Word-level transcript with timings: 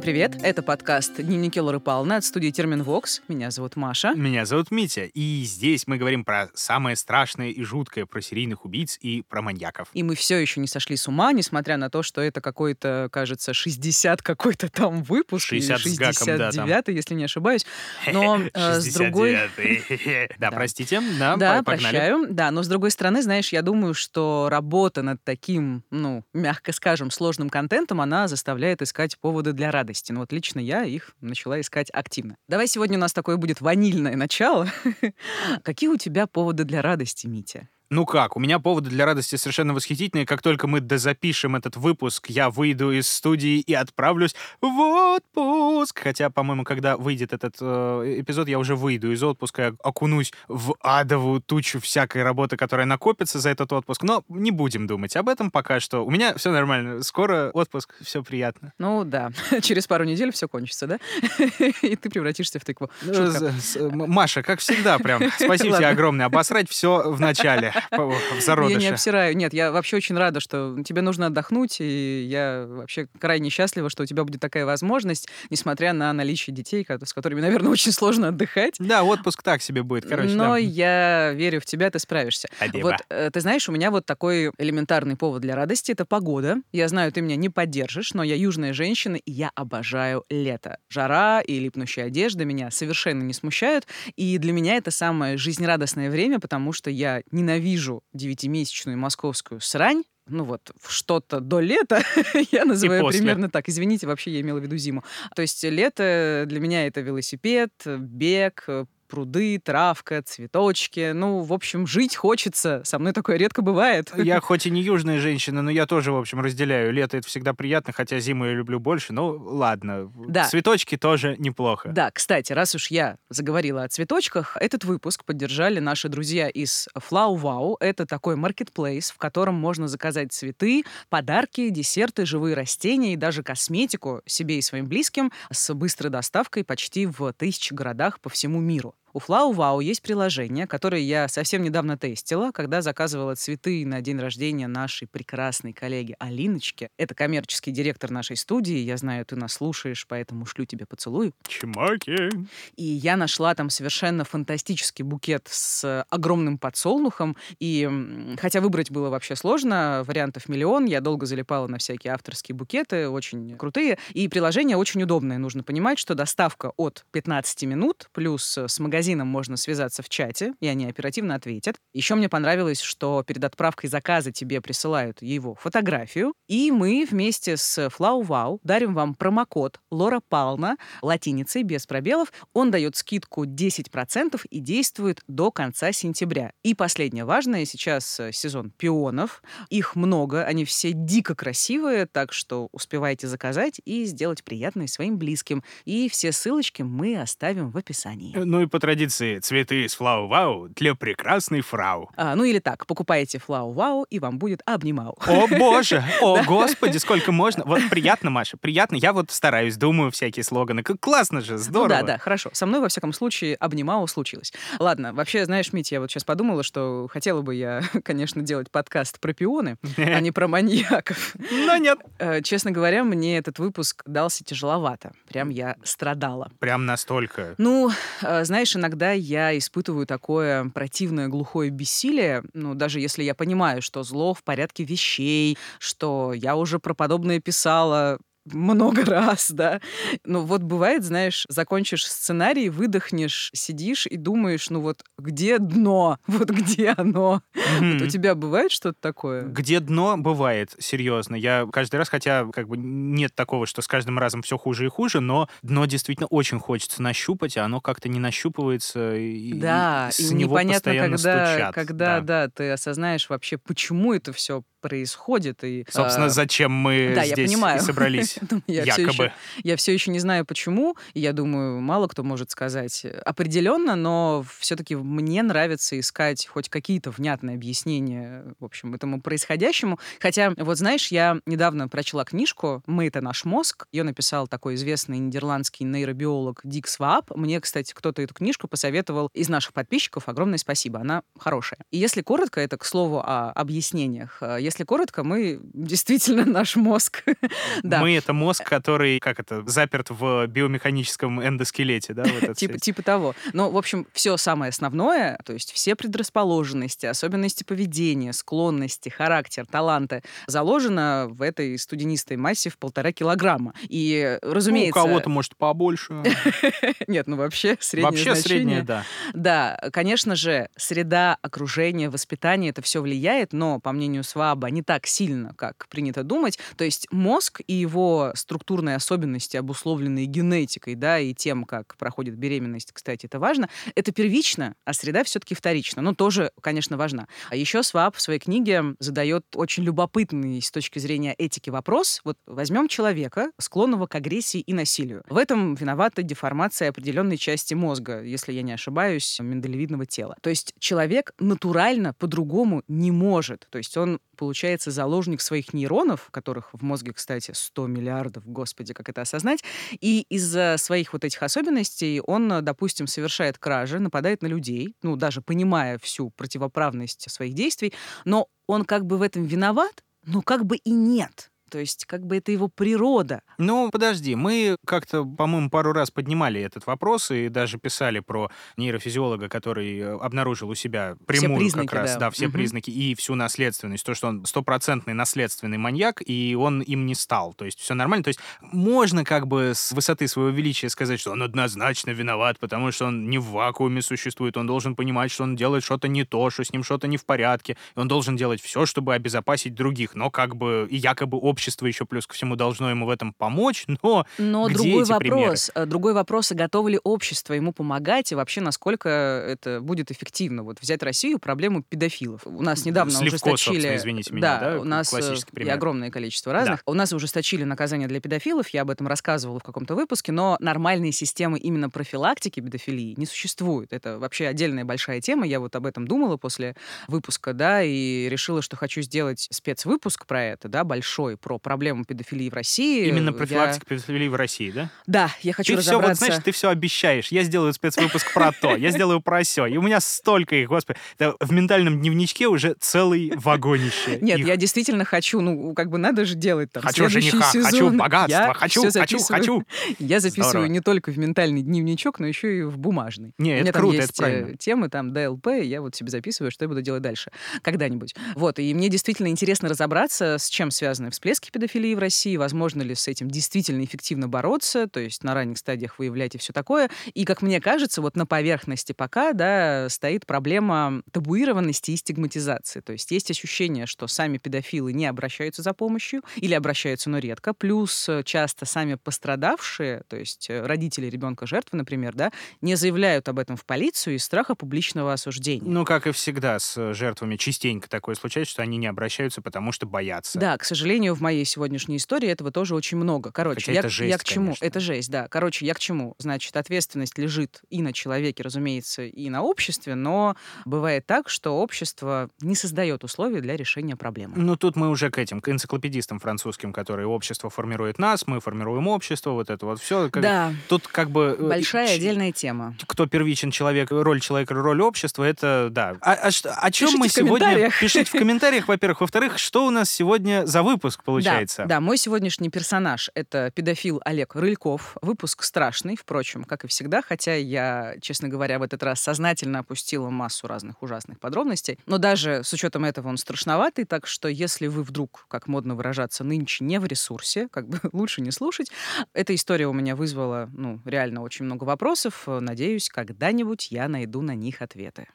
Всем 0.00 0.14
привет! 0.14 0.36
Это 0.42 0.62
подкаст 0.62 1.20
«Дневники 1.20 1.60
Лоры 1.60 1.78
Павловны» 1.78 2.14
от 2.14 2.24
студии 2.24 2.48
Термин 2.48 2.82
Вокс. 2.82 3.20
Меня 3.28 3.50
зовут 3.50 3.76
Маша. 3.76 4.14
Меня 4.14 4.46
зовут 4.46 4.70
Митя. 4.70 5.04
И 5.12 5.42
здесь 5.44 5.86
мы 5.86 5.98
говорим 5.98 6.24
про 6.24 6.48
самое 6.54 6.96
страшное 6.96 7.50
и 7.50 7.62
жуткое, 7.62 8.06
про 8.06 8.22
серийных 8.22 8.64
убийц 8.64 8.96
и 9.02 9.22
про 9.28 9.42
маньяков. 9.42 9.88
И 9.92 10.02
мы 10.02 10.14
все 10.14 10.38
еще 10.38 10.60
не 10.60 10.68
сошли 10.68 10.96
с 10.96 11.06
ума, 11.06 11.32
несмотря 11.32 11.76
на 11.76 11.90
то, 11.90 12.02
что 12.02 12.22
это 12.22 12.40
какой-то, 12.40 13.10
кажется, 13.12 13.52
60 13.52 14.22
какой-то 14.22 14.70
там 14.70 15.02
выпуск. 15.02 15.48
60 15.48 15.80
или 15.80 15.88
с 15.92 15.98
гаком, 15.98 16.38
да, 16.38 16.50
69 16.50 16.96
если 16.96 17.14
не 17.14 17.24
ошибаюсь. 17.24 17.66
Но 18.10 18.40
э, 18.54 18.80
с 18.80 18.94
другой... 18.94 19.34
69-й. 19.34 20.30
Да, 20.38 20.50
простите. 20.50 21.02
Да, 21.18 21.62
прощаю. 21.62 22.26
Да, 22.30 22.50
но 22.50 22.62
с 22.62 22.68
другой 22.68 22.90
стороны, 22.90 23.20
знаешь, 23.20 23.52
я 23.52 23.60
думаю, 23.60 23.92
что 23.92 24.48
работа 24.50 25.02
над 25.02 25.22
таким, 25.22 25.84
ну, 25.90 26.24
мягко 26.32 26.72
скажем, 26.72 27.10
сложным 27.10 27.50
контентом, 27.50 28.00
она 28.00 28.28
заставляет 28.28 28.80
искать 28.80 29.18
поводы 29.18 29.52
для 29.52 29.70
радости. 29.70 29.89
Ну 30.12 30.20
вот 30.20 30.32
лично 30.32 30.60
я 30.60 30.84
их 30.84 31.14
начала 31.20 31.60
искать 31.60 31.90
активно. 31.92 32.36
Давай 32.48 32.66
сегодня 32.66 32.96
у 32.96 33.00
нас 33.00 33.12
такое 33.12 33.36
будет 33.36 33.60
ванильное 33.60 34.16
начало. 34.16 34.68
Какие 35.64 35.90
у 35.90 35.96
тебя 35.96 36.26
поводы 36.26 36.64
для 36.64 36.82
радости, 36.82 37.26
Митя? 37.26 37.68
Ну 37.92 38.06
как, 38.06 38.36
у 38.36 38.40
меня 38.40 38.60
поводы 38.60 38.88
для 38.88 39.04
радости 39.04 39.34
совершенно 39.34 39.74
восхитительные. 39.74 40.24
Как 40.24 40.42
только 40.42 40.68
мы 40.68 40.80
дозапишем 40.80 41.56
этот 41.56 41.76
выпуск, 41.76 42.30
я 42.30 42.48
выйду 42.48 42.92
из 42.92 43.08
студии 43.08 43.58
и 43.58 43.74
отправлюсь 43.74 44.36
в 44.60 45.16
отпуск. 45.16 45.98
Хотя, 46.00 46.30
по-моему, 46.30 46.62
когда 46.62 46.96
выйдет 46.96 47.32
этот 47.32 47.56
э, 47.60 48.14
эпизод, 48.20 48.46
я 48.46 48.60
уже 48.60 48.76
выйду 48.76 49.10
из 49.10 49.20
отпуска, 49.24 49.62
я 49.62 49.72
окунусь 49.82 50.32
в 50.46 50.76
адовую 50.80 51.40
тучу 51.40 51.80
всякой 51.80 52.22
работы, 52.22 52.56
которая 52.56 52.86
накопится 52.86 53.40
за 53.40 53.50
этот 53.50 53.72
отпуск. 53.72 54.04
Но 54.04 54.22
не 54.28 54.52
будем 54.52 54.86
думать 54.86 55.16
об 55.16 55.28
этом 55.28 55.50
пока 55.50 55.80
что. 55.80 56.06
У 56.06 56.10
меня 56.12 56.36
все 56.36 56.52
нормально. 56.52 57.02
Скоро 57.02 57.50
отпуск, 57.52 57.96
все 58.02 58.22
приятно. 58.22 58.72
Ну 58.78 59.02
да, 59.02 59.32
через 59.62 59.88
пару 59.88 60.04
недель 60.04 60.30
все 60.30 60.46
кончится, 60.46 60.86
да? 60.86 60.98
И 61.82 61.96
ты 61.96 62.08
превратишься 62.08 62.60
в 62.60 62.64
тыкву. 62.64 62.88
Ну, 63.02 64.06
Маша, 64.06 64.44
как 64.44 64.60
всегда, 64.60 64.98
прям 65.00 65.22
спасибо 65.40 65.76
тебе 65.76 65.88
огромное. 65.88 66.26
Обосрать 66.26 66.70
все 66.70 67.10
в 67.10 67.20
начале, 67.20 67.72
в 67.90 68.10
Я 68.10 68.34
не 68.34 68.40
зародыше. 68.40 68.88
обсираю. 68.88 69.36
Нет, 69.36 69.52
я 69.54 69.72
вообще 69.72 69.96
очень 69.96 70.16
рада, 70.16 70.40
что 70.40 70.76
тебе 70.84 71.02
нужно 71.02 71.26
отдохнуть, 71.26 71.76
и 71.80 72.26
я 72.28 72.66
вообще 72.68 73.08
крайне 73.18 73.50
счастлива, 73.50 73.90
что 73.90 74.02
у 74.02 74.06
тебя 74.06 74.24
будет 74.24 74.40
такая 74.40 74.64
возможность, 74.64 75.28
несмотря 75.50 75.92
на 75.92 76.12
наличие 76.12 76.54
детей, 76.54 76.86
с 76.88 77.12
которыми, 77.12 77.40
наверное, 77.40 77.70
очень 77.72 77.92
сложно 77.92 78.28
отдыхать. 78.28 78.74
Да, 78.78 79.02
отпуск 79.02 79.42
так 79.42 79.62
себе 79.62 79.82
будет, 79.82 80.06
короче, 80.06 80.34
Но 80.34 80.52
да. 80.52 80.56
я 80.58 81.32
верю 81.32 81.60
в 81.60 81.66
тебя, 81.66 81.90
ты 81.90 81.98
справишься. 81.98 82.48
Спасибо. 82.56 82.86
Вот, 82.86 82.94
э, 83.08 83.30
ты 83.32 83.40
знаешь, 83.40 83.68
у 83.68 83.72
меня 83.72 83.90
вот 83.90 84.06
такой 84.06 84.50
элементарный 84.58 85.16
повод 85.16 85.42
для 85.42 85.54
радости— 85.56 85.92
это 85.92 86.04
погода. 86.04 86.56
Я 86.72 86.88
знаю, 86.88 87.12
ты 87.12 87.20
меня 87.20 87.36
не 87.36 87.48
поддержишь, 87.48 88.14
но 88.14 88.22
я 88.22 88.34
южная 88.34 88.72
женщина, 88.72 89.16
и 89.16 89.30
я 89.30 89.50
обожаю 89.54 90.24
лето. 90.30 90.78
Жара 90.88 91.40
и 91.40 91.58
липнущая 91.58 92.06
одежда 92.06 92.44
меня 92.44 92.70
совершенно 92.70 93.22
не 93.22 93.32
смущают, 93.32 93.86
и 94.16 94.38
для 94.38 94.52
меня 94.52 94.76
это 94.76 94.90
самое 94.90 95.36
жизнерадостное 95.36 96.10
время, 96.10 96.40
потому 96.40 96.72
что 96.72 96.90
я 96.90 97.22
ненавижу 97.30 97.69
девятимесячную 98.12 98.98
московскую 98.98 99.60
срань, 99.60 100.04
ну 100.26 100.44
вот, 100.44 100.70
что-то 100.86 101.40
до 101.40 101.60
лета, 101.60 102.02
я 102.52 102.64
называю 102.64 103.06
примерно 103.08 103.50
так. 103.50 103.68
Извините, 103.68 104.06
вообще 104.06 104.30
я 104.30 104.40
имела 104.40 104.58
в 104.58 104.62
виду 104.62 104.76
зиму. 104.76 105.04
То 105.34 105.42
есть 105.42 105.62
лето 105.64 106.44
для 106.46 106.60
меня 106.60 106.86
это 106.86 107.00
велосипед, 107.00 107.72
бег, 107.84 108.66
пруды, 109.10 109.58
травка, 109.58 110.22
цветочки. 110.22 111.12
Ну, 111.12 111.40
в 111.40 111.52
общем, 111.52 111.86
жить 111.86 112.16
хочется. 112.16 112.82
Со 112.84 112.98
мной 112.98 113.12
такое 113.12 113.36
редко 113.36 113.60
бывает. 113.60 114.12
Я 114.16 114.40
хоть 114.40 114.66
и 114.66 114.70
не 114.70 114.80
южная 114.80 115.18
женщина, 115.18 115.62
но 115.62 115.70
я 115.70 115.86
тоже, 115.86 116.12
в 116.12 116.16
общем, 116.16 116.40
разделяю. 116.40 116.92
Лето— 116.92 117.16
это 117.18 117.26
всегда 117.26 117.52
приятно, 117.52 117.92
хотя 117.92 118.20
зиму 118.20 118.46
я 118.46 118.52
люблю 118.52 118.78
больше. 118.78 119.12
Ну, 119.12 119.36
ладно. 119.36 120.10
Да. 120.28 120.48
Цветочки 120.48 120.96
тоже 120.96 121.36
неплохо. 121.38 121.90
Да, 121.92 122.10
кстати, 122.10 122.52
раз 122.52 122.74
уж 122.74 122.90
я 122.90 123.16
заговорила 123.28 123.82
о 123.82 123.88
цветочках, 123.88 124.56
этот 124.60 124.84
выпуск 124.84 125.24
поддержали 125.24 125.80
наши 125.80 126.08
друзья 126.08 126.48
из 126.48 126.88
Flow 126.96 127.36
Wow. 127.40 127.76
Это 127.80 128.06
такой 128.06 128.36
маркетплейс, 128.36 129.10
в 129.10 129.18
котором 129.18 129.54
можно 129.56 129.88
заказать 129.88 130.32
цветы, 130.32 130.84
подарки, 131.08 131.68
десерты, 131.70 132.24
живые 132.24 132.54
растения 132.54 133.14
и 133.14 133.16
даже 133.16 133.42
косметику 133.42 134.22
себе 134.26 134.58
и 134.58 134.62
своим 134.62 134.86
близким 134.86 135.32
с 135.50 135.74
быстрой 135.74 136.10
доставкой 136.10 136.64
почти 136.64 137.06
в 137.06 137.32
тысячи 137.32 137.74
городах 137.74 138.20
по 138.20 138.28
всему 138.28 138.60
миру. 138.60 138.94
У 139.12 139.18
Flow 139.18 139.52
Wow 139.52 139.82
есть 139.82 140.02
приложение, 140.02 140.68
которое 140.68 141.00
я 141.00 141.26
совсем 141.26 141.62
недавно 141.62 141.98
тестила, 141.98 142.52
когда 142.52 142.80
заказывала 142.80 143.34
цветы 143.34 143.84
на 143.84 144.00
день 144.00 144.20
рождения 144.20 144.68
нашей 144.68 145.08
прекрасной 145.08 145.72
коллеги 145.72 146.14
Алиночки. 146.20 146.90
Это 146.96 147.16
коммерческий 147.16 147.72
директор 147.72 148.10
нашей 148.12 148.36
студии. 148.36 148.76
Я 148.76 148.96
знаю, 148.96 149.26
ты 149.26 149.34
нас 149.34 149.54
слушаешь, 149.54 150.06
поэтому 150.06 150.46
шлю 150.46 150.64
тебе 150.64 150.86
поцелуй. 150.86 151.32
Чмоки. 151.48 152.30
И 152.76 152.84
я 152.84 153.16
нашла 153.16 153.54
там 153.56 153.68
совершенно 153.68 154.24
фантастический 154.24 155.04
букет 155.04 155.48
с 155.50 156.04
огромным 156.08 156.56
подсолнухом. 156.56 157.36
И 157.58 158.36
хотя 158.38 158.60
выбрать 158.60 158.92
было 158.92 159.10
вообще 159.10 159.34
сложно, 159.34 160.04
вариантов 160.06 160.48
миллион, 160.48 160.84
я 160.84 161.00
долго 161.00 161.26
залипала 161.26 161.66
на 161.66 161.78
всякие 161.78 162.12
авторские 162.12 162.54
букеты, 162.54 163.08
очень 163.08 163.56
крутые. 163.56 163.98
И 164.12 164.28
приложение 164.28 164.76
очень 164.76 165.02
удобное. 165.02 165.38
Нужно 165.38 165.64
понимать, 165.64 165.98
что 165.98 166.14
доставка 166.14 166.72
от 166.76 167.04
15 167.10 167.64
минут, 167.64 168.08
плюс 168.12 168.56
с 168.56 168.78
магазином 169.00 169.28
можно 169.28 169.56
связаться 169.56 170.02
в 170.02 170.10
чате, 170.10 170.52
и 170.60 170.66
они 170.66 170.84
оперативно 170.84 171.34
ответят. 171.34 171.76
Еще 171.94 172.14
мне 172.16 172.28
понравилось, 172.28 172.82
что 172.82 173.24
перед 173.26 173.42
отправкой 173.42 173.88
заказа 173.88 174.30
тебе 174.30 174.60
присылают 174.60 175.22
его 175.22 175.54
фотографию, 175.54 176.34
и 176.48 176.70
мы 176.70 177.06
вместе 177.10 177.56
с 177.56 177.78
Flow 177.86 178.22
Wow 178.22 178.58
дарим 178.62 178.92
вам 178.92 179.14
промокод 179.14 179.80
Лора 179.90 180.20
Пална 180.28 180.76
латиницей 181.00 181.62
без 181.62 181.86
пробелов. 181.86 182.30
Он 182.52 182.70
дает 182.70 182.94
скидку 182.94 183.46
10% 183.46 184.38
и 184.50 184.60
действует 184.60 185.22
до 185.26 185.50
конца 185.50 185.92
сентября. 185.92 186.52
И 186.62 186.74
последнее 186.74 187.24
важное, 187.24 187.64
сейчас 187.64 188.20
э, 188.20 188.32
сезон 188.32 188.70
пионов. 188.70 189.42
Их 189.70 189.96
много, 189.96 190.44
они 190.44 190.66
все 190.66 190.92
дико 190.92 191.34
красивые, 191.34 192.04
так 192.04 192.34
что 192.34 192.68
успевайте 192.72 193.28
заказать 193.28 193.80
и 193.86 194.04
сделать 194.04 194.44
приятное 194.44 194.88
своим 194.88 195.16
близким. 195.16 195.64
И 195.86 196.10
все 196.10 196.32
ссылочки 196.32 196.82
мы 196.82 197.18
оставим 197.18 197.70
в 197.70 197.78
описании. 197.78 198.36
Ну 198.36 198.60
и 198.60 198.66
по 198.66 198.78
традиции, 198.90 199.38
цветы 199.38 199.84
из 199.84 199.94
Флау 199.94 200.26
Вау 200.26 200.66
для 200.70 200.96
прекрасной 200.96 201.60
фрау. 201.60 202.10
А, 202.16 202.34
ну 202.34 202.42
или 202.42 202.58
так, 202.58 202.86
покупайте 202.86 203.38
Флау 203.38 203.70
Вау, 203.70 204.02
и 204.10 204.18
вам 204.18 204.40
будет 204.40 204.62
обнимал. 204.66 205.16
О 205.28 205.46
боже, 205.58 206.02
о 206.20 206.42
господи, 206.42 206.98
сколько 206.98 207.30
можно. 207.30 207.62
Вот 207.64 207.82
приятно, 207.88 208.30
Маша, 208.30 208.56
приятно. 208.56 208.96
Я 208.96 209.12
вот 209.12 209.30
стараюсь, 209.30 209.76
думаю 209.76 210.10
всякие 210.10 210.42
слоганы. 210.42 210.82
Классно 210.82 211.40
же, 211.40 211.52
Ну 211.52 211.58
здорово. 211.58 211.88
да, 211.88 212.02
да, 212.02 212.18
хорошо. 212.18 212.50
Со 212.52 212.66
мной, 212.66 212.80
во 212.80 212.88
всяком 212.88 213.12
случае, 213.12 213.54
обнимал 213.54 214.08
случилось. 214.08 214.52
Ладно, 214.80 215.12
вообще, 215.12 215.44
знаешь, 215.44 215.72
Митя, 215.72 215.94
я 215.94 216.00
вот 216.00 216.10
сейчас 216.10 216.24
подумала, 216.24 216.64
что 216.64 217.06
хотела 217.12 217.42
бы 217.42 217.54
я, 217.54 217.82
конечно, 218.04 218.42
делать 218.42 218.72
подкаст 218.72 219.20
про 219.20 219.32
пионы, 219.32 219.76
а 219.98 220.18
не 220.18 220.32
про 220.32 220.48
маньяков. 220.48 221.36
Но 221.52 221.76
нет. 221.76 222.00
Э, 222.18 222.42
Честно 222.42 222.72
говоря, 222.72 223.04
мне 223.04 223.38
этот 223.38 223.60
выпуск 223.60 224.02
дался 224.04 224.42
тяжеловато. 224.42 225.12
Прям 225.28 225.50
я 225.50 225.76
страдала. 225.84 226.50
Прям 226.58 226.86
настолько. 226.86 227.54
Ну, 227.58 227.90
э, 228.22 228.44
знаешь, 228.44 228.74
иногда 228.80 229.12
я 229.12 229.56
испытываю 229.56 230.06
такое 230.06 230.68
противное 230.70 231.28
глухое 231.28 231.70
бессилие, 231.70 232.42
ну, 232.54 232.74
даже 232.74 233.00
если 233.00 233.22
я 233.22 233.34
понимаю, 233.34 233.82
что 233.82 234.02
зло 234.02 234.34
в 234.34 234.42
порядке 234.42 234.84
вещей, 234.84 235.56
что 235.78 236.32
я 236.34 236.56
уже 236.56 236.78
про 236.78 236.94
подобное 236.94 237.40
писала 237.40 238.18
много 238.46 239.04
раз, 239.04 239.50
да. 239.50 239.80
Ну 240.24 240.42
вот 240.44 240.62
бывает, 240.62 241.04
знаешь, 241.04 241.46
закончишь 241.48 242.06
сценарий, 242.06 242.68
выдохнешь, 242.70 243.50
сидишь 243.54 244.06
и 244.06 244.16
думаешь, 244.16 244.70
ну 244.70 244.80
вот 244.80 245.02
где 245.18 245.58
дно? 245.58 246.18
Вот 246.26 246.48
где 246.50 246.94
оно? 246.96 247.42
Мгм. 247.78 247.92
Вот 247.98 248.02
у 248.02 248.06
тебя 248.08 248.34
бывает 248.34 248.70
что-то 248.72 248.96
такое? 249.00 249.42
Где 249.42 249.80
дно 249.80 250.16
бывает, 250.16 250.74
серьезно. 250.78 251.34
Я 251.34 251.66
каждый 251.70 251.96
раз, 251.96 252.08
хотя 252.08 252.46
как 252.52 252.66
бы 252.68 252.76
нет 252.76 253.34
такого, 253.34 253.66
что 253.66 253.82
с 253.82 253.88
каждым 253.88 254.18
разом 254.18 254.42
все 254.42 254.56
хуже 254.56 254.86
и 254.86 254.88
хуже, 254.88 255.20
но 255.20 255.48
дно 255.62 255.84
действительно 255.86 256.26
очень 256.28 256.58
хочется 256.58 257.02
нащупать, 257.02 257.56
а 257.56 257.64
оно 257.64 257.80
как-то 257.80 258.08
не 258.08 258.18
нащупывается, 258.20 259.16
и, 259.16 259.52
Да, 259.54 260.10
и 260.18 260.22
и 260.22 260.26
с 260.26 260.30
него 260.32 260.52
непонятно, 260.52 260.74
постоянно 260.74 261.16
когда, 261.16 261.46
стучат. 261.46 261.74
когда, 261.74 262.20
Да. 262.20 262.46
да. 262.46 262.50
ты 262.54 262.70
осознаешь 262.70 263.28
вообще, 263.28 263.58
почему 263.58 264.14
это 264.14 264.32
все 264.32 264.62
происходит. 264.80 265.62
И, 265.62 265.84
Собственно, 265.90 266.26
а, 266.26 266.30
зачем 266.30 266.72
мы 266.72 267.12
да, 267.14 267.22
я 267.22 267.34
здесь 267.34 267.50
понимаю. 267.50 267.78
и 267.78 267.82
собрались. 267.82 268.29
Ну, 268.50 268.62
я 268.66 268.84
Якобы. 268.84 269.08
ещё- 269.12 269.32
я 269.62 269.76
все 269.76 269.92
еще 269.92 270.10
не 270.10 270.18
знаю, 270.18 270.44
почему. 270.44 270.96
И 271.14 271.20
я 271.20 271.32
думаю, 271.32 271.80
мало 271.80 272.06
кто 272.08 272.22
может 272.22 272.50
сказать 272.50 273.04
определенно, 273.24 273.96
но 273.96 274.44
все-таки 274.58 274.94
мне 274.96 275.42
нравится 275.42 275.98
искать 275.98 276.46
хоть 276.46 276.68
какие-то 276.68 277.10
внятные 277.10 277.54
объяснения, 277.56 278.44
в 278.58 278.64
общем, 278.64 278.94
этому 278.94 279.20
происходящему. 279.20 279.98
Хотя, 280.20 280.52
вот 280.56 280.76
знаешь, 280.78 281.08
я 281.08 281.38
недавно 281.46 281.88
прочла 281.88 282.24
книжку 282.24 282.82
«Мы— 282.86 283.06
это 283.08 283.20
наш 283.20 283.44
мозг». 283.44 283.86
Ее 283.92 284.02
написал 284.04 284.46
такой 284.48 284.74
известный 284.74 285.18
нидерландский 285.18 285.84
нейробиолог 285.86 286.60
Дик 286.64 286.86
Свааб. 286.86 287.30
Мне, 287.36 287.60
кстати, 287.60 287.92
кто-то 287.92 288.22
эту 288.22 288.34
книжку 288.34 288.68
посоветовал 288.68 289.30
из 289.34 289.48
наших 289.48 289.72
подписчиков. 289.72 290.28
Огромное 290.28 290.58
спасибо. 290.58 291.00
Она 291.00 291.22
хорошая. 291.38 291.80
И 291.90 291.98
если 291.98 292.22
коротко, 292.22 292.60
это 292.60 292.76
к 292.76 292.84
слову 292.84 293.18
о 293.18 293.50
объяснениях. 293.52 294.38
Э, 294.40 294.58
Если 294.60 294.84
коротко, 294.84 295.24
мы 295.24 295.60
действительно 295.74 296.44
наш 296.44 296.76
мозг. 296.76 297.22
Да. 297.82 298.00
Мы 298.00 298.19
это 298.20 298.32
мозг, 298.32 298.64
который, 298.64 299.18
как 299.18 299.40
это, 299.40 299.62
заперт 299.66 300.10
в 300.10 300.46
биомеханическом 300.46 301.46
эндоскелете, 301.46 302.14
да? 302.14 302.24
Вот 302.40 302.56
типа, 302.56 302.78
типа 302.78 303.02
того. 303.02 303.34
Ну, 303.52 303.70
в 303.70 303.76
общем, 303.76 304.06
все 304.12 304.36
самое 304.36 304.70
основное, 304.70 305.38
то 305.44 305.52
есть 305.52 305.72
все 305.72 305.96
предрасположенности, 305.96 307.06
особенности 307.06 307.64
поведения, 307.64 308.32
склонности, 308.32 309.08
характер, 309.08 309.66
таланты 309.66 310.22
заложено 310.46 311.26
в 311.30 311.42
этой 311.42 311.78
студенистой 311.78 312.36
массе 312.36 312.70
в 312.70 312.78
полтора 312.78 313.12
килограмма. 313.12 313.74
И, 313.88 314.38
разумеется... 314.42 314.98
Ну, 314.98 315.04
у 315.04 315.08
кого-то, 315.08 315.30
может, 315.30 315.56
побольше. 315.56 316.22
Нет, 317.06 317.26
ну 317.26 317.36
вообще 317.36 317.76
среднее 317.80 318.10
Вообще 318.10 318.34
среднее, 318.34 318.82
да. 318.82 319.04
Да, 319.32 319.78
конечно 319.92 320.36
же, 320.36 320.68
среда, 320.76 321.38
окружение, 321.42 322.10
воспитание, 322.10 322.70
это 322.70 322.82
все 322.82 323.00
влияет, 323.00 323.52
но, 323.52 323.80
по 323.80 323.92
мнению 323.92 324.24
Сваба, 324.24 324.70
не 324.70 324.82
так 324.82 325.06
сильно, 325.06 325.54
как 325.54 325.86
принято 325.88 326.22
думать. 326.22 326.58
То 326.76 326.84
есть 326.84 327.06
мозг 327.10 327.60
и 327.66 327.74
его 327.74 328.09
структурные 328.34 328.96
особенности, 328.96 329.56
обусловленные 329.56 330.26
генетикой, 330.26 330.94
да, 330.94 331.18
и 331.18 331.34
тем, 331.34 331.64
как 331.64 331.96
проходит 331.96 332.36
беременность, 332.36 332.92
кстати, 332.92 333.26
это 333.26 333.38
важно, 333.38 333.68
это 333.94 334.12
первично, 334.12 334.74
а 334.84 334.92
среда 334.92 335.24
все-таки 335.24 335.54
вторична. 335.54 336.02
Ну, 336.02 336.14
тоже, 336.14 336.52
конечно, 336.60 336.96
важна. 336.96 337.26
А 337.50 337.56
еще 337.56 337.82
Сваб 337.82 338.16
в 338.16 338.20
своей 338.20 338.40
книге 338.40 338.94
задает 338.98 339.44
очень 339.54 339.84
любопытный 339.84 340.60
с 340.60 340.70
точки 340.70 340.98
зрения 340.98 341.34
этики 341.36 341.70
вопрос. 341.70 342.20
Вот 342.24 342.36
возьмем 342.46 342.88
человека, 342.88 343.50
склонного 343.58 344.06
к 344.06 344.14
агрессии 344.14 344.60
и 344.60 344.72
насилию. 344.72 345.22
В 345.28 345.36
этом 345.36 345.74
виновата 345.74 346.22
деформация 346.22 346.90
определенной 346.90 347.36
части 347.36 347.74
мозга, 347.74 348.22
если 348.22 348.52
я 348.52 348.62
не 348.62 348.72
ошибаюсь, 348.72 349.38
миндалевидного 349.40 350.06
тела. 350.06 350.36
То 350.42 350.50
есть 350.50 350.74
человек 350.78 351.32
натурально 351.38 352.14
по-другому 352.14 352.82
не 352.88 353.10
может. 353.10 353.66
То 353.70 353.78
есть 353.78 353.96
он 353.96 354.20
получается 354.40 354.90
заложник 354.90 355.42
своих 355.42 355.74
нейронов, 355.74 356.30
которых 356.30 356.70
в 356.72 356.82
мозге, 356.82 357.12
кстати, 357.12 357.52
100 357.54 357.86
миллиардов, 357.88 358.46
господи, 358.46 358.94
как 358.94 359.10
это 359.10 359.20
осознать, 359.20 359.62
и 360.00 360.22
из-за 360.30 360.76
своих 360.78 361.12
вот 361.12 361.26
этих 361.26 361.42
особенностей 361.42 362.22
он, 362.26 362.48
допустим, 362.64 363.06
совершает 363.06 363.58
кражи, 363.58 363.98
нападает 363.98 364.40
на 364.40 364.46
людей, 364.46 364.94
ну, 365.02 365.16
даже 365.16 365.42
понимая 365.42 365.98
всю 365.98 366.30
противоправность 366.30 367.30
своих 367.30 367.52
действий, 367.52 367.92
но 368.24 368.48
он 368.66 368.86
как 368.86 369.04
бы 369.04 369.18
в 369.18 369.22
этом 369.22 369.44
виноват, 369.44 370.02
но 370.24 370.40
как 370.40 370.64
бы 370.64 370.76
и 370.76 370.90
нет. 370.90 371.50
То 371.70 371.78
есть 371.78 372.04
как 372.04 372.26
бы 372.26 372.36
это 372.36 372.52
его 372.52 372.68
природа. 372.68 373.42
Ну, 373.58 373.90
подожди, 373.90 374.34
мы 374.34 374.76
как-то, 374.84 375.24
по-моему, 375.24 375.70
пару 375.70 375.92
раз 375.92 376.10
поднимали 376.10 376.60
этот 376.60 376.86
вопрос 376.86 377.30
и 377.30 377.48
даже 377.48 377.78
писали 377.78 378.20
про 378.20 378.50
нейрофизиолога, 378.76 379.48
который 379.48 379.98
э, 379.98 380.18
обнаружил 380.18 380.68
у 380.68 380.74
себя 380.74 381.16
прямую 381.26 381.60
признаки, 381.60 381.86
как 381.86 382.00
раз, 382.00 382.12
да, 382.14 382.18
да 382.18 382.30
все 382.30 382.46
угу. 382.46 382.54
признаки 382.54 382.90
и 382.90 383.14
всю 383.14 383.34
наследственность, 383.34 384.04
то, 384.04 384.14
что 384.14 384.28
он 384.28 384.44
стопроцентный 384.44 385.14
наследственный 385.14 385.78
маньяк, 385.78 386.22
и 386.26 386.56
он 386.58 386.80
им 386.80 387.06
не 387.06 387.14
стал. 387.14 387.54
То 387.54 387.64
есть 387.64 387.78
все 387.78 387.94
нормально. 387.94 388.24
То 388.24 388.28
есть 388.28 388.40
можно 388.60 389.24
как 389.24 389.46
бы 389.46 389.72
с 389.74 389.92
высоты 389.92 390.28
своего 390.28 390.50
величия 390.50 390.88
сказать, 390.88 391.20
что 391.20 391.32
он 391.32 391.42
однозначно 391.42 392.10
виноват, 392.10 392.58
потому 392.58 392.90
что 392.92 393.06
он 393.06 393.30
не 393.30 393.38
в 393.38 393.46
вакууме 393.50 394.02
существует, 394.02 394.56
он 394.56 394.66
должен 394.66 394.96
понимать, 394.96 395.30
что 395.30 395.44
он 395.44 395.56
делает 395.56 395.84
что-то 395.84 396.08
не 396.08 396.24
то, 396.24 396.50
что 396.50 396.64
с 396.64 396.72
ним 396.72 396.82
что-то 396.82 397.06
не 397.06 397.16
в 397.16 397.24
порядке, 397.24 397.76
и 397.96 397.98
он 397.98 398.08
должен 398.08 398.36
делать 398.36 398.60
все, 398.60 398.86
чтобы 398.86 399.14
обезопасить 399.14 399.74
других, 399.74 400.14
но 400.14 400.30
как 400.30 400.56
бы 400.56 400.88
и 400.90 400.96
якобы 400.96 401.38
общество 401.38 401.59
общество 401.60 401.84
еще 401.84 402.06
плюс 402.06 402.26
ко 402.26 402.34
всему 402.34 402.56
должно 402.56 402.88
ему 402.88 403.04
в 403.04 403.10
этом 403.10 403.34
помочь, 403.34 403.84
но 404.02 404.24
Но 404.38 404.66
где 404.66 404.76
другой 404.76 405.02
эти 405.02 405.10
вопрос, 405.10 405.20
примеры? 405.20 405.56
Э, 405.74 405.86
другой 405.86 406.14
вопрос, 406.14 406.52
готово 406.52 406.88
ли 406.88 407.00
общество 407.04 407.52
ему 407.52 407.74
помогать 407.74 408.32
и 408.32 408.34
вообще 408.34 408.62
насколько 408.62 409.08
это 409.08 409.80
будет 409.82 410.10
эффективно. 410.10 410.62
Вот 410.62 410.80
взять 410.80 411.02
Россию, 411.02 411.38
проблему 411.38 411.82
педофилов. 411.82 412.46
У 412.46 412.62
нас 412.62 412.86
недавно 412.86 413.12
Сливко, 413.12 413.48
ужесточили... 413.48 413.94
извините 413.94 414.32
меня, 414.32 414.40
да, 414.40 414.70
да 414.70 414.80
у 414.80 414.84
нас 414.84 415.12
э, 415.12 415.36
и 415.56 415.68
огромное 415.68 416.10
количество 416.10 416.54
разных. 416.54 416.78
Да. 416.78 416.90
У 416.90 416.94
нас 416.94 417.12
ужесточили 417.12 417.64
наказание 417.64 418.08
для 418.08 418.20
педофилов, 418.20 418.68
я 418.70 418.82
об 418.82 418.90
этом 418.90 419.06
рассказывала 419.06 419.60
в 419.60 419.62
каком-то 419.62 419.94
выпуске, 419.94 420.32
но 420.32 420.56
нормальной 420.60 421.12
системы 421.12 421.58
именно 421.58 421.90
профилактики 421.90 422.60
педофилии 422.60 423.14
не 423.18 423.26
существует. 423.26 423.92
Это 423.92 424.18
вообще 424.18 424.46
отдельная 424.46 424.86
большая 424.86 425.20
тема. 425.20 425.46
Я 425.46 425.60
вот 425.60 425.76
об 425.76 425.84
этом 425.84 426.08
думала 426.08 426.38
после 426.38 426.74
выпуска, 427.06 427.52
да, 427.52 427.82
и 427.82 428.30
решила, 428.30 428.62
что 428.62 428.76
хочу 428.76 429.02
сделать 429.02 429.46
спецвыпуск 429.50 430.26
про 430.26 430.42
это, 430.42 430.68
да, 430.68 430.84
большой, 430.84 431.36
про 431.50 431.58
проблему 431.58 432.04
педофилии 432.04 432.48
в 432.48 432.54
России. 432.54 433.08
Именно 433.08 433.32
профилактика 433.32 433.84
я... 433.90 433.96
педофилии 433.96 434.28
в 434.28 434.36
России, 434.36 434.70
да? 434.70 434.90
Да, 435.08 435.30
я 435.42 435.52
хочу 435.52 435.72
ты 435.72 435.78
разобраться... 435.78 436.14
Все, 436.14 436.24
вот, 436.24 436.26
знаешь, 436.28 436.44
ты 436.44 436.52
все 436.52 436.68
обещаешь. 436.68 437.28
Я 437.32 437.42
сделаю 437.42 437.72
спецвыпуск 437.72 438.32
про 438.32 438.52
то, 438.52 438.76
я 438.76 438.90
сделаю 438.90 439.20
про 439.20 439.42
все. 439.42 439.66
И 439.66 439.76
у 439.76 439.82
меня 439.82 440.00
столько 440.00 440.54
их, 440.54 440.68
господи. 440.68 440.98
в 441.18 441.52
ментальном 441.52 441.98
дневничке 441.98 442.46
уже 442.46 442.76
целый 442.78 443.32
вагонище. 443.34 444.18
Нет, 444.20 444.38
я 444.38 444.56
действительно 444.56 445.04
хочу, 445.04 445.40
ну, 445.40 445.74
как 445.74 445.90
бы 445.90 445.98
надо 445.98 446.24
же 446.24 446.36
делать 446.36 446.70
там 446.70 446.82
Хочу 446.82 447.08
жениха, 447.08 447.50
хочу 447.50 447.90
богатство, 447.90 448.54
хочу, 448.54 448.90
хочу, 448.92 449.18
хочу. 449.18 449.64
Я 449.98 450.20
записываю 450.20 450.70
не 450.70 450.80
только 450.80 451.10
в 451.10 451.18
ментальный 451.18 451.62
дневничок, 451.62 452.20
но 452.20 452.26
еще 452.26 452.58
и 452.58 452.62
в 452.62 452.78
бумажный. 452.78 453.32
Не, 453.38 453.58
это 453.58 453.72
круто, 453.72 454.02
это 454.02 454.12
правильно. 454.16 454.56
темы, 454.56 454.88
там, 454.88 455.12
ДЛП, 455.12 455.48
я 455.62 455.80
вот 455.80 455.96
себе 455.96 456.10
записываю, 456.10 456.50
что 456.52 456.64
я 456.64 456.68
буду 456.68 456.82
делать 456.82 457.02
дальше. 457.02 457.32
Когда-нибудь. 457.62 458.14
Вот, 458.36 458.58
и 458.58 458.72
мне 458.74 458.88
действительно 458.88 459.28
интересно 459.28 459.68
разобраться, 459.68 460.36
с 460.38 460.48
чем 460.48 460.70
связаны 460.70 461.10
всплески 461.10 461.39
всплески 461.40 461.50
педофилии 461.50 461.94
в 461.94 461.98
России, 461.98 462.36
возможно 462.36 462.82
ли 462.82 462.94
с 462.94 463.08
этим 463.08 463.30
действительно 463.30 463.84
эффективно 463.84 464.28
бороться, 464.28 464.86
то 464.86 465.00
есть 465.00 465.24
на 465.24 465.34
ранних 465.34 465.58
стадиях 465.58 465.98
выявлять 465.98 466.34
и 466.34 466.38
все 466.38 466.52
такое. 466.52 466.90
И, 467.14 467.24
как 467.24 467.42
мне 467.42 467.60
кажется, 467.60 468.02
вот 468.02 468.16
на 468.16 468.26
поверхности 468.26 468.92
пока 468.92 469.32
да, 469.32 469.88
стоит 469.88 470.26
проблема 470.26 471.02
табуированности 471.12 471.92
и 471.92 471.96
стигматизации. 471.96 472.80
То 472.80 472.92
есть 472.92 473.10
есть 473.10 473.30
ощущение, 473.30 473.86
что 473.86 474.06
сами 474.06 474.38
педофилы 474.38 474.92
не 474.92 475.06
обращаются 475.06 475.62
за 475.62 475.72
помощью 475.72 476.22
или 476.36 476.54
обращаются, 476.54 477.10
но 477.10 477.18
редко. 477.18 477.54
Плюс 477.54 478.08
э, 478.08 478.22
часто 478.24 478.66
сами 478.66 478.94
пострадавшие, 478.94 480.02
то 480.08 480.16
есть 480.16 480.50
э, 480.50 480.64
родители 480.66 481.06
ребенка 481.06 481.46
жертвы, 481.46 481.78
например, 481.78 482.14
да, 482.14 482.32
не 482.60 482.74
заявляют 482.74 483.28
об 483.28 483.38
этом 483.38 483.56
в 483.56 483.64
полицию 483.64 484.16
из 484.16 484.24
страха 484.24 484.54
публичного 484.54 485.12
осуждения. 485.12 485.70
Ну, 485.70 485.84
как 485.84 486.06
и 486.06 486.12
всегда 486.12 486.58
с 486.58 486.92
жертвами, 486.94 487.36
частенько 487.36 487.88
такое 487.88 488.14
случается, 488.14 488.52
что 488.52 488.62
они 488.62 488.76
не 488.76 488.86
обращаются, 488.86 489.40
потому 489.40 489.72
что 489.72 489.86
боятся. 489.86 490.38
Да, 490.38 490.56
к 490.58 490.64
сожалению, 490.64 491.14
в 491.14 491.20
моей 491.20 491.29
моей 491.30 491.44
сегодняшней 491.44 491.98
истории 491.98 492.28
этого 492.28 492.50
тоже 492.50 492.74
очень 492.74 492.98
много. 492.98 493.30
Короче, 493.30 493.60
Хотя 493.60 493.72
я, 493.72 493.78
это 493.80 493.88
жесть, 493.88 494.10
я 494.10 494.18
к 494.18 494.24
чему? 494.24 494.46
Конечно. 494.46 494.64
Это 494.64 494.80
жесть, 494.80 495.10
да. 495.10 495.28
Короче, 495.28 495.64
я 495.64 495.74
к 495.74 495.78
чему? 495.78 496.16
Значит, 496.18 496.56
ответственность 496.56 497.16
лежит 497.18 497.62
и 497.70 497.82
на 497.82 497.92
человеке, 497.92 498.42
разумеется, 498.42 499.02
и 499.02 499.30
на 499.30 499.42
обществе, 499.42 499.94
но 499.94 500.34
бывает 500.64 501.06
так, 501.06 501.28
что 501.28 501.52
общество 501.52 502.30
не 502.40 502.56
создает 502.56 503.04
условия 503.04 503.40
для 503.40 503.56
решения 503.56 503.94
проблемы. 503.94 504.34
Ну, 504.36 504.56
тут 504.56 504.74
мы 504.74 504.88
уже 504.88 505.10
к 505.10 505.18
этим, 505.18 505.40
к 505.40 505.48
энциклопедистам 505.48 506.18
французским, 506.18 506.72
которые 506.72 507.06
общество 507.06 507.48
формирует 507.48 508.00
нас, 508.00 508.26
мы 508.26 508.40
формируем 508.40 508.88
общество, 508.88 509.30
вот 509.30 509.50
это 509.50 509.64
вот 509.64 509.80
все. 509.80 510.10
Как... 510.10 510.22
Да. 510.22 510.52
Тут 510.68 510.88
как 510.88 511.10
бы... 511.10 511.36
Э, 511.38 511.48
Большая 511.48 511.86
ч... 511.86 511.94
отдельная 511.94 512.32
тема. 512.32 512.74
Кто 512.88 513.06
первичен 513.06 513.52
человек, 513.52 513.92
роль 513.92 514.20
человека, 514.20 514.54
роль 514.54 514.82
общества, 514.82 515.22
это 515.22 515.68
да. 515.70 515.96
А, 516.00 516.14
а 516.14 516.28
о 516.28 516.70
чем 516.72 516.88
Пишите 516.88 516.98
мы 516.98 517.08
сегодня... 517.08 517.70
Пишите 517.80 518.10
в 518.10 518.18
комментариях, 518.18 518.66
во-первых. 518.66 519.02
Во-вторых, 519.02 519.38
что 519.38 519.66
у 519.66 519.70
нас 519.70 519.88
сегодня 519.88 520.44
за 520.44 520.64
выпуск 520.64 521.04
получается? 521.10 521.62
Да, 521.62 521.68
да, 521.68 521.80
мой 521.80 521.96
сегодняшний 521.96 522.48
персонаж— 522.48 523.10
это 523.14 523.50
педофил 523.54 524.00
Олег 524.04 524.34
Рыльков. 524.34 524.96
Выпуск 525.02 525.42
страшный, 525.42 525.96
впрочем, 525.96 526.44
как 526.44 526.64
и 526.64 526.68
всегда, 526.68 527.02
хотя 527.02 527.34
я, 527.34 527.94
честно 528.00 528.28
говоря, 528.28 528.58
в 528.58 528.62
этот 528.62 528.82
раз 528.82 529.00
сознательно 529.00 529.60
опустила 529.60 530.10
массу 530.10 530.46
разных 530.46 530.82
ужасных 530.82 531.20
подробностей. 531.20 531.78
Но 531.86 531.98
даже 531.98 532.42
с 532.44 532.52
учетом 532.52 532.84
этого 532.84 533.08
он 533.08 533.16
страшноватый, 533.16 533.84
так 533.84 534.06
что 534.06 534.28
если 534.28 534.66
вы 534.66 534.82
вдруг, 534.82 535.26
как 535.28 535.46
модно 535.46 535.74
выражаться, 535.74 536.24
нынче 536.24 536.64
не 536.64 536.78
в 536.78 536.86
ресурсе, 536.86 537.48
как 537.50 537.68
бы 537.68 537.80
лучше 537.92 538.20
не 538.20 538.30
слушать. 538.30 538.70
Эта 539.12 539.34
история 539.34 539.66
у 539.66 539.72
меня 539.72 539.96
вызвала, 539.96 540.48
ну, 540.52 540.80
реально 540.84 541.22
очень 541.22 541.44
много 541.44 541.64
вопросов. 541.64 542.24
Надеюсь, 542.26 542.88
когда-нибудь 542.88 543.70
я 543.70 543.88
найду 543.88 544.22
на 544.22 544.34
них 544.34 544.62
ответы. 544.62 545.08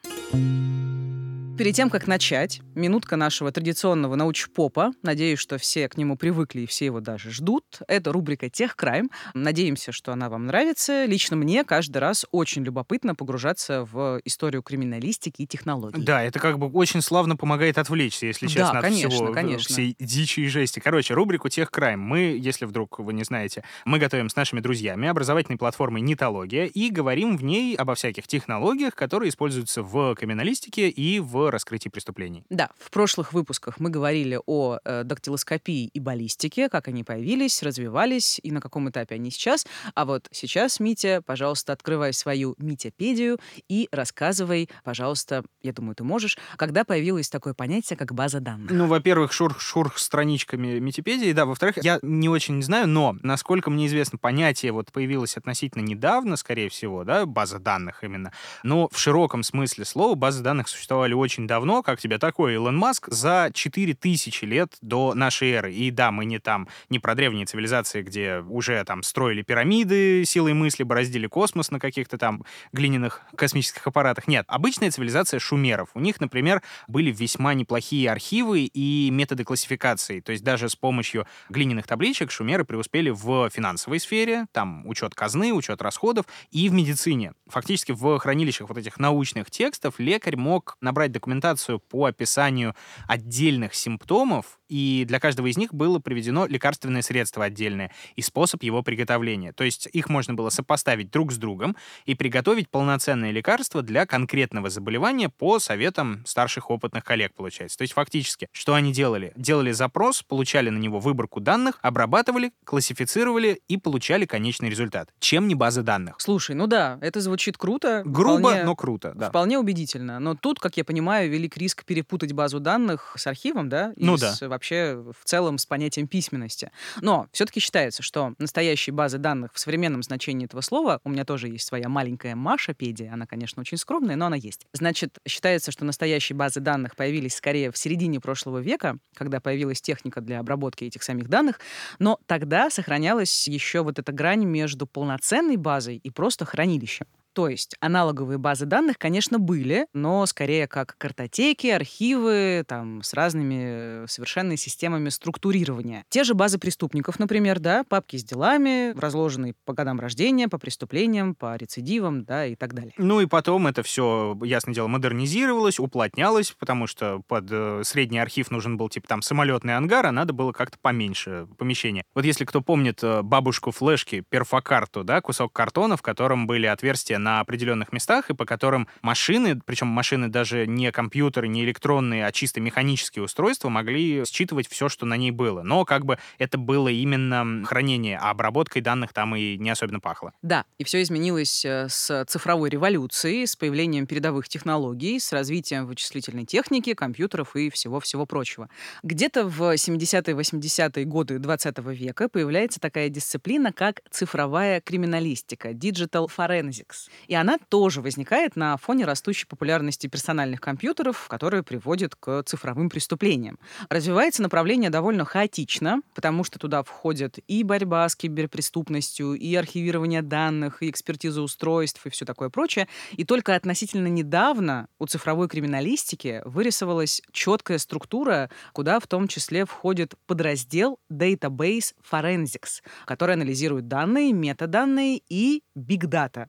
Перед 1.56 1.74
тем, 1.74 1.88
как 1.88 2.06
начать, 2.06 2.60
минутка 2.74 3.16
нашего 3.16 3.50
традиционного 3.50 4.14
научпопа. 4.14 4.92
Надеюсь, 5.02 5.38
что 5.38 5.56
все 5.56 5.88
к 5.88 5.96
нему 5.96 6.18
привыкли 6.18 6.60
и 6.60 6.66
все 6.66 6.84
его 6.84 7.00
даже 7.00 7.30
ждут. 7.30 7.64
Это 7.88 8.12
рубрика 8.12 8.50
«Тех 8.50 8.76
Крайм». 8.76 9.10
Надеемся, 9.32 9.90
что 9.90 10.12
она 10.12 10.28
вам 10.28 10.44
нравится. 10.44 11.06
Лично 11.06 11.34
мне 11.34 11.64
каждый 11.64 11.96
раз 11.96 12.26
очень 12.30 12.62
любопытно 12.62 13.14
погружаться 13.14 13.88
в 13.90 14.20
историю 14.26 14.62
криминалистики 14.62 15.42
и 15.42 15.46
технологий. 15.46 16.02
Да, 16.02 16.22
это 16.22 16.40
как 16.40 16.58
бы 16.58 16.68
очень 16.68 17.00
славно 17.00 17.36
помогает 17.36 17.78
отвлечься, 17.78 18.26
если 18.26 18.48
честно, 18.48 18.74
да, 18.74 18.82
конечно, 18.82 19.08
от 19.08 19.14
всего, 19.14 19.32
конечно. 19.32 19.72
всей 19.72 19.96
дичи 19.98 20.40
и 20.40 20.48
жести. 20.48 20.80
Короче, 20.80 21.14
рубрику 21.14 21.48
«Тех 21.48 21.70
Крайм». 21.70 22.00
Мы, 22.00 22.36
если 22.38 22.66
вдруг 22.66 22.98
вы 22.98 23.14
не 23.14 23.24
знаете, 23.24 23.64
мы 23.86 23.98
готовим 23.98 24.28
с 24.28 24.36
нашими 24.36 24.60
друзьями 24.60 25.08
образовательной 25.08 25.56
платформой 25.56 26.02
«Нитология» 26.02 26.66
и 26.66 26.90
говорим 26.90 27.38
в 27.38 27.44
ней 27.44 27.74
обо 27.76 27.94
всяких 27.94 28.26
технологиях, 28.26 28.94
которые 28.94 29.30
используются 29.30 29.82
в 29.82 30.14
криминалистике 30.16 30.90
и 30.90 31.18
в 31.18 31.45
в 31.46 31.50
раскрытии 31.50 31.88
преступлений. 31.88 32.44
Да, 32.50 32.70
в 32.78 32.90
прошлых 32.90 33.32
выпусках 33.32 33.80
мы 33.80 33.90
говорили 33.90 34.38
о 34.46 34.78
э, 34.84 35.04
дактилоскопии 35.04 35.86
и 35.86 36.00
баллистике, 36.00 36.68
как 36.68 36.88
они 36.88 37.04
появились, 37.04 37.62
развивались 37.62 38.40
и 38.42 38.50
на 38.50 38.60
каком 38.60 38.88
этапе 38.90 39.14
они 39.14 39.30
сейчас. 39.30 39.66
А 39.94 40.04
вот 40.04 40.28
сейчас, 40.30 40.80
Митя, 40.80 41.22
пожалуйста, 41.24 41.72
открывай 41.72 42.12
свою 42.12 42.54
Митяпедию 42.58 43.38
и 43.68 43.88
рассказывай, 43.92 44.68
пожалуйста, 44.84 45.44
я 45.62 45.72
думаю, 45.72 45.94
ты 45.94 46.04
можешь, 46.04 46.38
когда 46.56 46.84
появилось 46.84 47.28
такое 47.28 47.54
понятие, 47.54 47.96
как 47.96 48.12
база 48.12 48.40
данных. 48.40 48.70
Ну, 48.70 48.86
во-первых, 48.86 49.32
шурх-шурх 49.32 49.98
страничками 49.98 50.78
Митипедии, 50.78 51.32
да, 51.32 51.46
во-вторых, 51.46 51.76
я 51.82 51.98
не 52.02 52.28
очень 52.28 52.62
знаю, 52.62 52.88
но, 52.88 53.16
насколько 53.22 53.70
мне 53.70 53.86
известно, 53.86 54.18
понятие 54.18 54.72
вот 54.72 54.92
появилось 54.92 55.36
относительно 55.36 55.82
недавно, 55.82 56.36
скорее 56.36 56.68
всего, 56.68 57.04
да, 57.04 57.26
база 57.26 57.58
данных 57.58 58.04
именно, 58.04 58.32
но 58.62 58.88
в 58.90 58.98
широком 58.98 59.42
смысле 59.42 59.84
слова 59.84 60.14
базы 60.14 60.42
данных 60.42 60.68
существовали 60.68 61.14
очень 61.14 61.35
давно, 61.38 61.82
как 61.82 62.00
тебе 62.00 62.18
такой 62.18 62.54
Илон 62.54 62.76
Маск, 62.76 63.08
за 63.08 63.50
4000 63.52 64.44
лет 64.44 64.74
до 64.80 65.14
нашей 65.14 65.50
эры. 65.50 65.72
И 65.72 65.90
да, 65.90 66.10
мы 66.10 66.24
не 66.24 66.38
там, 66.38 66.68
не 66.88 66.98
про 66.98 67.14
древние 67.14 67.46
цивилизации, 67.46 68.02
где 68.02 68.38
уже 68.40 68.82
там 68.84 69.02
строили 69.02 69.42
пирамиды 69.42 70.24
силой 70.24 70.54
мысли, 70.54 70.82
бороздили 70.84 71.26
космос 71.26 71.70
на 71.70 71.80
каких-то 71.80 72.16
там 72.16 72.44
глиняных 72.72 73.22
космических 73.36 73.86
аппаратах. 73.86 74.28
Нет, 74.28 74.44
обычная 74.48 74.90
цивилизация 74.90 75.40
шумеров. 75.40 75.88
У 75.94 76.00
них, 76.00 76.20
например, 76.20 76.62
были 76.88 77.10
весьма 77.10 77.54
неплохие 77.54 78.10
архивы 78.10 78.62
и 78.62 79.10
методы 79.10 79.44
классификации. 79.44 80.20
То 80.20 80.32
есть 80.32 80.44
даже 80.44 80.68
с 80.68 80.76
помощью 80.76 81.26
глиняных 81.48 81.86
табличек 81.86 82.30
шумеры 82.30 82.64
преуспели 82.64 83.10
в 83.10 83.50
финансовой 83.50 84.00
сфере, 84.00 84.46
там 84.52 84.86
учет 84.86 85.14
казны, 85.14 85.52
учет 85.52 85.82
расходов, 85.82 86.26
и 86.50 86.68
в 86.68 86.72
медицине. 86.72 87.32
Фактически 87.48 87.92
в 87.92 88.18
хранилищах 88.18 88.68
вот 88.68 88.78
этих 88.78 88.98
научных 88.98 89.50
текстов 89.50 89.98
лекарь 89.98 90.36
мог 90.36 90.76
набрать 90.80 91.12
документацию 91.26 91.80
по 91.80 92.06
описанию 92.06 92.74
отдельных 93.08 93.74
симптомов, 93.74 94.58
и 94.68 95.04
для 95.06 95.20
каждого 95.20 95.46
из 95.46 95.56
них 95.56 95.72
было 95.72 95.98
приведено 95.98 96.46
лекарственное 96.46 97.02
средство 97.02 97.44
отдельное 97.44 97.92
и 98.16 98.22
способ 98.22 98.62
его 98.62 98.82
приготовления. 98.82 99.52
То 99.52 99.64
есть 99.64 99.88
их 99.92 100.08
можно 100.08 100.34
было 100.34 100.50
сопоставить 100.50 101.10
друг 101.10 101.32
с 101.32 101.36
другом 101.36 101.76
и 102.04 102.14
приготовить 102.14 102.68
полноценное 102.68 103.30
лекарство 103.30 103.82
для 103.82 104.06
конкретного 104.06 104.70
заболевания 104.70 105.28
по 105.28 105.58
советам 105.58 106.24
старших 106.26 106.70
опытных 106.70 107.04
коллег, 107.04 107.32
получается. 107.34 107.78
То 107.78 107.82
есть 107.82 107.94
фактически, 107.94 108.48
что 108.52 108.74
они 108.74 108.92
делали? 108.92 109.32
Делали 109.36 109.72
запрос, 109.72 110.22
получали 110.22 110.70
на 110.70 110.78
него 110.78 110.98
выборку 110.98 111.40
данных, 111.40 111.78
обрабатывали, 111.82 112.52
классифицировали 112.64 113.60
и 113.68 113.76
получали 113.76 114.26
конечный 114.26 114.68
результат. 114.68 115.10
Чем 115.20 115.48
не 115.48 115.54
база 115.54 115.82
данных? 115.82 116.16
Слушай, 116.18 116.56
ну 116.56 116.66
да, 116.66 116.98
это 117.00 117.20
звучит 117.20 117.56
круто. 117.56 118.02
Грубо, 118.04 118.38
вполне, 118.38 118.64
но 118.64 118.74
круто, 118.74 119.12
да. 119.14 119.28
Вполне 119.28 119.58
убедительно. 119.58 120.18
Но 120.18 120.34
тут, 120.34 120.58
как 120.58 120.76
я 120.76 120.84
понимаю, 120.84 121.15
велик 121.24 121.56
риск 121.56 121.84
перепутать 121.84 122.32
базу 122.32 122.60
данных 122.60 123.14
с 123.16 123.26
архивом, 123.26 123.68
да? 123.68 123.92
И 123.96 124.04
Ну 124.04 124.16
с, 124.16 124.46
вообще 124.46 124.96
в 124.96 125.24
целом 125.24 125.58
с 125.58 125.66
понятием 125.66 126.06
письменности. 126.06 126.70
Но 127.00 127.28
все-таки 127.32 127.60
считается, 127.60 128.02
что 128.02 128.34
настоящие 128.38 128.94
базы 128.94 129.18
данных 129.18 129.52
в 129.54 129.58
современном 129.58 130.02
значении 130.02 130.46
этого 130.46 130.60
слова, 130.60 131.00
у 131.04 131.10
меня 131.10 131.24
тоже 131.24 131.48
есть 131.48 131.66
своя 131.66 131.88
маленькая 131.88 132.34
Маша-педия, 132.34 133.10
она, 133.12 133.26
конечно, 133.26 133.60
очень 133.60 133.78
скромная, 133.78 134.16
но 134.16 134.26
она 134.26 134.36
есть. 134.36 134.66
Значит, 134.72 135.18
считается, 135.26 135.72
что 135.72 135.84
настоящие 135.84 136.36
базы 136.36 136.60
данных 136.60 136.96
появились 136.96 137.34
скорее 137.34 137.70
в 137.70 137.78
середине 137.78 138.20
прошлого 138.20 138.58
века, 138.58 138.98
когда 139.14 139.40
появилась 139.40 139.80
техника 139.80 140.20
для 140.20 140.40
обработки 140.40 140.84
этих 140.84 141.02
самих 141.02 141.28
данных, 141.28 141.60
но 141.98 142.18
тогда 142.26 142.70
сохранялась 142.70 143.48
еще 143.48 143.82
вот 143.82 143.98
эта 143.98 144.12
грань 144.12 144.44
между 144.44 144.86
полноценной 144.86 145.56
базой 145.56 145.96
и 145.96 146.10
просто 146.10 146.44
хранилищем. 146.44 147.06
То 147.36 147.50
есть 147.50 147.76
аналоговые 147.80 148.38
базы 148.38 148.64
данных, 148.64 148.96
конечно, 148.96 149.38
были, 149.38 149.88
но 149.92 150.24
скорее 150.24 150.66
как 150.66 150.96
картотеки, 150.96 151.66
архивы, 151.66 152.64
там, 152.66 153.02
с 153.02 153.12
разными 153.12 154.04
э, 154.04 154.06
совершенно 154.08 154.56
системами 154.56 155.10
структурирования. 155.10 156.06
Те 156.08 156.24
же 156.24 156.32
базы 156.32 156.58
преступников, 156.58 157.18
например, 157.18 157.58
да, 157.58 157.84
папки 157.84 158.16
с 158.16 158.24
делами, 158.24 158.98
разложенные 158.98 159.54
по 159.66 159.74
годам 159.74 160.00
рождения, 160.00 160.48
по 160.48 160.56
преступлениям, 160.56 161.34
по 161.34 161.54
рецидивам, 161.56 162.24
да, 162.24 162.46
и 162.46 162.54
так 162.54 162.72
далее. 162.72 162.94
Ну 162.96 163.20
и 163.20 163.26
потом 163.26 163.66
это 163.66 163.82
все, 163.82 164.34
ясное 164.42 164.72
дело, 164.72 164.86
модернизировалось, 164.86 165.78
уплотнялось, 165.78 166.52
потому 166.58 166.86
что 166.86 167.20
под 167.28 167.48
э, 167.50 167.82
средний 167.84 168.18
архив 168.18 168.50
нужен 168.50 168.78
был 168.78 168.88
типа 168.88 169.08
там 169.08 169.20
самолетный 169.20 169.76
ангар, 169.76 170.06
а 170.06 170.10
надо 170.10 170.32
было 170.32 170.52
как-то 170.52 170.78
поменьше 170.80 171.48
помещения. 171.58 172.02
Вот 172.14 172.24
если 172.24 172.46
кто 172.46 172.62
помнит 172.62 173.04
э, 173.04 173.20
бабушку 173.20 173.72
флешки, 173.72 174.24
перфокарту, 174.26 175.04
да, 175.04 175.20
кусок 175.20 175.52
картона, 175.52 175.98
в 175.98 176.02
котором 176.02 176.46
были 176.46 176.64
отверстия 176.64 177.25
на 177.26 177.40
определенных 177.40 177.92
местах, 177.92 178.30
и 178.30 178.34
по 178.34 178.44
которым 178.44 178.86
машины, 179.02 179.60
причем 179.66 179.88
машины 179.88 180.28
даже 180.28 180.64
не 180.64 180.92
компьютеры, 180.92 181.48
не 181.48 181.64
электронные, 181.64 182.24
а 182.24 182.30
чисто 182.30 182.60
механические 182.60 183.24
устройства, 183.24 183.68
могли 183.68 184.24
считывать 184.24 184.68
все, 184.68 184.88
что 184.88 185.06
на 185.06 185.16
ней 185.16 185.32
было. 185.32 185.62
Но 185.62 185.84
как 185.84 186.04
бы 186.04 186.18
это 186.38 186.56
было 186.56 186.86
именно 186.86 187.64
хранение, 187.66 188.16
а 188.16 188.30
обработкой 188.30 188.80
данных 188.80 189.12
там 189.12 189.34
и 189.34 189.58
не 189.58 189.70
особенно 189.70 189.98
пахло. 189.98 190.32
Да, 190.42 190.64
и 190.78 190.84
все 190.84 191.02
изменилось 191.02 191.64
э, 191.64 191.88
с 191.88 192.24
цифровой 192.28 192.70
революцией, 192.70 193.44
с 193.44 193.56
появлением 193.56 194.06
передовых 194.06 194.48
технологий, 194.48 195.18
с 195.18 195.32
развитием 195.32 195.86
вычислительной 195.86 196.44
техники, 196.44 196.94
компьютеров 196.94 197.56
и 197.56 197.70
всего-всего 197.70 198.24
прочего. 198.24 198.68
Где-то 199.02 199.48
в 199.48 199.74
70-е, 199.74 200.36
80-е 200.36 201.04
годы 201.06 201.40
20 201.40 201.78
века 201.78 202.28
появляется 202.28 202.78
такая 202.78 203.08
дисциплина, 203.08 203.72
как 203.72 204.00
цифровая 204.10 204.80
криминалистика, 204.80 205.70
digital 205.70 206.28
forensics. 206.28 207.08
И 207.26 207.34
она 207.34 207.58
тоже 207.68 208.00
возникает 208.00 208.56
на 208.56 208.76
фоне 208.76 209.04
растущей 209.04 209.46
популярности 209.46 210.06
персональных 210.06 210.60
компьютеров, 210.60 211.26
которые 211.28 211.62
приводят 211.62 212.14
к 212.14 212.42
цифровым 212.44 212.88
преступлениям. 212.88 213.58
Развивается 213.88 214.42
направление 214.42 214.90
довольно 214.90 215.24
хаотично, 215.24 216.00
потому 216.14 216.44
что 216.44 216.58
туда 216.58 216.82
входят 216.82 217.38
и 217.46 217.62
борьба 217.62 218.08
с 218.08 218.16
киберпреступностью, 218.16 219.34
и 219.34 219.54
архивирование 219.54 220.22
данных, 220.22 220.82
и 220.82 220.90
экспертиза 220.90 221.42
устройств, 221.42 222.04
и 222.06 222.10
все 222.10 222.24
такое 222.24 222.48
прочее. 222.48 222.88
И 223.12 223.24
только 223.24 223.54
относительно 223.54 224.08
недавно 224.08 224.88
у 224.98 225.06
цифровой 225.06 225.48
криминалистики 225.48 226.42
вырисовалась 226.44 227.22
четкая 227.32 227.78
структура, 227.78 228.50
куда 228.72 229.00
в 229.00 229.06
том 229.06 229.28
числе 229.28 229.64
входит 229.64 230.14
подраздел 230.26 230.98
Database 231.10 231.94
Forensics, 232.10 232.82
который 233.04 233.34
анализирует 233.34 233.88
данные, 233.88 234.32
метаданные 234.32 235.20
и 235.28 235.62
big 235.76 236.04
data, 236.04 236.48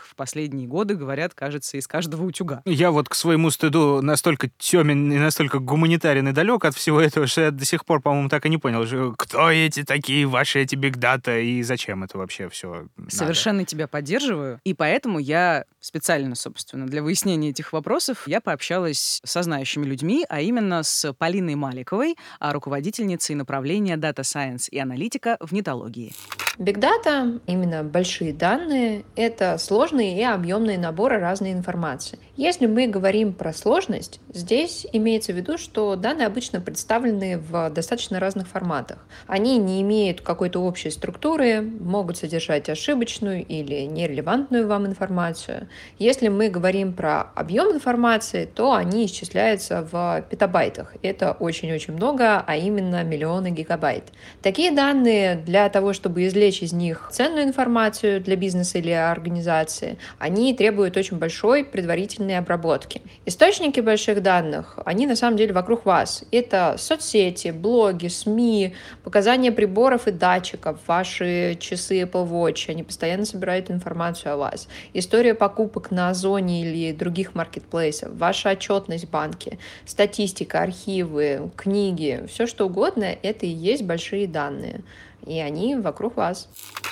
которых 0.00 0.06
в 0.06 0.14
последние 0.14 0.66
годы, 0.66 0.94
говорят, 0.94 1.34
кажется, 1.34 1.76
из 1.76 1.86
каждого 1.86 2.24
утюга. 2.24 2.62
Я 2.64 2.90
вот 2.90 3.08
к 3.08 3.14
своему 3.14 3.50
стыду 3.50 4.00
настолько 4.02 4.50
темен 4.58 5.12
и 5.12 5.18
настолько 5.18 5.58
гуманитарен 5.58 6.28
и 6.28 6.32
далек 6.32 6.64
от 6.64 6.74
всего 6.74 7.00
этого, 7.00 7.26
что 7.26 7.42
я 7.42 7.50
до 7.50 7.64
сих 7.64 7.84
пор, 7.84 8.00
по-моему, 8.00 8.28
так 8.28 8.46
и 8.46 8.48
не 8.48 8.58
понял, 8.58 9.14
кто 9.16 9.50
эти 9.50 9.84
такие 9.84 10.26
ваши 10.26 10.60
эти 10.60 10.74
бигдата 10.76 11.38
и 11.38 11.62
зачем 11.62 12.04
это 12.04 12.18
вообще 12.18 12.48
все 12.48 12.86
Совершенно 13.08 13.64
тебя 13.64 13.86
поддерживаю. 13.86 14.60
И 14.64 14.74
поэтому 14.74 15.18
я 15.18 15.64
специально, 15.80 16.34
собственно, 16.34 16.86
для 16.86 17.02
выяснения 17.02 17.50
этих 17.50 17.72
вопросов 17.72 18.24
я 18.26 18.40
пообщалась 18.40 19.20
со 19.24 19.42
знающими 19.42 19.84
людьми, 19.84 20.24
а 20.28 20.40
именно 20.40 20.82
с 20.82 21.12
Полиной 21.14 21.54
Маликовой, 21.54 22.16
а 22.38 22.52
руководительницей 22.52 23.34
направления 23.34 23.96
Data 23.96 24.20
Science 24.20 24.68
и 24.70 24.78
аналитика 24.78 25.36
в 25.40 25.52
нетологии. 25.52 26.12
Data, 26.58 27.40
именно 27.46 27.82
большие 27.82 28.32
данные, 28.32 29.04
это 29.16 29.56
сложные 29.58 30.18
и 30.18 30.22
объемные 30.22 30.78
наборы 30.78 31.18
разной 31.18 31.52
информации. 31.52 32.18
Если 32.40 32.64
мы 32.64 32.86
говорим 32.86 33.34
про 33.34 33.52
сложность, 33.52 34.18
здесь 34.32 34.86
имеется 34.94 35.34
в 35.34 35.36
виду, 35.36 35.58
что 35.58 35.94
данные 35.94 36.26
обычно 36.26 36.62
представлены 36.62 37.36
в 37.36 37.68
достаточно 37.68 38.18
разных 38.18 38.48
форматах. 38.48 39.04
Они 39.26 39.58
не 39.58 39.82
имеют 39.82 40.22
какой-то 40.22 40.62
общей 40.62 40.88
структуры, 40.88 41.60
могут 41.60 42.16
содержать 42.16 42.70
ошибочную 42.70 43.44
или 43.44 43.82
нерелевантную 43.82 44.66
вам 44.66 44.86
информацию. 44.86 45.68
Если 45.98 46.28
мы 46.28 46.48
говорим 46.48 46.94
про 46.94 47.30
объем 47.34 47.74
информации, 47.74 48.46
то 48.46 48.72
они 48.72 49.04
исчисляются 49.04 49.86
в 49.92 50.24
петабайтах. 50.30 50.94
Это 51.02 51.32
очень-очень 51.32 51.92
много, 51.92 52.42
а 52.46 52.56
именно 52.56 53.04
миллионы 53.04 53.50
гигабайт. 53.50 54.04
Такие 54.40 54.70
данные 54.70 55.36
для 55.36 55.68
того, 55.68 55.92
чтобы 55.92 56.26
извлечь 56.26 56.62
из 56.62 56.72
них 56.72 57.10
ценную 57.12 57.44
информацию 57.44 58.22
для 58.22 58.36
бизнеса 58.36 58.78
или 58.78 58.92
организации, 58.92 59.98
они 60.18 60.54
требуют 60.54 60.96
очень 60.96 61.18
большой 61.18 61.66
предварительной 61.66 62.29
обработки. 62.38 63.02
Источники 63.26 63.80
больших 63.80 64.22
данных, 64.22 64.78
они 64.84 65.06
на 65.06 65.16
самом 65.16 65.36
деле 65.36 65.52
вокруг 65.52 65.84
вас. 65.84 66.24
Это 66.30 66.76
соцсети, 66.78 67.48
блоги, 67.48 68.08
СМИ, 68.08 68.74
показания 69.04 69.52
приборов 69.52 70.06
и 70.08 70.10
датчиков, 70.10 70.78
ваши 70.86 71.56
часы 71.60 72.02
Apple 72.02 72.28
Watch, 72.28 72.70
они 72.70 72.82
постоянно 72.82 73.24
собирают 73.24 73.70
информацию 73.70 74.34
о 74.34 74.36
вас. 74.36 74.68
История 74.92 75.34
покупок 75.34 75.90
на 75.90 76.10
Озоне 76.10 76.62
или 76.62 76.92
других 76.92 77.34
маркетплейсах, 77.34 78.10
ваша 78.12 78.50
отчетность 78.50 79.06
в 79.06 79.10
банке, 79.10 79.58
статистика, 79.84 80.62
архивы, 80.62 81.50
книги, 81.56 82.24
все 82.28 82.46
что 82.46 82.66
угодно, 82.66 83.16
это 83.22 83.46
и 83.46 83.50
есть 83.50 83.82
большие 83.82 84.26
данные. 84.26 84.82
И 85.26 85.38
они 85.38 85.76
вокруг 85.76 86.16
вас. 86.16 86.48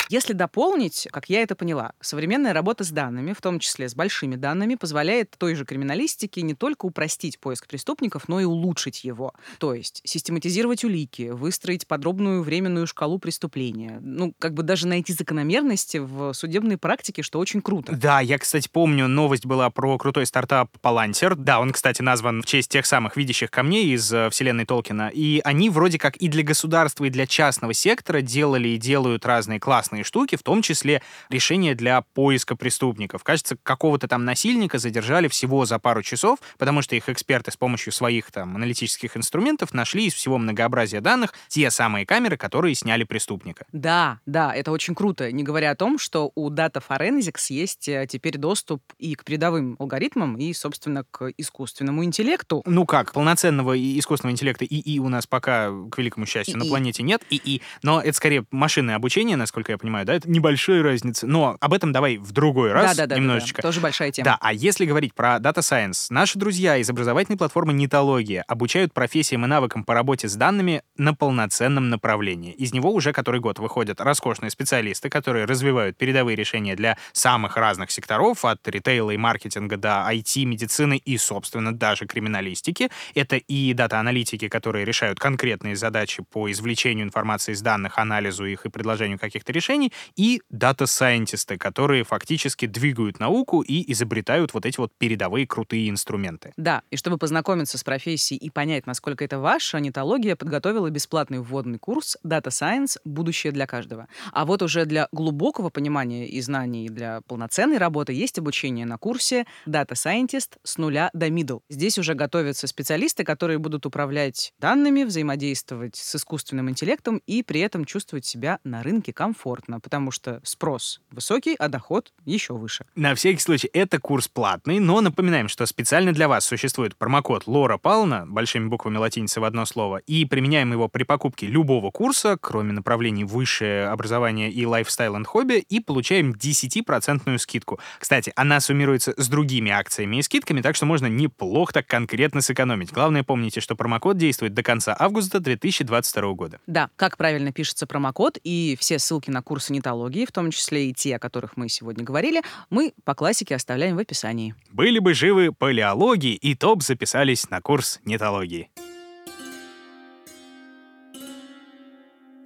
Если 0.09 0.33
дополнить, 0.33 1.07
как 1.13 1.29
я 1.29 1.43
это 1.43 1.55
поняла, 1.55 1.93
современная 2.01 2.55
работа 2.55 2.83
с 2.83 2.91
данными, 2.91 3.35
в 3.35 3.43
том 3.43 3.59
числе 3.59 3.89
с 3.89 3.95
большими 3.95 4.37
данными, 4.37 4.75
позволяет 4.75 5.35
той 5.37 5.55
же 5.55 5.67
криминалистике 5.67 6.41
не 6.41 6.55
только 6.55 6.87
упростить 6.87 7.39
поиск 7.39 7.67
преступников, 7.67 8.27
но 8.27 8.41
и 8.41 8.45
улучшить 8.45 9.05
его. 9.05 9.35
То 9.59 9.75
есть 9.75 10.01
систематизировать 10.05 10.83
улики, 10.83 11.29
выстроить 11.31 11.87
подробную 11.87 12.43
временную 12.43 12.87
шкалу 12.87 13.19
преступления. 13.19 13.99
Ну, 14.01 14.33
как 14.39 14.55
бы 14.55 14.63
даже 14.63 14.87
найти 14.87 15.13
закономерности 15.13 15.99
в 15.99 16.33
судебной 16.33 16.79
практике, 16.79 17.23
что 17.23 17.39
очень 17.39 17.61
круто. 17.61 17.95
Да, 17.95 18.21
я, 18.21 18.39
кстати, 18.39 18.69
помню, 18.73 19.09
новость 19.09 19.45
была 19.45 19.69
про 19.69 19.99
крутой 19.99 20.25
стартап 20.25 20.71
Palantir. 20.83 21.35
Да, 21.35 21.61
он, 21.61 21.73
кстати, 21.73 22.01
назван 22.01 22.41
в 22.41 22.47
честь 22.47 22.71
тех 22.71 22.87
самых 22.87 23.19
видящих 23.19 23.51
камней 23.51 23.93
из 23.93 24.11
э, 24.11 24.31
вселенной 24.31 24.65
Толкина. 24.65 25.11
И 25.13 25.43
они 25.45 25.69
вроде 25.69 25.99
как 25.99 26.17
и 26.17 26.29
для 26.29 26.43
государства, 26.43 27.05
и 27.05 27.11
для 27.11 27.27
частного 27.27 27.75
сектора 27.75 28.18
делали 28.23 28.69
и 28.69 28.79
делают 28.79 29.27
разные 29.27 29.61
классные 29.61 30.05
штуки, 30.05 30.37
в 30.37 30.43
том 30.43 30.63
числе 30.63 31.03
решения 31.29 31.75
для 31.75 32.03
поиска 32.03 32.57
преступников. 32.57 33.25
Кажется, 33.25 33.57
какого-то 33.63 34.09
там 34.09 34.25
насильника 34.25 34.79
задержали 34.79 35.29
всего 35.29 35.65
за 35.65 35.79
пару 35.79 36.03
часов, 36.03 36.39
потому 36.59 36.83
что 36.83 36.97
их 36.97 37.09
эксперты 37.09 37.51
с 37.51 37.57
помощью 37.57 37.93
своих 37.93 38.31
там 38.31 38.57
аналитических 38.57 39.17
инструментов 39.17 39.75
нашли 39.75 40.07
из 40.07 40.15
всего 40.15 40.39
многообразия 40.39 41.01
данных 41.01 41.35
те 41.49 41.71
самые 41.71 42.07
камеры, 42.07 42.37
которые 42.37 42.75
сняли 42.75 43.05
преступника. 43.05 43.67
Да, 43.73 44.21
да, 44.27 44.55
это 44.55 44.73
очень 44.73 44.95
круто. 44.95 45.31
Не 45.33 45.43
говоря 45.43 45.71
о 45.71 45.77
том, 45.77 45.99
что 45.99 46.33
у 46.35 46.51
Data 46.51 46.83
Forensics 46.87 47.47
есть 47.51 47.89
э, 47.89 48.07
теперь 48.09 48.39
доступ 48.39 48.83
и 48.99 49.15
к 49.15 49.25
передовым 49.25 49.77
алгоритмам, 49.79 50.37
и, 50.37 50.53
собственно, 50.53 51.05
к 51.11 51.31
искусственному 51.37 52.05
интеллекту. 52.05 52.63
Ну 52.67 52.87
как, 52.87 53.13
полноценного 53.13 53.79
искусственного 53.79 54.33
интеллекта 54.33 54.65
ИИ 54.65 54.99
у 54.99 55.09
нас 55.09 55.27
пока, 55.27 55.71
к 55.91 55.99
великому 55.99 56.27
счастью, 56.27 56.55
и 56.55 56.59
на 56.59 56.65
планете 56.65 57.03
нет, 57.03 57.23
ИИ, 57.31 57.63
но 57.83 58.03
это 58.09 58.17
скорее 58.17 58.45
машинное 58.51 58.97
обучение, 58.97 59.37
насколько 59.37 59.73
я 59.73 59.79
понимаю, 59.79 60.07
да, 60.07 60.15
это 60.15 60.31
небольшая 60.31 60.83
разница. 60.83 61.27
Но 61.27 61.57
об 61.61 61.73
этом 61.73 61.93
давай 61.93 62.17
в 62.17 62.33
другой 62.33 62.73
раз 62.73 62.97
да, 62.97 63.07
да, 63.07 63.17
немножечко. 63.17 63.63
Да, 63.63 63.63
да, 63.63 63.69
тоже 63.69 63.81
большая 63.81 64.11
тема. 64.11 64.25
Да, 64.25 64.39
а 64.41 64.53
если 64.53 64.87
говорить 64.87 65.15
про 65.15 65.37
Data 65.37 65.59
Science, 65.59 66.07
наши 66.11 66.39
друзья 66.39 66.77
из 66.77 66.89
образовательной 66.91 67.39
платформы 67.39 67.73
Нитология 67.73 68.45
обучают 68.49 68.93
профессиям 68.93 69.45
и 69.45 69.49
навыкам 69.49 69.85
по 69.85 69.95
работе 69.95 70.29
с 70.29 70.35
данными 70.35 70.83
на 70.97 71.15
полноценном 71.15 71.91
направлении. 71.91 72.53
Из 72.53 72.73
него 72.73 72.93
уже 72.93 73.13
который 73.13 73.41
год 73.41 73.59
выходят 73.59 74.01
роскошные 74.01 74.51
специалисты, 74.51 75.11
которые 75.11 75.45
развивают 75.45 75.97
передовые 75.97 76.37
решения 76.37 76.77
для 76.77 76.97
самых 77.13 77.57
разных 77.57 77.91
секторов, 77.91 78.45
от 78.45 78.67
ритейла 78.69 79.11
и 79.11 79.17
маркетинга 79.17 79.77
до 79.77 80.07
IT, 80.11 80.45
медицины 80.45 80.97
и, 80.97 81.19
собственно, 81.19 81.75
даже 81.75 82.07
криминалистики. 82.07 82.91
Это 83.15 83.37
и 83.37 83.75
дата-аналитики, 83.75 84.49
которые 84.49 84.85
решают 84.85 85.19
конкретные 85.19 85.77
задачи 85.77 86.23
по 86.31 86.51
извлечению 86.51 87.07
информации 87.07 87.53
из 87.53 87.61
данных, 87.61 87.98
анализу 87.99 88.45
их 88.45 88.67
и 88.67 88.71
предложению 88.71 89.19
каких-то 89.19 89.53
решений, 89.53 89.93
и 90.17 90.41
дата-сайентисты, 90.51 91.59
которые 91.59 92.05
фактически 92.05 92.67
двигают 92.67 93.21
науку 93.21 93.63
и 93.63 93.91
изобретают 93.93 94.55
вот 94.55 94.67
эти 94.67 94.79
вот 94.79 94.93
передовые 94.97 95.47
крутые 95.47 95.89
инструменты. 95.91 96.53
Да, 96.57 96.83
и 96.91 96.97
чтобы 96.97 97.19
познакомиться 97.19 97.79
с 97.79 97.85
профессией 97.85 98.39
и 98.39 98.51
понять, 98.51 98.87
насколько 98.87 99.25
это 99.25 99.39
ваша, 99.39 99.81
Нетология 99.81 100.37
подготовила 100.37 100.91
бесплатный 100.91 101.41
вводный 101.41 101.79
курс 101.79 102.17
Data 102.25 102.49
Science 102.49 102.99
«Будущее 103.05 103.53
для 103.53 103.67
каждого». 103.67 104.09
А 104.33 104.45
вот 104.45 104.63
уже 104.63 104.85
для 104.85 105.09
глубокого 105.13 105.71
понимания 105.71 106.29
и 106.29 106.41
знаний, 106.41 106.89
для 106.89 107.21
полноценной 107.23 107.79
работы 107.79 108.13
есть 108.13 108.39
обучение 108.39 108.87
на 108.87 108.99
курсе 108.99 109.47
Data 109.67 109.93
Scientist 109.93 110.59
с 110.63 110.79
нуля 110.79 111.11
до 111.13 111.29
middle. 111.29 111.61
Здесь 111.69 111.99
уже 111.99 112.15
готовятся 112.15 112.67
специалисты, 112.67 113.25
которые 113.25 113.59
будут 113.59 113.87
управлять 113.87 114.53
данными, 114.59 115.05
взаимодействовать 115.05 115.97
с 115.97 116.15
искусственным 116.15 116.71
интеллектом 116.71 117.23
и 117.27 117.43
при 117.43 117.61
этом 117.61 117.85
чувствовать 117.89 118.25
себя 118.25 118.61
на 118.63 118.85
рынке 118.85 119.13
комфортно 119.13 119.81
потому 119.81 120.11
что 120.11 120.41
спрос 120.45 121.01
высокий, 121.11 121.57
а 121.59 121.69
доход 121.69 122.13
еще 122.25 122.53
выше. 122.53 122.85
На 122.95 123.15
всякий 123.15 123.41
случай, 123.41 123.71
это 123.73 123.99
курс 123.99 124.29
платный, 124.29 124.79
но 124.79 125.01
напоминаем, 125.01 125.49
что 125.49 125.65
специально 125.67 126.13
для 126.13 126.29
вас 126.29 126.45
существует 126.45 126.95
промокод 126.97 127.47
Лора 127.47 127.79
Павловна, 127.79 128.27
большими 128.27 128.69
буквами 128.69 128.99
латиницы 128.99 129.41
в 129.41 129.45
одно 129.45 129.65
слово, 129.65 129.99
и 129.99 130.25
применяем 130.25 130.73
его 130.73 130.89
при 130.89 131.05
покупке 131.05 131.47
любого 131.47 131.91
курса, 131.91 132.37
кроме 132.41 132.73
направлений 132.73 133.25
высшее 133.25 133.89
образование 133.89 134.51
и 134.51 134.67
лайфстайл 134.67 135.17
и 135.17 135.25
хобби, 135.25 135.65
и 135.69 135.81
получаем 135.81 136.33
10% 136.33 137.39
скидку. 137.39 137.81
Кстати, 137.99 138.33
она 138.37 138.61
суммируется 138.61 139.15
с 139.17 139.29
другими 139.29 139.71
акциями 139.71 140.17
и 140.17 140.23
скидками, 140.23 140.61
так 140.61 140.77
что 140.77 140.87
можно 140.87 141.07
неплохо 141.07 141.73
так 141.73 141.87
конкретно 141.87 142.41
сэкономить. 142.43 142.93
Главное, 142.93 143.25
помните, 143.25 143.61
что 143.61 143.75
промокод 143.75 144.19
действует 144.19 144.55
до 144.55 144.63
конца 144.63 144.95
августа 144.99 145.41
2022 145.41 146.33
года. 146.35 146.61
Да, 146.67 146.91
как 146.97 147.17
правильно 147.17 147.53
пишется 147.53 147.78
промокод 147.87 148.39
и 148.43 148.77
все 148.81 148.99
ссылки 148.99 149.31
на 149.31 149.43
курсы 149.43 149.73
нетологии, 149.73 150.25
в 150.25 150.33
том 150.33 150.51
числе 150.51 150.91
и 150.91 150.95
те, 150.95 151.17
о 151.17 151.19
которых 151.19 151.57
мы 151.57 151.69
сегодня 151.69 152.05
говорили, 152.05 152.43
мы 152.71 152.93
по 153.05 153.15
классике 153.15 153.55
оставляем 153.55 153.97
в 153.97 153.99
описании. 153.99 154.55
Были 154.71 154.99
бы 154.99 155.15
живы 155.15 155.53
палеологии, 155.53 156.35
и 156.35 156.55
топ 156.55 156.83
записались 156.83 157.51
на 157.51 157.61
курс 157.61 158.01
нетологии. 158.05 158.71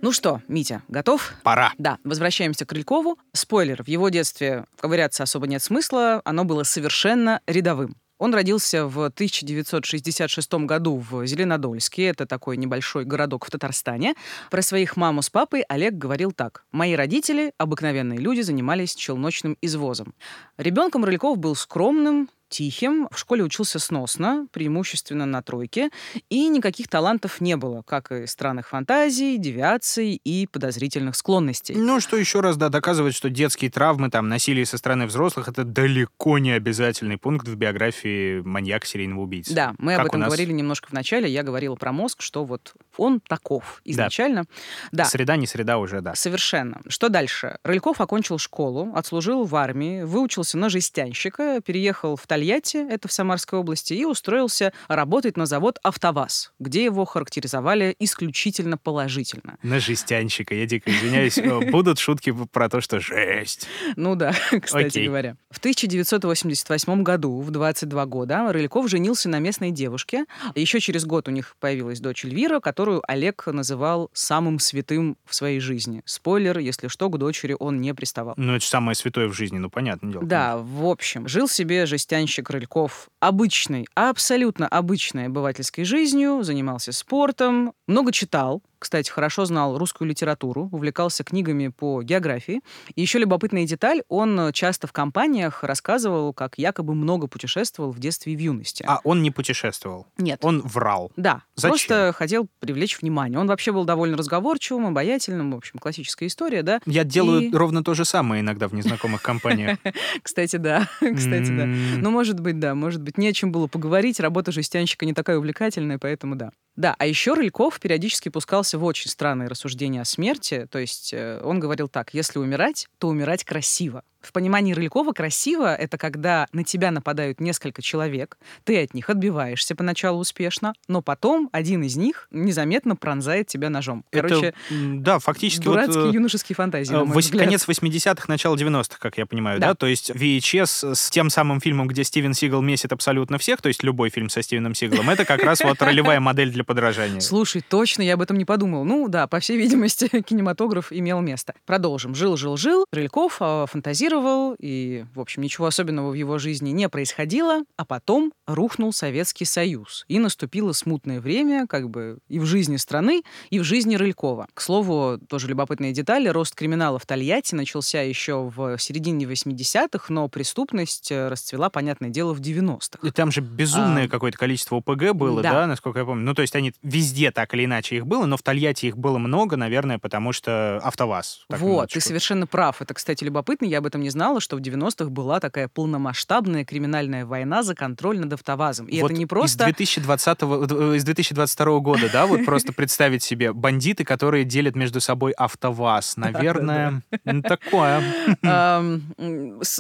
Ну 0.03 0.11
что, 0.11 0.43
Митя, 0.49 0.83
готов? 0.89 1.33
Пора. 1.45 1.73
Да, 1.79 1.99
возвращаемся 2.03 2.67
к 2.67 2.71
Крылькову. 2.71 3.19
Спойлер, 3.33 3.85
в 3.85 3.89
его 3.89 4.09
детстве 4.09 4.65
ковыряться 4.81 5.23
особо 5.23 5.47
нет 5.47 5.63
смысла, 5.63 6.21
оно 6.25 6.43
было 6.43 6.65
совершенно 6.65 7.41
рядовым. 7.47 7.95
Он 8.23 8.33
родился 8.35 8.87
в 8.87 9.07
1966 9.07 10.53
году 10.65 10.97
в 11.11 11.27
Зеленодольске. 11.27 12.05
Это 12.05 12.25
такой 12.25 12.57
небольшой 12.57 13.05
городок 13.05 13.45
в 13.45 13.51
Татарстане. 13.51 14.15
Про 14.49 14.63
своих 14.63 14.97
маму 14.97 15.23
с 15.23 15.29
папой 15.29 15.63
Олег 15.63 15.95
говорил 15.95 16.31
так. 16.31 16.65
«Мои 16.71 16.95
родители, 16.95 17.53
обыкновенные 17.59 18.21
люди, 18.21 18.43
занимались 18.43 18.95
челночным 18.95 19.59
извозом. 19.61 20.15
Ребенком 20.57 21.05
Рыльков 21.05 21.37
был 21.37 21.57
скромным, 21.57 22.29
тихим, 22.53 23.09
в 23.11 23.19
школе 23.19 23.43
учился 23.43 23.79
сносно, 23.79 24.47
преимущественно 24.53 25.25
на 25.25 25.43
тройке, 25.43 25.89
и 26.29 26.49
никаких 26.49 26.87
талантов 26.87 27.41
не 27.41 27.57
было, 27.57 27.83
как 27.83 28.13
и 28.13 28.27
странных 28.27 28.69
фантазий, 28.69 29.39
девиаций 29.39 30.21
и 30.23 30.47
подозрительных 30.47 31.17
склонностей. 31.17 31.75
Ну, 31.75 31.99
что 31.99 32.17
еще 32.17 32.41
раз, 32.41 32.59
да, 32.59 32.69
доказывает, 32.69 33.15
что 33.15 33.31
детские 33.31 33.71
травмы, 33.71 34.11
там, 34.11 34.29
насилие 34.29 34.67
со 34.67 34.77
стороны 34.77 35.07
взрослых— 35.07 35.49
это 35.49 35.65
далеко 35.65 36.39
не 36.39 36.53
обязательный 36.53 37.17
пункт 37.17 37.49
в 37.49 37.57
биографии 37.57 38.41
маньяка 38.43 38.87
серийного 38.87 39.23
убийцы. 39.23 39.55
Да, 39.55 39.75
мы 39.79 39.93
как 39.93 40.01
об 40.01 40.07
этом 40.09 40.21
нас... 40.21 40.29
говорили 40.29 40.53
немножко 40.53 40.89
в 40.89 40.93
начале, 40.93 41.31
я 41.31 41.43
говорила 41.43 41.75
про 41.75 41.93
мозг, 41.93 42.21
что 42.21 42.45
вот 42.45 42.75
он 42.97 43.21
таков 43.21 43.81
изначально. 43.85 44.45
Да. 44.93 45.05
да. 45.05 45.05
Среда 45.05 45.37
не 45.37 45.47
среда 45.47 45.79
уже, 45.79 46.01
да. 46.01 46.15
Совершенно. 46.15 46.81
Что 46.89 47.09
дальше? 47.09 47.59
Рыльков 47.65 48.01
окончил 48.01 48.39
школу, 48.39 48.93
отслужил 48.95 49.45
в 49.45 49.55
армии, 49.57 50.03
выучился 50.03 50.59
на 50.59 50.69
жестянщика, 50.69 51.61
переехал 51.65 52.17
в 52.17 52.27
Тольятти 52.27 52.77
это 52.89 53.09
в 53.09 53.13
Самарской 53.13 53.59
области, 53.59 53.95
и 53.95 54.05
устроился 54.05 54.73
работать 54.89 55.37
на 55.37 55.47
завод 55.47 55.79
«АвтоВАЗ», 55.83 56.53
где 56.59 56.85
его 56.85 57.05
характеризовали 57.05 57.95
исключительно 57.99 58.77
положительно. 58.77 59.59
На 59.63 59.81
жестянщика, 59.81 60.55
я 60.55 60.67
дико 60.67 60.91
извиняюсь. 60.91 61.39
Будут 61.71 61.99
шутки 61.99 62.35
про 62.53 62.69
то, 62.69 62.81
что 62.81 63.01
жесть. 63.01 63.67
Ну 63.97 64.15
да, 64.15 64.35
кстати 64.63 64.87
Окей. 64.87 65.07
говоря. 65.07 65.37
В 65.51 65.59
1988 65.59 67.03
году, 67.03 67.41
в 67.41 67.51
22 67.51 68.07
года, 68.07 68.53
Рыльков 68.53 68.89
женился 68.89 69.29
на 69.29 69.39
местной 69.39 69.71
девушке. 69.71 70.25
Еще 70.55 70.81
через 70.81 71.05
год 71.05 71.29
у 71.29 71.31
них 71.31 71.57
появилась 71.61 72.01
дочь 72.01 72.25
Эльвира, 72.25 72.61
которую 72.83 73.03
Олег 73.07 73.47
называл 73.47 74.11
самым 74.13 74.59
святым 74.59 75.17
в 75.25 75.37
своей 75.37 75.61
жизни. 75.61 76.03
Спойлер, 76.05 76.59
если 76.59 76.89
что, 76.89 77.09
к 77.11 77.17
дочери 77.17 77.55
он 77.57 77.81
не 77.81 77.95
приставал. 77.95 78.35
Ну, 78.37 78.57
это 78.57 78.67
самое 78.67 78.97
святое 78.97 79.29
в 79.29 79.35
жизни, 79.35 79.59
ну, 79.59 79.71
понятно 79.71 80.11
дело. 80.11 80.25
Да, 80.25 80.57
в 80.57 80.85
общем, 80.87 81.29
жил 81.29 81.47
себе 81.47 81.87
жестянщик 81.87 82.49
Крыльков 82.49 83.09
обычной, 83.21 83.87
абсолютно 83.95 84.67
обычной 84.67 85.27
обывательской 85.27 85.85
жизнью, 85.85 86.43
занимался 86.43 86.91
спортом, 86.91 87.73
много 87.87 88.11
читал, 88.11 88.65
кстати, 88.83 89.11
хорошо 89.11 89.45
знал 89.45 89.79
русскую 89.79 90.09
литературу, 90.09 90.69
увлекался 90.73 91.23
книгами 91.23 91.69
по 91.69 92.03
географии. 92.03 92.63
И 92.97 93.01
еще 93.01 93.21
любопытная 93.21 93.65
деталь, 93.65 94.03
он 94.09 94.51
часто 94.53 94.89
в 94.89 94.93
компаниях 94.93 95.63
рассказывал, 95.63 96.35
как 96.35 96.59
якобы 96.59 96.95
много 96.95 97.29
путешествовал 97.29 97.93
в 97.93 98.01
детстве 98.01 98.33
и 98.33 98.37
в 98.37 98.41
юности. 98.41 98.85
А 98.87 98.99
он 99.05 99.23
не 99.23 99.31
путешествовал? 99.31 100.09
Нет. 100.19 100.41
Он 100.43 100.61
врал? 100.63 101.13
Да. 101.17 101.45
Зачем? 101.55 101.71
Просто 101.71 102.13
хотел 102.13 102.49
привлечь 102.59 103.01
внимание. 103.01 103.39
Он 103.39 103.47
вообще 103.47 103.71
был 103.71 103.85
довольно 103.85 104.17
разговорчивым, 104.17 104.89
обаятельным, 104.89 105.53
в 105.53 105.57
общем, 105.57 105.79
классическая 105.79 106.27
история, 106.27 106.63
да. 106.63 106.81
Я 106.85 107.05
делаю 107.05 107.43
и... 107.43 107.53
ровно 107.55 107.85
то 107.85 107.95
же 107.95 108.05
самое 108.05 108.43
иногда 108.43 108.67
в 108.67 108.75
незнакомых 108.75 109.23
компаниях. 109.23 109.79
Кстати, 110.23 110.57
да. 110.57 110.89
Кстати, 111.01 111.57
да. 111.57 111.67
Ну, 111.67 112.11
может 112.11 112.41
быть, 112.41 112.59
да. 112.59 112.75
Может 112.75 113.01
быть, 113.01 113.17
не 113.17 113.29
о 113.29 113.33
чем 113.33 113.53
было 113.53 113.69
поговорить. 113.69 114.19
Работа 114.19 114.51
жестянщика 114.51 115.07
не 115.07 115.15
такая 115.15 115.39
увлекательная, 115.39 115.99
поэтому 115.99 116.35
да. 116.35 116.51
Да, 116.75 116.97
а 116.99 117.07
еще 117.07 117.35
Рыльков 117.35 117.79
периодически 117.81 118.31
пускался 118.31 118.72
в 118.79 118.85
очень 118.85 119.11
странные 119.11 119.49
рассуждения 119.49 120.01
о 120.01 120.05
смерти. 120.05 120.67
То 120.71 120.79
есть 120.79 121.13
э, 121.13 121.41
он 121.43 121.61
говорил 121.61 121.89
так, 121.89 122.15
если 122.15 122.39
умирать, 122.39 122.89
то 122.99 123.09
умирать 123.09 123.45
красиво. 123.45 124.05
В 124.23 124.33
понимании 124.33 124.73
Рылькова 124.73 125.13
красиво— 125.13 125.75
это 125.77 125.99
когда 125.99 126.47
на 126.53 126.65
тебя 126.65 126.91
нападают 126.91 127.41
несколько 127.41 127.83
человек, 127.83 128.39
ты 128.65 128.83
от 128.83 128.95
них 128.95 129.11
отбиваешься 129.11 129.75
поначалу 129.75 130.21
успешно, 130.21 130.75
но 130.89 131.03
потом 131.03 131.51
один 131.53 131.83
из 131.83 131.97
них 131.97 132.29
незаметно 132.31 132.97
пронзает 132.97 133.49
тебя 133.49 133.69
ножом. 133.69 134.05
Короче, 134.11 134.47
это, 134.47 134.57
да, 134.71 135.19
фактически... 135.19 135.65
Дурацкие 135.65 136.05
вот, 136.05 136.15
юношеские 136.15 136.55
фантазии, 136.55 136.95
э, 136.95 137.05
вось, 137.05 137.31
Конец 137.31 137.67
80-х, 137.69 138.27
начало 138.29 138.57
90-х, 138.57 138.99
как 138.99 139.19
я 139.19 139.27
понимаю, 139.27 139.61
да. 139.61 139.69
да? 139.69 139.75
То 139.75 139.87
есть 139.87 140.11
VHS 140.11 140.95
с 140.95 141.11
тем 141.11 141.29
самым 141.29 141.61
фильмом, 141.61 141.89
где 141.89 142.05
Стивен 142.05 142.35
Сигал 142.35 142.63
месит 142.63 142.93
абсолютно 142.93 143.39
всех, 143.39 143.61
то 143.61 143.69
есть 143.69 143.83
любой 143.83 144.11
фильм 144.11 144.29
со 144.29 144.43
Стивеном 144.43 144.75
Сигалом, 144.75 145.11
это 145.11 145.25
как 145.25 145.43
раз 145.43 145.61
вот 145.63 145.83
ролевая 145.83 146.21
модель 146.21 146.51
для 146.51 146.65
подражания. 146.65 147.21
Слушай, 147.33 147.63
точно, 147.67 148.03
я 148.03 148.15
об 148.15 148.23
этом 148.23 148.39
не 148.39 148.45
подумал. 148.45 148.85
Ну 148.85 149.09
да, 149.09 149.27
по 149.27 149.41
всей 149.41 149.57
видимости, 149.57 150.09
кинематограф 150.27 150.93
имел 150.93 151.21
место. 151.21 151.55
Продолжим. 151.67 152.15
Жил, 152.15 152.37
жил, 152.37 152.57
жил. 152.57 152.87
Рыльков 152.93 153.39
а, 153.41 153.67
фантазировал, 154.13 154.55
и, 154.59 155.05
в 155.15 155.21
общем, 155.21 155.43
ничего 155.43 155.67
особенного 155.67 156.11
в 156.11 156.15
его 156.15 156.39
жизни 156.39 156.71
не 156.71 156.89
происходило, 156.89 157.61
а 157.77 157.85
потом 157.85 158.33
рухнул 158.47 158.93
Советский 158.93 159.45
Союз. 159.45 160.05
И 160.09 160.19
наступило 160.19 160.73
смутное 160.73 161.21
время, 161.21 161.67
как 161.67 161.91
бы 161.91 162.19
и 162.29 162.39
в 162.39 162.45
жизни 162.45 162.77
страны, 162.77 163.23
и 163.51 163.59
в 163.59 163.65
жизни 163.65 163.97
Рылькова. 163.97 164.49
К 164.55 164.61
слову, 164.61 165.19
тоже 165.29 165.49
любопытные 165.49 165.93
детали. 165.93 166.29
Рост 166.29 166.55
криминала 166.55 166.99
в 166.99 167.07
Тольятти 167.07 167.55
начался 167.55 168.03
еще 168.03 168.51
в 168.55 168.79
середине 168.79 169.25
80-х, 169.25 170.13
но 170.13 170.29
преступность 170.29 171.11
э, 171.11 171.29
расцвела, 171.29 171.71
понятное 171.71 172.11
дело, 172.11 172.35
в 172.35 172.41
90-х. 172.41 173.07
И 173.07 173.11
там 173.11 173.31
же 173.31 173.41
безумное 173.41 174.07
а, 174.07 174.09
какое-то 174.09 174.39
количество 174.39 174.77
ОПГ 174.79 175.13
было, 175.13 175.43
да. 175.43 175.53
да, 175.53 175.67
насколько 175.67 176.01
я 176.01 176.05
помню. 176.05 176.25
Ну, 176.25 176.35
то 176.35 176.43
есть 176.43 176.55
они 176.57 176.73
везде 176.83 177.31
так 177.31 177.55
или 177.55 177.65
иначе 177.65 177.97
их 177.97 178.07
было, 178.07 178.27
но 178.27 178.37
в 178.37 178.43
Тольятти 178.43 178.87
их 178.87 178.97
было 178.97 179.19
много, 179.19 179.57
наверное, 179.57 179.99
потому 179.99 180.33
что 180.33 180.79
АвтоВАЗ. 180.83 181.47
Вот, 181.49 181.91
ты 181.91 182.01
совершенно 182.01 182.47
прав. 182.47 182.83
Это, 182.83 182.95
кстати, 182.95 183.25
любопытно. 183.25 183.67
Я 183.67 183.79
об 183.79 183.87
этом 183.87 184.02
не 184.03 184.11
знала, 184.11 184.41
что 184.41 184.57
в 184.57 184.61
90-х 184.61 185.11
была 185.11 185.41
такая 185.41 185.69
полномасштабная 185.69 186.65
криминальная 186.65 187.25
война 187.25 187.63
за 187.63 187.75
контроль 187.75 188.19
над 188.19 188.33
АвтоВАЗом. 188.35 188.87
И 188.87 189.01
вот 189.01 189.11
это 189.11 189.19
не 189.19 189.27
просто... 189.27 189.65
Из 189.65 189.75
2020 189.75 190.39
э, 190.43 190.97
из 190.97 191.05
2022 191.05 191.79
года, 191.79 192.11
да, 192.13 192.27
вот 192.27 192.45
просто 192.45 192.73
представить 192.77 193.23
себе 193.23 193.53
бандиты, 193.53 194.05
которые 194.05 194.45
делят 194.45 194.77
между 194.77 195.01
собой 195.01 195.33
АвтоВАЗ. 195.33 196.17
Наверное, 196.17 197.03
такое. 197.45 198.03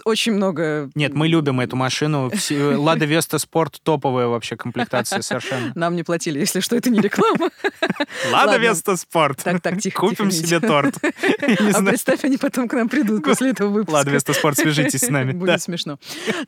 Очень 0.04 0.32
много... 0.32 0.90
Нет, 0.94 1.14
мы 1.14 1.28
любим 1.28 1.60
эту 1.60 1.76
машину. 1.76 2.30
Лада 2.50 3.04
Веста 3.04 3.38
Спорт 3.38 3.80
топовая 3.82 4.26
вообще 4.26 4.56
комплектация 4.56 5.22
совершенно. 5.22 5.72
Нам 5.74 5.96
не 5.96 6.02
платили, 6.02 6.38
если 6.38 6.60
что, 6.60 6.76
это 6.76 6.90
не 6.90 7.00
реклама. 7.00 7.50
Лада 8.32 8.56
Веста 8.58 8.96
Спорт. 8.96 9.42
Так, 9.42 9.60
так, 9.60 9.80
тихо. 9.80 10.00
Купим 10.00 10.30
себе 10.30 10.60
торт. 10.60 10.94
А 11.02 11.82
представь, 11.82 12.24
они 12.24 12.36
потом 12.36 12.68
к 12.68 12.74
нам 12.74 12.88
придут 12.88 13.24
после 13.24 13.50
этого 13.50 13.70
выпуска. 13.70 13.98
Лада 13.98 14.10
Веста 14.12 14.32
Спорт, 14.32 14.58
свяжитесь 14.58 15.00
с 15.00 15.08
нами. 15.08 15.32
Будет 15.32 15.62
смешно. 15.62 15.98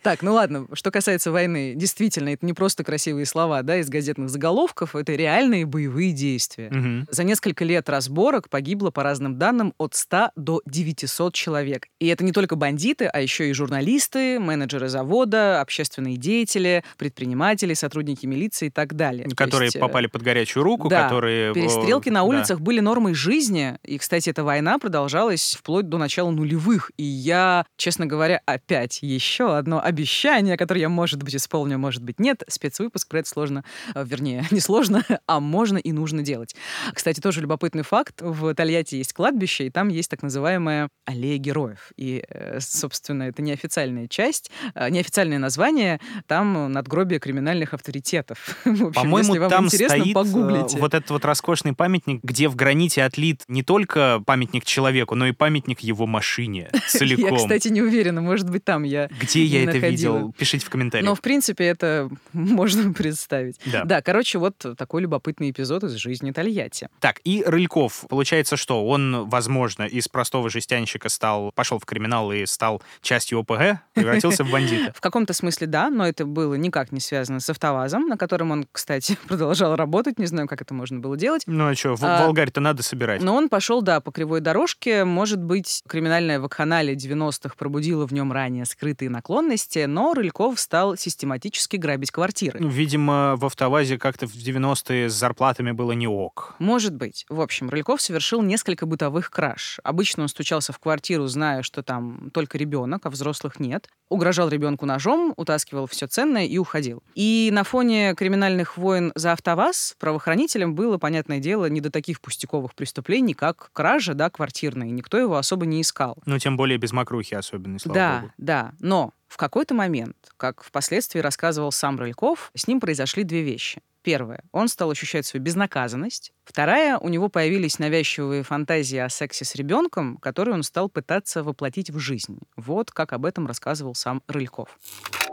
Так, 0.02 0.22
ну 0.22 0.34
ладно, 0.34 0.66
что 0.72 0.90
касается 0.90 1.30
войны, 1.30 1.74
действительно, 1.74 2.30
это 2.30 2.44
не 2.44 2.52
просто 2.52 2.84
красивые 2.84 3.26
слова, 3.26 3.62
да, 3.62 3.78
из 3.78 3.88
газетных 3.88 4.30
заголовков, 4.30 4.94
это 4.96 5.12
реальные 5.12 5.66
боевые 5.66 6.12
действия. 6.12 7.06
За 7.10 7.24
несколько 7.24 7.64
лет 7.64 7.88
разборок 7.88 8.48
погибло, 8.48 8.90
по 8.90 9.02
разным 9.02 9.38
данным, 9.38 9.74
от 9.78 9.94
100 9.94 10.30
до 10.36 10.62
900 10.66 11.34
человек. 11.34 11.86
И 12.00 12.06
это 12.06 12.24
не 12.24 12.32
только 12.32 12.56
бандиты, 12.56 13.06
а 13.06 13.20
еще 13.20 13.50
и 13.50 13.52
журналисты, 13.52 14.38
менеджеры 14.38 14.88
завода, 14.88 15.60
общественные 15.60 16.16
деятели, 16.16 16.84
предприниматели, 16.98 17.74
сотрудники 17.74 18.26
милиции 18.26 18.66
и 18.66 18.70
так 18.70 18.94
далее. 18.94 19.28
Которые 19.36 19.66
есть, 19.66 19.76
э, 19.76 19.80
попали 19.80 20.06
под 20.06 20.22
горячую 20.22 20.64
руку, 20.64 20.88
да, 20.88 21.04
которые... 21.04 21.54
перестрелки 21.54 22.10
на 22.10 22.24
улицах 22.24 22.58
да. 22.58 22.64
были 22.64 22.80
нормой 22.80 23.14
жизни. 23.14 23.78
И, 23.84 23.98
кстати, 23.98 24.30
эта 24.30 24.44
война 24.44 24.78
продолжалась 24.78 25.56
вплоть 25.58 25.88
до 25.88 25.98
начала 25.98 26.30
нулевых. 26.30 26.90
И 26.96 27.04
я, 27.04 27.53
честно 27.76 28.06
говоря, 28.06 28.40
опять 28.46 29.00
еще 29.02 29.56
одно 29.56 29.82
обещание, 29.82 30.56
которое 30.56 30.82
я, 30.82 30.88
может 30.88 31.22
быть, 31.22 31.36
исполню, 31.36 31.78
может 31.78 32.02
быть, 32.02 32.18
нет. 32.18 32.42
Спецвыпуск 32.48 33.08
про 33.08 33.20
это 33.20 33.28
сложно, 33.28 33.64
э, 33.94 34.04
вернее, 34.06 34.46
не 34.50 34.60
сложно, 34.60 35.04
а 35.26 35.40
можно 35.40 35.78
и 35.78 35.92
нужно 35.92 36.22
делать. 36.22 36.54
Кстати, 36.92 37.20
тоже 37.20 37.40
любопытный 37.40 37.82
факт. 37.82 38.20
В 38.20 38.54
Тольятти 38.54 38.96
есть 38.96 39.12
кладбище, 39.12 39.66
и 39.66 39.70
там 39.70 39.88
есть 39.88 40.10
так 40.10 40.22
называемая 40.22 40.88
аллея 41.04 41.38
героев. 41.38 41.92
И, 41.96 42.24
э, 42.28 42.58
собственно, 42.60 43.24
это 43.24 43.42
неофициальная 43.42 44.08
часть, 44.08 44.50
неофициальное 44.74 45.38
название. 45.38 46.00
Там 46.26 46.72
надгробие 46.72 47.20
криминальных 47.20 47.74
авторитетов. 47.74 48.56
По-моему, 48.64 49.48
там 49.48 49.66
интересно, 49.66 49.98
стоит 49.98 50.14
погуглите. 50.14 50.78
вот 50.78 50.94
этот 50.94 51.10
вот 51.10 51.24
роскошный 51.24 51.74
памятник, 51.74 52.22
где 52.22 52.48
в 52.48 52.56
граните 52.56 53.02
отлит 53.04 53.42
не 53.48 53.62
только 53.62 54.22
памятник 54.26 54.64
человеку, 54.64 55.14
но 55.14 55.26
и 55.26 55.32
памятник 55.32 55.80
его 55.80 56.06
машине 56.06 56.70
целиком. 56.88 57.43
Кстати, 57.44 57.68
не 57.68 57.82
уверена, 57.82 58.20
может 58.20 58.48
быть, 58.48 58.64
там 58.64 58.82
я 58.82 59.08
Где 59.20 59.44
я 59.44 59.64
это 59.64 59.78
видел? 59.78 60.32
Пишите 60.36 60.66
в 60.66 60.70
комментариях. 60.70 61.08
Но, 61.08 61.14
в 61.14 61.20
принципе, 61.20 61.64
это 61.64 62.10
можно 62.32 62.92
представить. 62.92 63.58
Да. 63.66 63.84
Да, 63.84 64.02
короче, 64.02 64.38
вот 64.38 64.64
такой 64.76 65.02
любопытный 65.02 65.50
эпизод 65.50 65.84
из 65.84 65.92
жизни 65.92 66.32
Тольятти. 66.32 66.88
Так, 67.00 67.20
и 67.24 67.42
Рыльков, 67.46 68.04
получается, 68.08 68.56
что 68.56 68.86
он, 68.86 69.28
возможно, 69.28 69.84
из 69.84 70.08
простого 70.08 70.50
жестянщика 70.50 71.08
стал, 71.08 71.52
пошел 71.54 71.78
в 71.78 71.84
криминал 71.84 72.32
и 72.32 72.46
стал 72.46 72.82
частью 73.02 73.40
ОПГ, 73.40 73.80
превратился 73.94 74.44
в 74.44 74.50
бандита. 74.50 74.92
В 74.94 75.00
каком-то 75.00 75.32
смысле, 75.32 75.66
да, 75.66 75.90
но 75.90 76.06
это 76.06 76.24
было 76.24 76.54
никак 76.54 76.92
не 76.92 77.00
связано 77.00 77.40
с 77.40 77.50
автовазом, 77.50 78.06
на 78.06 78.16
котором 78.16 78.50
он, 78.50 78.66
кстати, 78.70 79.18
продолжал 79.28 79.76
работать. 79.76 80.18
Не 80.18 80.26
знаю, 80.26 80.48
как 80.48 80.62
это 80.62 80.74
можно 80.74 80.98
было 80.98 81.16
делать. 81.16 81.42
Ну 81.46 81.68
а 81.68 81.74
что, 81.74 81.96
а, 82.00 82.24
Волгарь-то 82.24 82.60
надо 82.60 82.82
собирать. 82.82 83.22
Но 83.22 83.34
он 83.34 83.48
пошел, 83.48 83.82
да, 83.82 84.00
по 84.00 84.10
кривой 84.12 84.40
дорожке. 84.40 85.04
Может 85.04 85.42
быть, 85.42 85.82
криминальная 85.88 86.40
вакханалия 86.40 86.94
90-х 87.34 87.56
пробудила 87.56 88.06
в 88.06 88.12
нем 88.12 88.32
ранее 88.32 88.64
скрытые 88.64 89.10
наклонности, 89.10 89.84
но 89.86 90.14
Рыльков 90.14 90.58
стал 90.60 90.96
систематически 90.96 91.76
грабить 91.76 92.10
квартиры. 92.10 92.58
Ну, 92.60 92.68
видимо, 92.68 93.34
в 93.36 93.46
автовазе 93.46 93.98
как-то 93.98 94.26
в 94.26 94.34
90-е 94.34 95.08
с 95.08 95.12
зарплатами 95.12 95.72
было 95.72 95.92
не 95.92 96.06
ок. 96.06 96.54
Может 96.58 96.94
быть. 96.94 97.26
В 97.28 97.40
общем, 97.40 97.68
Рыльков 97.68 98.00
совершил 98.00 98.42
несколько 98.42 98.86
бытовых 98.86 99.30
краж. 99.30 99.80
Обычно 99.84 100.24
он 100.24 100.28
стучался 100.28 100.72
в 100.72 100.78
квартиру, 100.78 101.26
зная, 101.26 101.62
что 101.62 101.82
там 101.82 102.30
только 102.32 102.58
ребенок, 102.58 103.06
а 103.06 103.10
взрослых 103.10 103.60
нет. 103.60 103.88
Угрожал 104.08 104.48
ребенку 104.48 104.86
ножом, 104.86 105.34
утаскивал 105.36 105.86
все 105.86 106.06
ценное 106.06 106.46
и 106.46 106.58
уходил. 106.58 107.02
И 107.14 107.50
на 107.52 107.64
фоне 107.64 108.14
криминальных 108.14 108.76
войн 108.76 109.12
за 109.14 109.32
АвтоВАЗ 109.32 109.96
правоохранителям 109.98 110.74
было, 110.74 110.98
понятное 110.98 111.38
дело, 111.38 111.66
не 111.66 111.80
до 111.80 111.90
таких 111.90 112.20
пустяковых 112.20 112.74
преступлений, 112.74 113.34
как 113.34 113.70
кража, 113.72 114.14
да, 114.14 114.30
квартирная. 114.30 114.90
Никто 114.90 115.18
его 115.18 115.36
особо 115.36 115.66
не 115.66 115.80
искал. 115.80 116.16
Ну, 116.26 116.38
тем 116.38 116.56
более 116.56 116.78
без 116.78 116.92
мокрухи 117.14 117.34
особенно, 117.34 117.78
слава 117.78 117.94
да, 117.94 118.20
богу. 118.20 118.32
Да, 118.38 118.72
но 118.80 119.12
в 119.28 119.36
какой-то 119.36 119.74
момент, 119.74 120.16
как 120.36 120.62
впоследствии 120.62 121.20
рассказывал 121.20 121.72
сам 121.72 121.98
Рыльков, 121.98 122.50
с 122.54 122.66
ним 122.66 122.80
произошли 122.80 123.24
две 123.24 123.42
вещи. 123.42 123.80
Первое. 124.02 124.44
Он 124.52 124.68
стал 124.68 124.90
ощущать 124.90 125.24
свою 125.24 125.42
безнаказанность. 125.42 126.32
Вторая. 126.44 126.98
У 126.98 127.08
него 127.08 127.30
появились 127.30 127.78
навязчивые 127.78 128.42
фантазии 128.42 128.98
о 128.98 129.08
сексе 129.08 129.46
с 129.46 129.54
ребенком, 129.54 130.18
которые 130.18 130.54
он 130.54 130.62
стал 130.62 130.90
пытаться 130.90 131.42
воплотить 131.42 131.88
в 131.88 131.98
жизнь. 131.98 132.38
Вот 132.54 132.90
как 132.90 133.14
об 133.14 133.24
этом 133.24 133.46
рассказывал 133.46 133.94
сам 133.94 134.22
Рыльков. 134.28 134.78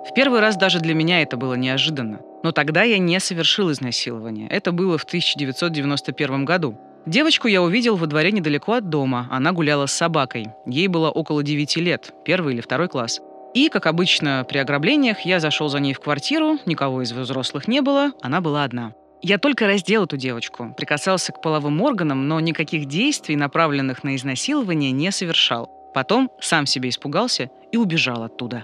В 0.10 0.14
первый 0.14 0.40
раз 0.40 0.56
даже 0.56 0.80
для 0.80 0.94
меня 0.94 1.22
это 1.22 1.36
было 1.36 1.56
неожиданно. 1.56 2.22
Но 2.44 2.54
тогда 2.54 2.84
я 2.84 2.98
не 2.98 3.20
совершил 3.20 3.70
изнасилование. 3.72 4.48
Это 4.48 4.72
было 4.72 4.98
в 4.98 5.04
1991 5.04 6.46
году. 6.46 6.80
Девочку 7.06 7.48
я 7.48 7.64
увидел 7.64 7.96
во 7.96 8.06
дворе 8.06 8.32
недалеко 8.32 8.74
от 8.74 8.90
дома. 8.90 9.28
Она 9.32 9.54
гуляла 9.54 9.88
с 9.88 9.94
собакой. 9.94 10.48
Ей 10.68 10.88
было 10.88 11.10
около 11.10 11.42
9 11.42 11.78
лет, 11.78 12.14
первый 12.24 12.54
или 12.54 12.62
второй 12.62 12.90
класс. 12.90 13.20
И, 13.56 13.70
как 13.70 13.88
обычно 13.88 14.46
при 14.48 14.60
ограблениях, 14.60 15.22
я 15.22 15.40
зашел 15.40 15.68
за 15.68 15.80
ней 15.80 15.94
в 15.94 16.00
квартиру, 16.00 16.60
никого 16.66 17.02
из 17.02 17.12
взрослых 17.12 17.68
не 17.68 17.82
было, 17.82 18.12
она 18.22 18.40
была 18.40 18.64
одна. 18.64 18.94
Я 19.24 19.40
только 19.40 19.68
раздел 19.68 20.06
эту 20.06 20.16
девочку, 20.16 20.74
прикасался 20.78 21.32
к 21.32 21.42
половым 21.42 21.82
органам, 21.82 22.28
но 22.28 22.40
никаких 22.40 22.86
действий, 22.86 23.36
направленных 23.36 24.04
на 24.04 24.16
изнасилование, 24.16 24.92
не 24.92 25.12
совершал. 25.12 25.70
Потом 25.94 26.32
сам 26.40 26.66
себе 26.66 26.90
испугался 26.90 27.50
и 27.72 27.78
убежал 27.78 28.24
оттуда. 28.24 28.64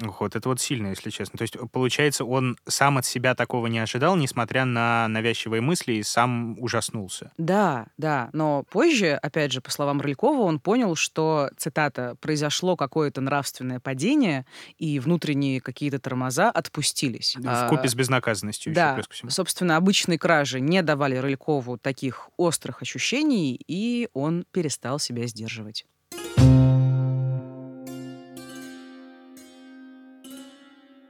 Вот 0.00 0.36
это 0.36 0.48
вот 0.48 0.60
сильно, 0.60 0.88
если 0.88 1.10
честно. 1.10 1.38
То 1.38 1.42
есть, 1.42 1.56
получается, 1.72 2.24
он 2.24 2.56
сам 2.66 2.98
от 2.98 3.06
себя 3.06 3.34
такого 3.34 3.66
не 3.66 3.78
ожидал, 3.78 4.16
несмотря 4.16 4.64
на 4.64 5.08
навязчивые 5.08 5.60
мысли, 5.60 5.94
и 5.94 6.02
сам 6.02 6.56
ужаснулся. 6.58 7.32
Да, 7.38 7.86
да. 7.98 8.30
Но 8.32 8.64
позже, 8.70 9.12
опять 9.14 9.52
же, 9.52 9.60
по 9.60 9.70
словам 9.70 10.00
Рылькова, 10.00 10.42
он 10.42 10.60
понял, 10.60 10.94
что, 10.94 11.50
цитата, 11.56 12.16
«произошло 12.20 12.76
какое-то 12.76 13.20
нравственное 13.20 13.80
падение, 13.80 14.46
и 14.78 14.98
внутренние 14.98 15.60
какие-то 15.60 15.98
тормоза 15.98 16.50
отпустились». 16.50 17.36
В 17.36 17.68
купе 17.68 17.88
с 17.88 17.94
безнаказанностью 17.94 18.72
да, 18.72 18.96
еще, 18.96 19.22
плюс 19.22 19.34
собственно, 19.34 19.76
обычные 19.76 20.18
кражи 20.18 20.60
не 20.60 20.82
давали 20.82 21.16
Рылькову 21.16 21.78
таких 21.78 22.30
острых 22.36 22.82
ощущений, 22.82 23.60
и 23.66 24.08
он 24.12 24.44
перестал 24.52 24.98
себя 24.98 25.26
сдерживать. 25.26 25.86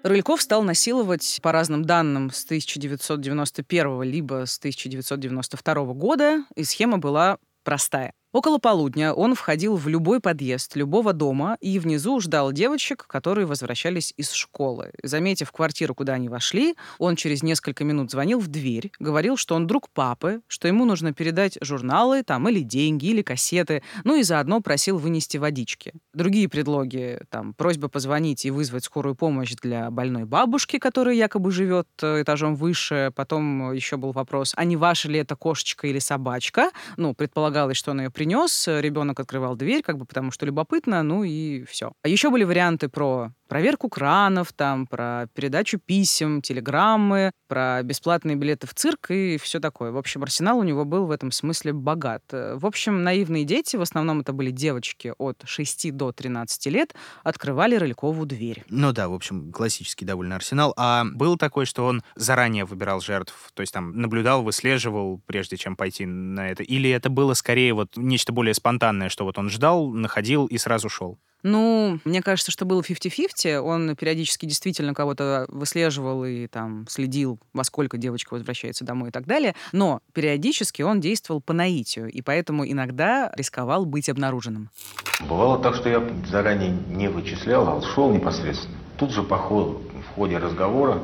Рыльков 0.02 0.40
стал 0.40 0.62
насиловать, 0.62 1.40
по 1.42 1.52
разным 1.52 1.84
данным, 1.84 2.30
с 2.30 2.44
1991 2.44 4.02
либо 4.02 4.46
с 4.46 4.58
1992 4.58 5.74
года, 5.94 6.44
и 6.56 6.64
схема 6.64 6.98
была 6.98 7.38
простая. 7.64 8.14
Около 8.32 8.58
полудня 8.58 9.12
он 9.12 9.34
входил 9.34 9.74
в 9.74 9.88
любой 9.88 10.20
подъезд 10.20 10.76
любого 10.76 11.12
дома 11.12 11.56
и 11.60 11.80
внизу 11.80 12.20
ждал 12.20 12.52
девочек, 12.52 13.04
которые 13.08 13.44
возвращались 13.44 14.14
из 14.16 14.30
школы. 14.30 14.92
Заметив 15.02 15.50
квартиру, 15.50 15.96
куда 15.96 16.12
они 16.12 16.28
вошли, 16.28 16.76
он 16.98 17.16
через 17.16 17.42
несколько 17.42 17.82
минут 17.82 18.12
звонил 18.12 18.38
в 18.38 18.46
дверь, 18.46 18.92
говорил, 19.00 19.36
что 19.36 19.56
он 19.56 19.66
друг 19.66 19.88
папы, 19.90 20.42
что 20.46 20.68
ему 20.68 20.84
нужно 20.84 21.12
передать 21.12 21.58
журналы 21.60 22.22
там 22.22 22.48
или 22.48 22.60
деньги, 22.60 23.06
или 23.06 23.22
кассеты, 23.22 23.82
ну 24.04 24.14
и 24.14 24.22
заодно 24.22 24.60
просил 24.60 24.98
вынести 24.98 25.36
водички. 25.36 25.92
Другие 26.14 26.48
предлоги, 26.48 27.20
там, 27.30 27.52
просьба 27.52 27.88
позвонить 27.88 28.44
и 28.44 28.52
вызвать 28.52 28.84
скорую 28.84 29.16
помощь 29.16 29.54
для 29.60 29.90
больной 29.90 30.24
бабушки, 30.24 30.78
которая 30.78 31.16
якобы 31.16 31.50
живет 31.50 31.88
э, 32.00 32.22
этажом 32.22 32.54
выше. 32.54 33.10
Потом 33.16 33.72
еще 33.72 33.96
был 33.96 34.12
вопрос, 34.12 34.52
а 34.56 34.64
не 34.64 34.76
ваша 34.76 35.08
ли 35.08 35.18
это 35.18 35.34
кошечка 35.34 35.88
или 35.88 35.98
собачка? 35.98 36.70
Ну, 36.96 37.12
предполагалось, 37.12 37.76
что 37.76 37.90
он 37.90 38.02
ее 38.02 38.10
принес, 38.20 38.68
ребенок 38.68 39.18
открывал 39.18 39.56
дверь, 39.56 39.82
как 39.82 39.96
бы 39.96 40.04
потому 40.04 40.30
что 40.30 40.44
любопытно, 40.44 41.02
ну 41.02 41.24
и 41.24 41.64
все. 41.64 41.92
А 42.02 42.08
еще 42.08 42.28
были 42.28 42.44
варианты 42.44 42.90
про 42.90 43.32
проверку 43.50 43.88
кранов, 43.88 44.52
там, 44.52 44.86
про 44.86 45.26
передачу 45.34 45.78
писем, 45.78 46.40
телеграммы, 46.40 47.32
про 47.48 47.82
бесплатные 47.82 48.36
билеты 48.36 48.68
в 48.68 48.74
цирк 48.74 49.10
и 49.10 49.38
все 49.38 49.58
такое. 49.58 49.90
В 49.90 49.98
общем, 49.98 50.22
арсенал 50.22 50.58
у 50.58 50.62
него 50.62 50.84
был 50.84 51.06
в 51.06 51.10
этом 51.10 51.32
смысле 51.32 51.72
богат. 51.72 52.22
В 52.30 52.64
общем, 52.64 53.02
наивные 53.02 53.44
дети, 53.44 53.74
в 53.74 53.82
основном 53.82 54.20
это 54.20 54.32
были 54.32 54.52
девочки 54.52 55.12
от 55.18 55.42
6 55.44 55.96
до 55.96 56.12
13 56.12 56.66
лет, 56.66 56.94
открывали 57.24 57.74
Рылькову 57.74 58.24
дверь. 58.24 58.62
Ну 58.68 58.92
да, 58.92 59.08
в 59.08 59.14
общем, 59.14 59.50
классический 59.50 60.04
довольно 60.04 60.36
арсенал. 60.36 60.72
А 60.76 61.04
был 61.04 61.36
такой, 61.36 61.66
что 61.66 61.84
он 61.86 62.04
заранее 62.14 62.64
выбирал 62.64 63.00
жертв, 63.00 63.34
то 63.54 63.62
есть 63.62 63.72
там 63.72 64.00
наблюдал, 64.00 64.44
выслеживал, 64.44 65.20
прежде 65.26 65.56
чем 65.56 65.74
пойти 65.74 66.06
на 66.06 66.50
это? 66.50 66.62
Или 66.62 66.88
это 66.88 67.10
было 67.10 67.34
скорее 67.34 67.74
вот 67.74 67.96
нечто 67.96 68.32
более 68.32 68.54
спонтанное, 68.54 69.08
что 69.08 69.24
вот 69.24 69.38
он 69.38 69.50
ждал, 69.50 69.88
находил 69.90 70.46
и 70.46 70.56
сразу 70.56 70.88
шел? 70.88 71.18
Ну, 71.42 71.98
мне 72.04 72.22
кажется, 72.22 72.50
что 72.50 72.64
было 72.64 72.80
50-50. 72.82 73.58
Он 73.58 73.96
периодически 73.96 74.46
действительно 74.46 74.94
кого-то 74.94 75.46
выслеживал 75.48 76.24
и 76.24 76.46
там 76.46 76.86
следил, 76.88 77.38
во 77.52 77.64
сколько 77.64 77.98
девочка 77.98 78.34
возвращается 78.34 78.84
домой 78.84 79.08
и 79.08 79.12
так 79.12 79.26
далее. 79.26 79.54
Но 79.72 80.00
периодически 80.12 80.82
он 80.82 81.00
действовал 81.00 81.40
по 81.40 81.52
наитию, 81.52 82.08
и 82.10 82.22
поэтому 82.22 82.66
иногда 82.66 83.32
рисковал 83.36 83.86
быть 83.86 84.08
обнаруженным. 84.08 84.70
Бывало 85.20 85.58
так, 85.62 85.74
что 85.74 85.88
я 85.88 86.06
заранее 86.30 86.76
не 86.88 87.08
вычислял, 87.08 87.68
а 87.68 87.82
шел 87.82 88.10
непосредственно. 88.12 88.76
Тут 88.98 89.12
же 89.12 89.22
по 89.22 89.36
ходу, 89.36 89.82
в 90.10 90.14
ходе 90.14 90.38
разговора 90.38 91.02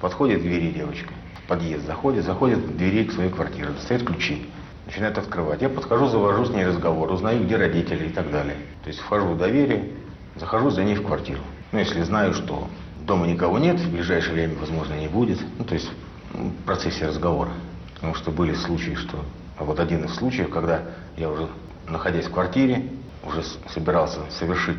подходит 0.00 0.40
к 0.40 0.42
двери 0.42 0.70
девочка. 0.70 1.12
В 1.44 1.48
подъезд 1.48 1.86
заходит, 1.86 2.24
заходит 2.24 2.58
к 2.62 2.76
двери 2.76 3.04
к 3.04 3.12
своей 3.12 3.30
квартире, 3.30 3.68
достает 3.70 4.04
ключи 4.04 4.46
начинает 4.88 5.18
открывать. 5.18 5.60
Я 5.60 5.68
подхожу, 5.68 6.08
завожу 6.08 6.46
с 6.46 6.50
ней 6.50 6.64
разговор, 6.64 7.12
узнаю, 7.12 7.44
где 7.44 7.56
родители 7.56 8.06
и 8.06 8.10
так 8.10 8.30
далее. 8.30 8.56
То 8.82 8.88
есть 8.88 9.00
вхожу 9.00 9.26
в 9.28 9.38
доверие, 9.38 9.90
захожу 10.34 10.70
за 10.70 10.82
ней 10.82 10.94
в 10.94 11.04
квартиру. 11.04 11.40
Ну, 11.72 11.78
если 11.78 12.02
знаю, 12.02 12.32
что 12.32 12.68
дома 13.06 13.26
никого 13.26 13.58
нет, 13.58 13.78
в 13.78 13.92
ближайшее 13.92 14.32
время, 14.32 14.54
возможно, 14.58 14.94
не 14.94 15.06
будет. 15.06 15.38
Ну, 15.58 15.64
то 15.64 15.74
есть 15.74 15.90
в 16.32 16.64
процессе 16.64 17.06
разговора. 17.06 17.50
Потому 17.96 18.14
что 18.14 18.30
были 18.30 18.54
случаи, 18.54 18.94
что... 18.94 19.22
А 19.58 19.64
вот 19.64 19.78
один 19.78 20.04
из 20.04 20.14
случаев, 20.14 20.48
когда 20.48 20.82
я 21.18 21.28
уже, 21.28 21.48
находясь 21.86 22.26
в 22.26 22.32
квартире, 22.32 22.88
уже 23.26 23.42
собирался 23.68 24.20
совершить 24.30 24.78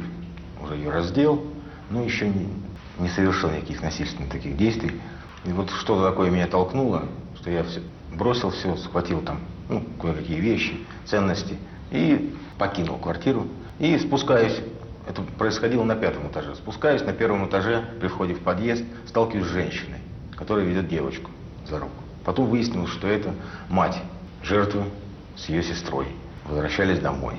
уже 0.63 0.75
ее 0.75 0.89
раздел, 0.89 1.43
но 1.91 2.01
еще 2.01 2.27
не, 2.27 2.47
не 2.97 3.09
совершил 3.09 3.51
никаких 3.51 3.83
насильственных 3.83 4.31
таких 4.31 4.57
действий. 4.57 4.99
И 5.45 5.51
вот 5.51 5.69
что-то 5.69 6.09
такое 6.09 6.31
меня 6.31 6.47
толкнуло, 6.47 7.03
что 7.35 7.51
я 7.51 7.63
все, 7.63 7.81
бросил 8.11 8.49
все, 8.49 8.75
схватил 8.77 9.21
там 9.21 9.39
ну, 9.69 9.83
кое-какие 10.01 10.39
вещи, 10.39 10.85
ценности, 11.05 11.55
и 11.91 12.35
покинул 12.57 12.97
квартиру. 12.97 13.47
И 13.79 13.97
спускаюсь, 13.97 14.59
это 15.07 15.21
происходило 15.21 15.83
на 15.83 15.95
пятом 15.95 16.27
этаже, 16.27 16.55
спускаюсь 16.55 17.03
на 17.03 17.13
первом 17.13 17.47
этаже, 17.47 17.85
при 18.01 18.07
входе 18.07 18.33
в 18.33 18.39
подъезд, 18.39 18.83
сталкиваюсь 19.07 19.47
с 19.47 19.51
женщиной, 19.51 19.99
которая 20.35 20.65
ведет 20.65 20.89
девочку 20.89 21.31
за 21.67 21.79
руку. 21.79 22.03
Потом 22.25 22.47
выяснилось, 22.47 22.91
что 22.91 23.07
это 23.07 23.33
мать 23.69 23.97
жертвы 24.43 24.83
с 25.37 25.47
ее 25.47 25.63
сестрой. 25.63 26.07
Возвращались 26.45 26.99
домой. 26.99 27.35